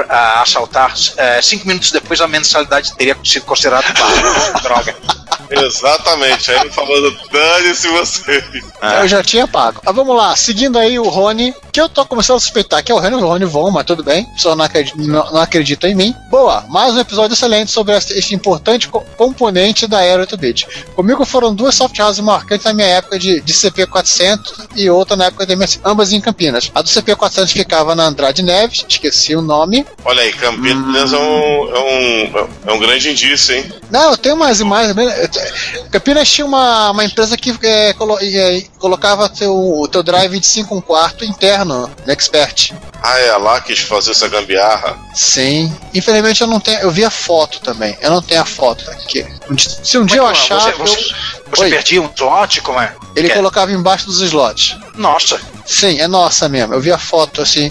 [0.08, 4.96] ah, assaltar eh, cinco minutos depois, a mensalidade teria sido considerada barra, droga.
[5.50, 6.50] Exatamente.
[6.50, 8.42] Aí ele falando, dane-se você.
[9.02, 9.80] Eu já tinha pago.
[9.84, 12.94] Mas vamos lá, seguindo aí o Rony, que eu tô começando a suspeitar que é
[12.94, 15.94] o Rony, o Rony Von, mas tudo bem, só não acredita, não, não acredita em
[15.94, 16.14] mim.
[16.30, 20.66] Boa, mais um episódio excelente sobre esse, esse importante co- componente da era 8-bit.
[20.96, 24.13] Comigo foram duas soft houses marcantes na minha época de, de CP400
[24.76, 26.70] e outra na época da MS, ambas em Campinas.
[26.74, 29.86] A do CP400 ficava na Andrade Neves, esqueci o nome.
[30.04, 31.20] Olha aí, Campinas é, um,
[31.74, 33.72] é, um, é um grande indício, hein?
[33.90, 34.94] Não, eu tenho mais imagens.
[35.90, 40.46] Campinas tinha uma, uma empresa que é, colo- é, colocava teu, o teu drive de
[40.46, 42.72] 5 1 quarto interno no Expert.
[43.02, 44.98] Ah, é lá quis fazer essa gambiarra.
[45.14, 45.70] Sim.
[45.92, 46.80] Infelizmente eu não tenho.
[46.80, 47.96] Eu vi a foto também.
[48.00, 49.26] Eu não tenho a foto aqui.
[49.58, 50.58] Se um dia eu achar.
[50.78, 51.70] Você, eu- você, Oi.
[51.70, 52.94] perdia um slot, como é?
[53.16, 53.34] Ele É.
[53.34, 54.76] colocava embaixo dos slots.
[54.96, 55.40] Nossa.
[55.66, 56.74] Sim, é nossa mesmo.
[56.74, 57.70] Eu vi a foto assim.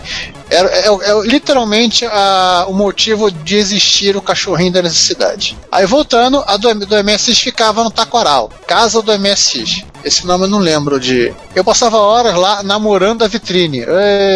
[0.49, 5.57] Era, é, é literalmente a- o motivo de existir o cachorrinho da necessidade.
[5.71, 9.83] Aí voltando, a do, do MSX ficava no Taquaral, casa do MSX.
[10.03, 11.33] Esse nome eu não lembro de.
[11.55, 13.85] Eu passava horas lá namorando a vitrine.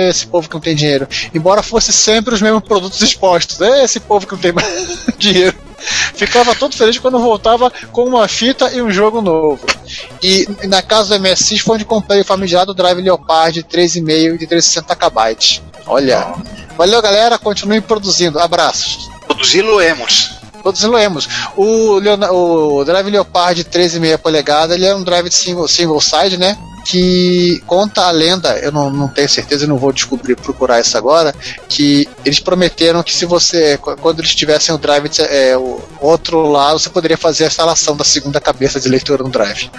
[0.09, 1.07] Esse povo que não tem dinheiro.
[1.33, 3.59] Embora fosse sempre os mesmos produtos expostos.
[3.59, 4.53] Esse povo que não tem
[5.17, 5.55] dinheiro.
[5.77, 9.65] Ficava todo feliz quando voltava com uma fita e um jogo novo.
[10.21, 14.37] E na casa do MSX foi onde comprei o famigerado Drive Leopard de 3,5 e
[14.37, 15.61] de 360 KB.
[15.85, 16.33] Olha.
[16.77, 17.37] Valeu, galera.
[17.37, 18.39] Continue produzindo.
[18.39, 19.09] Abraços.
[19.27, 20.31] Produzi-lo-emos.
[20.61, 21.27] Produzindo-emos.
[21.55, 26.01] O, Leona- o Drive Leopard de 13,5 polegada, ele é um drive de single, single
[26.01, 26.57] side, né?
[26.89, 30.97] Que conta a lenda, eu não, não tenho certeza, eu não vou descobrir, procurar isso
[30.97, 31.35] agora,
[31.67, 36.49] que eles prometeram que se você, qu- quando eles tivessem o drive, é, o outro
[36.49, 39.69] lado, você poderia fazer a instalação da segunda cabeça de leitura no drive.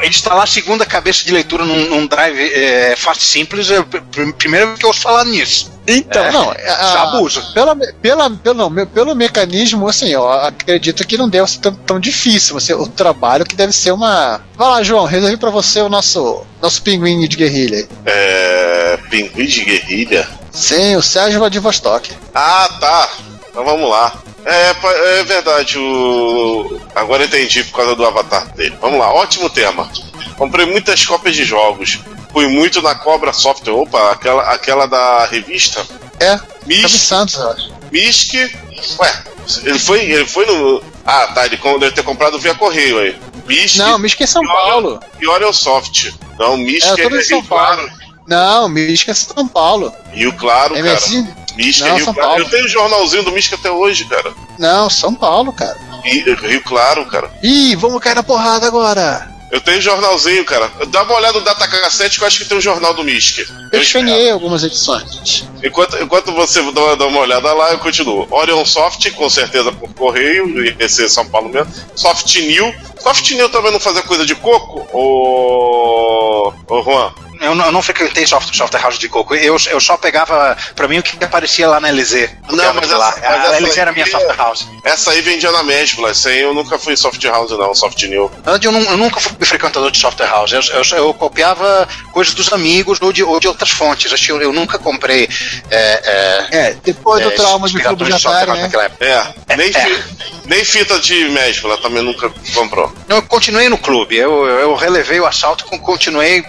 [0.00, 3.78] Ele instalar a segunda cabeça de leitura num, num drive é, fácil e simples, é
[3.78, 5.72] a pr- primeira vez que eu ouço falar nisso.
[5.86, 7.52] Então, É, não, a- já abuso.
[7.52, 12.00] Pela, pela, pelo, não, pelo mecanismo, assim, eu acredito que não deve ser tão, tão
[12.00, 12.54] difícil.
[12.58, 14.40] Você, o trabalho que deve ser uma.
[14.56, 17.78] Vai lá, João, resolvi pra você o nosso, nosso pinguim de guerrilha.
[17.78, 17.88] aí.
[18.06, 18.98] É.
[19.10, 20.28] Pinguim de guerrilha?
[20.50, 22.12] Sim, o Sérgio Vladivostok.
[22.34, 23.10] Ah, tá.
[23.54, 24.12] Então vamos lá.
[24.44, 26.80] É, pa- é verdade, o.
[26.92, 28.76] Agora entendi por causa do avatar dele.
[28.80, 29.88] Vamos lá, ótimo tema.
[30.36, 32.00] Comprei muitas cópias de jogos.
[32.32, 33.72] Fui muito na Cobra Software.
[33.74, 35.86] Opa, aquela, aquela da revista.
[36.18, 37.72] É, Misk, Santos, eu acho.
[37.92, 38.34] Misk.
[38.34, 39.22] Ué,
[39.62, 40.82] ele foi, ele foi no.
[41.06, 43.16] Ah, tá, ele deve ter comprado via correio aí.
[43.46, 43.76] Misk.
[43.76, 45.00] Não, Misk é São Oreo- Paulo.
[45.20, 46.10] E Oreo Soft.
[46.40, 47.76] Não, Misk É, em São Rio Claro.
[47.76, 47.92] Paulo.
[48.26, 49.92] Não, Misk é São Paulo.
[50.12, 50.80] Rio Claro, cara.
[50.94, 51.28] MSI?
[51.56, 51.64] Não,
[51.96, 52.28] Rio São Claro.
[52.28, 52.42] Paulo.
[52.44, 54.32] Eu tenho o jornalzinho do Misk até hoje, cara.
[54.58, 55.76] Não, São Paulo, cara.
[56.04, 57.30] E, Rio Claro, cara.
[57.42, 59.32] Ih, vamos cair na porrada agora.
[59.50, 60.68] Eu tenho jornalzinho, cara.
[60.88, 63.38] Dá uma olhada no Data Cassete que eu acho que tem um jornal do Misk.
[63.70, 65.46] Eu escaneei algumas edições.
[65.62, 68.26] Enquanto, enquanto você dá uma, dá uma olhada lá, eu continuo.
[68.32, 71.72] Orion Soft, com certeza por correio, ia ser São Paulo mesmo.
[71.94, 72.74] Soft New.
[72.98, 74.88] Soft New também não fazia coisa de coco?
[74.92, 76.52] Ô.
[76.68, 77.12] Ô, Juan.
[77.44, 79.34] Eu não, eu não frequentei soft- software house de coco.
[79.34, 82.30] Eu, eu só pegava pra mim o que aparecia lá na LZ.
[82.50, 83.08] Não, mas lá.
[83.10, 84.66] essa- mas a essa LZ era a minha software house.
[84.84, 86.10] Essa aí vendia na Mesbla.
[86.10, 87.74] Essa aí eu nunca fui Soft House, não.
[87.74, 88.30] Soft New.
[88.46, 90.52] Eu, eu nunca fui frequentador de software house.
[90.52, 94.12] Eu, eu- eu copiava coisas dos amigos ou de, ou de outras fontes.
[94.24, 95.28] Que Eu, eu nunca comprei.
[95.70, 98.84] É, é, É, depois do é, trauma de clube de software Atari, house né?
[98.84, 99.04] época.
[99.48, 99.72] É, nem, É.
[99.72, 100.04] fi-
[100.46, 102.92] nem fita de Mesbla também nunca comprou.
[103.08, 104.16] Eu continuei no clube.
[104.16, 106.44] Eu, eu relevei o assalto, continuei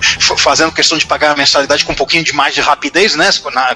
[0.00, 3.30] f- fazendo questão de pagar a mensalidade com um pouquinho de mais de rapidez, né?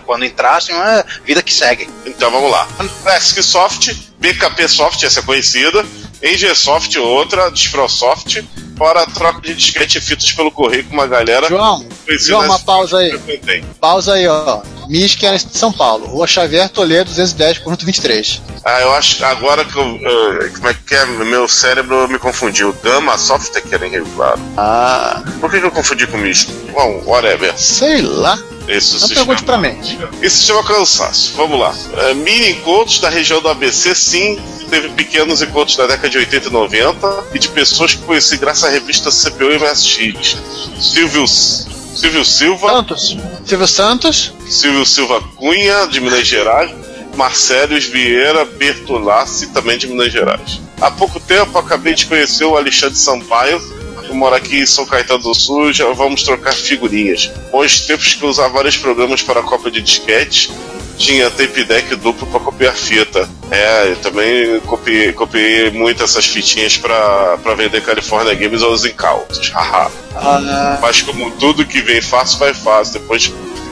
[0.04, 1.88] quando entrassem, é vida que segue.
[2.04, 2.66] Então vamos lá.
[3.02, 5.84] Classic Soft, BKP Soft, essa é conhecida.
[6.22, 7.50] NG Soft, outra.
[7.50, 8.42] Disprosoft.
[8.76, 11.48] Fora a troca de disquete e fitas pelo correio com uma galera.
[11.48, 11.86] João,
[12.18, 13.10] João, uma pausa aí.
[13.10, 13.64] Eu.
[13.80, 14.60] Pausa aí, ó.
[14.86, 16.06] Misk era em São Paulo.
[16.06, 18.42] Rua Xavier Toledo, 210, conjunto 23.
[18.64, 19.82] Ah, eu acho que agora que eu.
[20.02, 21.06] eh, como é que é?
[21.06, 22.74] Meu cérebro me confundiu.
[22.82, 24.38] Gama Soft é que era em Rio Claro.
[24.58, 26.48] Ah, Por que, que eu confundi com isso?
[26.72, 27.56] Bom, whatever.
[27.58, 28.38] sei lá.
[28.68, 29.78] Isso Não se pergunte chama- pra mim.
[30.22, 31.32] Isso se chama cansaço.
[31.36, 31.74] Vamos lá.
[31.98, 34.38] É, mini encontros da região do ABC, sim.
[34.68, 38.64] Teve pequenos encontros da década de 80 e 90 e de pessoas que conheci graças
[38.64, 40.36] à revista CPU e MSX.
[40.80, 43.16] Silvio, Silvio Silva, Santos.
[43.44, 44.32] Silvio Santos.
[44.48, 46.70] Silvio Silva Cunha, de Minas Gerais.
[47.16, 50.60] Marcelo Vieira Bertolassi, também de Minas Gerais.
[50.80, 53.62] Há pouco tempo acabei de conhecer o Alexandre Sampaio.
[54.08, 57.30] Eu moro aqui em São Caetano do Sul, já vamos trocar figurinhas.
[57.50, 60.50] Bons tempos que eu usava vários programas para a cópia de disquete.
[60.96, 63.28] Tinha tape deck duplo para copiar fita.
[63.50, 69.50] É, eu também copiei, copiei muito essas fitinhas para vender California Games aos incautos.
[69.50, 69.90] Haha.
[70.14, 72.94] Ah, Mas como tudo que vem fácil, vai fácil.
[72.94, 73.30] Depois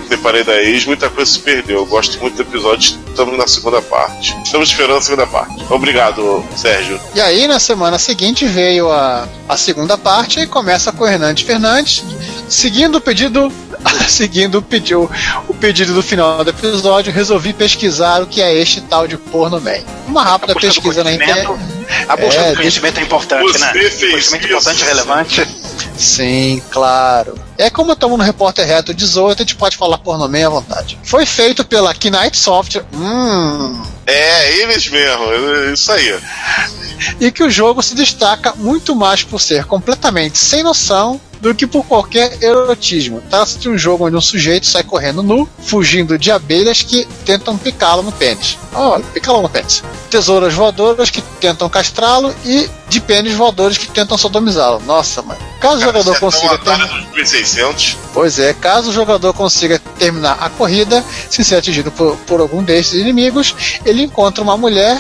[0.09, 1.79] separei da ex, muita coisa se perdeu.
[1.79, 4.37] Eu gosto muito do episódio, estamos na segunda parte.
[4.45, 5.65] Estamos esperando a segunda parte.
[5.71, 7.01] Obrigado, Sérgio.
[7.15, 11.45] E aí, na semana seguinte, veio a, a segunda parte e começa com o Hernandes
[11.45, 12.05] Fernandes,
[12.49, 13.53] seguindo o pedido.
[14.09, 15.11] Seguindo o pedido,
[15.49, 19.61] o pedido do final do episódio, resolvi pesquisar o que é este tal de porno
[19.61, 19.79] man.
[20.07, 21.47] Uma rápida do pesquisa na internet.
[21.47, 23.73] conhecimento- A busca É, do conhecimento é importante, né?
[23.73, 24.47] Fez Conhecimento isso.
[24.47, 25.49] importante e relevante.
[25.97, 27.35] Sim, claro.
[27.57, 30.99] É como estamos no Repórter Reto 18, a gente pode falar porno man à vontade.
[31.05, 32.85] Foi feito pela Knight Software.
[32.93, 35.25] Hum, É, eles mesmo,
[35.73, 36.19] isso aí.
[37.21, 41.67] e que o jogo se destaca muito mais por ser completamente sem noção do que
[41.67, 43.23] por qualquer erotismo.
[43.29, 47.59] Trata-se de um jogo onde um sujeito sai correndo nu, fugindo de abelhas que tentam
[47.59, 48.57] picá-lo no pênis.
[48.73, 49.85] Olha, picá-lo no pênis.
[50.09, 54.81] Tesouras voadoras que tentam castrá-lo e de pênis voadores que tentam sodomizá-lo.
[54.87, 55.41] Nossa, mano.
[55.61, 56.71] Caso o jogador é consiga ter...
[56.71, 57.99] otário dos 1600.
[58.15, 62.63] Pois é, caso o jogador consiga terminar a corrida, se ser atingido por, por algum
[62.63, 63.55] desses inimigos,
[63.85, 64.99] ele encontra uma mulher,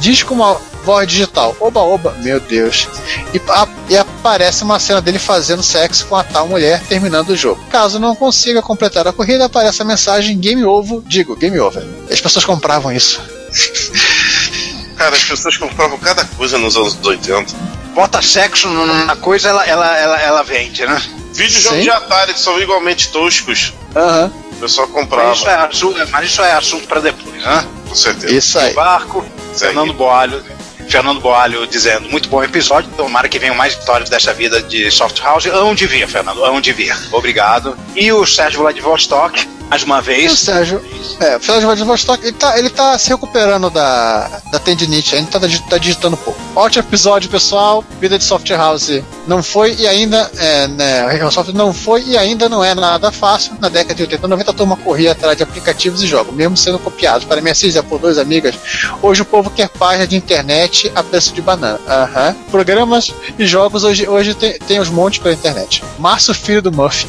[0.00, 2.86] diz com uma voz digital, oba oba, meu Deus,
[3.32, 7.36] e, a- e aparece uma cena dele fazendo sexo com a tal mulher terminando o
[7.36, 7.64] jogo.
[7.70, 11.82] Caso não consiga completar a corrida, aparece a mensagem game over, digo, game over.
[12.10, 13.20] As pessoas compravam isso.
[14.96, 17.52] Cara, as pessoas compravam cada coisa nos anos 80.
[17.94, 21.00] Bota sexo na coisa, ela, ela, ela, ela vende, né?
[21.32, 21.82] Videojogos Sim.
[21.82, 23.72] de Atari que são igualmente toscos.
[23.94, 27.66] Aham, O pessoal Mas comprava, isso é assunto, mas isso é assunto para depois, né?
[27.88, 28.32] com certeza.
[28.34, 28.72] isso aí.
[28.72, 29.72] Barco, Segue.
[29.74, 30.42] Fernando Boalho.
[30.88, 35.20] Fernando Boalho dizendo, muito bom episódio, tomara que venham mais histórias dessa vida de Soft
[35.20, 35.46] House.
[35.46, 36.96] Onde vir, Fernando, onde vir.
[37.12, 37.76] Obrigado.
[37.94, 40.38] E o Sérgio Vladivostok, mais uma E o vez.
[40.38, 40.82] Sérgio,
[41.20, 45.40] é, o Sérgio Vladivostok, ele tá, ele tá se recuperando da, da tendinite, ainda tá,
[45.68, 46.40] tá digitando pouco.
[46.56, 47.84] Ótimo episódio, pessoal.
[48.00, 52.48] Vida de Software House não foi e ainda, é, né, Microsoft não foi e ainda
[52.48, 53.56] não é nada fácil.
[53.60, 56.56] Na década de 80 e 90, a turma corria atrás de aplicativos e jogos, mesmo
[56.56, 57.24] sendo copiados.
[57.24, 58.54] Para filhas, por dois amigas,
[59.02, 61.80] hoje o povo quer página de internet a preço de banana.
[61.88, 62.36] Aham.
[62.52, 65.82] Programas e jogos hoje, hoje tem, tem os montes pela internet.
[65.98, 67.08] Márcio Filho do Muffin.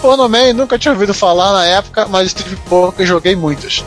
[0.00, 3.84] Porno Man, nunca tinha ouvido falar na época, mas tive pouco e joguei muitos.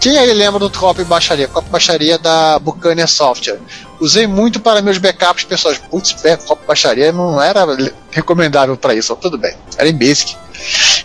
[0.00, 1.48] Quem aí lembra do Cop Baixaria?
[1.48, 3.58] Cop Baixaria da Buccaneer Software.
[4.00, 5.78] Usei muito para meus backups pessoais.
[5.78, 6.16] Putz,
[6.46, 7.66] Cop Baixaria não era
[8.10, 9.54] recomendável para isso, mas tudo bem.
[9.76, 10.36] Era em Basic.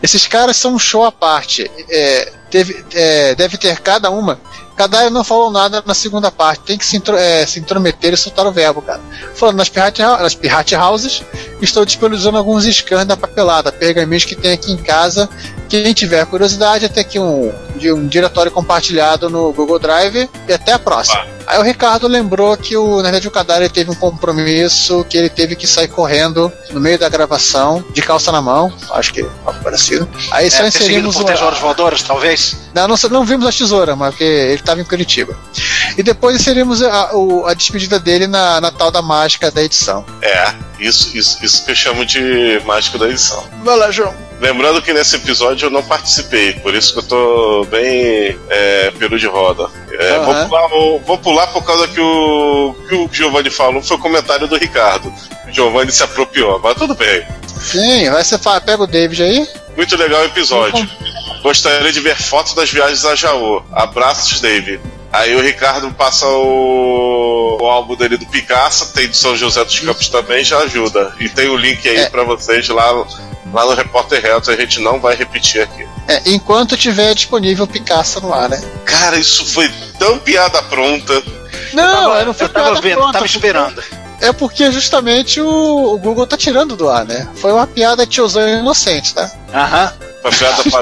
[0.01, 1.69] Esses caras são um show à parte.
[1.89, 4.39] É, teve, é, deve ter cada uma.
[4.77, 6.61] Área não falou nada na segunda parte.
[6.61, 9.01] Tem que se, intro- é, se intrometer e soltar o verbo, cara.
[9.35, 11.23] Falando nas Pirate, nas pirate Houses,
[11.61, 15.29] estou disponibilizando alguns scans da papelada, pergaminhos que tem aqui em casa.
[15.69, 20.29] Quem tiver curiosidade, até aqui um, de um diretório compartilhado no Google Drive.
[20.47, 21.25] E até a próxima.
[21.45, 25.29] Aí o Ricardo lembrou que o, na verdade o Kadar teve um compromisso que ele
[25.29, 29.61] teve que sair correndo no meio da gravação, de calça na mão, acho que algo
[29.61, 30.07] parecido.
[30.31, 32.55] Aí só É, perseguido inserimos por tesouras voadoras, talvez.
[32.73, 35.37] Não, não, não vimos a tesoura, mas porque ele estava em Curitiba.
[35.97, 37.11] E depois inserimos a,
[37.45, 40.05] a despedida dele na, na tal da mágica da edição.
[40.21, 43.47] É, isso, isso, isso que eu chamo de mágico da edição.
[43.63, 44.13] Vai lá, João.
[44.39, 49.17] Lembrando que nesse episódio eu não participei, por isso que eu tô bem é, peru
[49.17, 49.69] de roda.
[49.91, 50.25] É, Aham.
[50.25, 53.99] vou, pular, vou, vou pular por causa que o que o Giovanni falou foi o
[53.99, 55.13] comentário do Ricardo.
[55.47, 57.25] O Giovanni se apropriou, mas tudo bem.
[57.57, 59.47] Sim, vai você pega o David aí.
[59.77, 60.89] Muito legal o episódio.
[61.43, 63.61] Gostaria de ver fotos das viagens a Jaú.
[63.73, 64.79] Abraços, David.
[65.11, 69.79] Aí o Ricardo passa o, o álbum dele do Picasso, tem de São José dos
[69.79, 71.13] Campos também, já ajuda.
[71.19, 72.09] E tem o link aí É.
[72.09, 72.91] pra vocês lá,
[73.53, 75.85] lá no Repórter Reto, a gente não vai repetir aqui.
[76.07, 78.61] É, enquanto tiver disponível Picasso no ar, né?
[78.85, 81.21] Cara, isso foi tão piada pronta.
[81.73, 83.83] Não, tava- eu não fui eu tava piada vendo, pronta, tava esperando.
[84.21, 87.27] É porque justamente o, o Google tá tirando do ar, né?
[87.35, 89.29] Foi uma piada tiozão inocente, tá?
[89.53, 89.93] Aham.
[90.21, 90.81] Foi a piada pra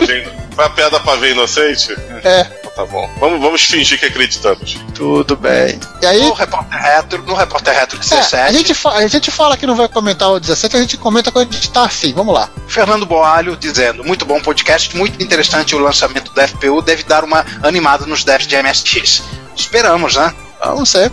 [0.62, 1.92] foi a piada pra ver inocente?
[2.24, 2.42] É.
[2.42, 3.10] Então Tá bom.
[3.20, 4.78] Vamos, vamos fingir que acreditamos.
[4.96, 5.78] Tudo bem.
[6.02, 9.30] E aí, No Repórter Retro, no Repórter Retro é, 17, a, gente fa- a gente
[9.30, 12.14] fala que não vai comentar o 17, a gente comenta quando a gente tá afim.
[12.14, 12.50] Vamos lá.
[12.68, 17.46] Fernando Boalho dizendo, muito bom podcast, muito interessante o lançamento da FPU, deve dar uma
[17.62, 19.22] animada nos devs de MSX.
[19.56, 20.34] Esperamos, né?
[20.64, 21.12] Vamos ser.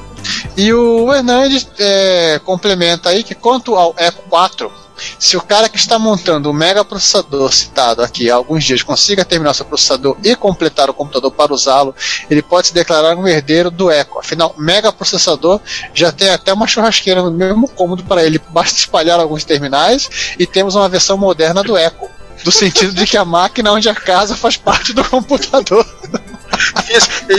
[0.56, 4.70] E o Hernandes é, complementa aí que quanto ao Eco 4,
[5.18, 9.24] Se o cara que está montando o mega processador citado aqui há alguns dias consiga
[9.24, 11.94] terminar seu processador e completar o computador para usá-lo,
[12.30, 14.18] ele pode se declarar um herdeiro do Echo.
[14.18, 15.60] Afinal, mega processador
[15.92, 18.40] já tem até uma churrasqueira no mesmo cômodo para ele.
[18.50, 20.08] Basta espalhar alguns terminais
[20.38, 22.08] e temos uma versão moderna do Echo.
[22.44, 25.84] Do sentido de que a máquina onde a casa faz parte do computador.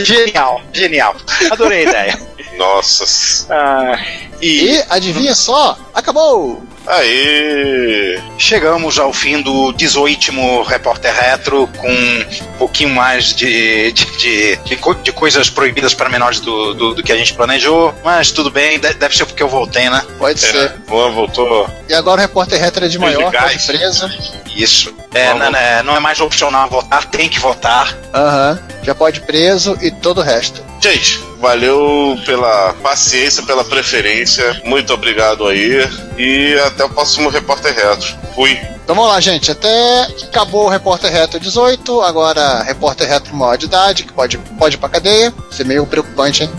[0.04, 1.16] Genial, genial.
[1.50, 2.20] Adorei a ideia.
[2.58, 3.46] Nossa.
[3.48, 3.98] Ah,
[4.40, 6.62] e E adivinha só, acabou!
[6.86, 8.20] Aí.
[8.38, 12.24] chegamos ao fim do 18 Repórter Retro, com um
[12.58, 17.02] pouquinho mais de, de, de, de co- de coisas proibidas para menores do, do, do
[17.02, 20.02] que a gente planejou, mas tudo bem, de- deve ser porque eu voltei, né?
[20.18, 20.72] Pode É, ser.
[20.88, 21.68] Juan voltou.
[21.88, 23.66] E agora o repórter retro é de maior, pode gás.
[23.66, 24.08] preso.
[24.56, 24.94] Isso.
[25.14, 27.96] É, não, não- não é mais opcional votar, tem que votar.
[28.14, 28.58] Aham.
[28.82, 30.62] Já pode preso e todo o resto.
[30.80, 34.62] Gente, valeu pela paciência, pela preferência.
[34.64, 35.86] Muito obrigado aí.
[36.16, 38.16] E até o próximo Repórter Retro.
[38.34, 38.52] Fui.
[38.82, 39.50] Então vamos lá, gente.
[39.50, 44.76] Até acabou o Repórter Retro 18, agora Repórter Retro maior de idade, que pode, pode
[44.76, 45.32] ir pra cadeia.
[45.50, 46.50] Isso é meio preocupante, hein?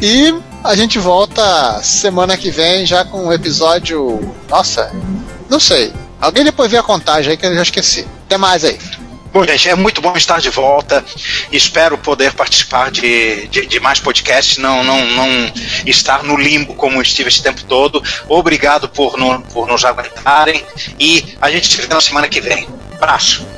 [0.00, 4.34] E a gente volta semana que vem já com um episódio.
[4.48, 4.90] Nossa,
[5.48, 5.92] não sei.
[6.20, 8.06] Alguém depois vê a contagem aí que eu já esqueci.
[8.26, 8.78] Até mais aí.
[9.32, 11.04] Bom, gente, é muito bom estar de volta.
[11.52, 15.28] Espero poder participar de, de, de mais podcasts, não, não, não
[15.86, 18.02] estar no limbo como estive esse tempo todo.
[18.28, 20.64] Obrigado por, no, por nos aguentarem
[20.98, 22.68] e a gente se vê na semana que vem.
[22.96, 23.57] Abraço.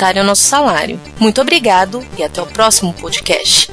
[0.01, 0.99] acrescentarem o nosso salário.
[1.19, 3.71] Muito obrigado e até o próximo podcast.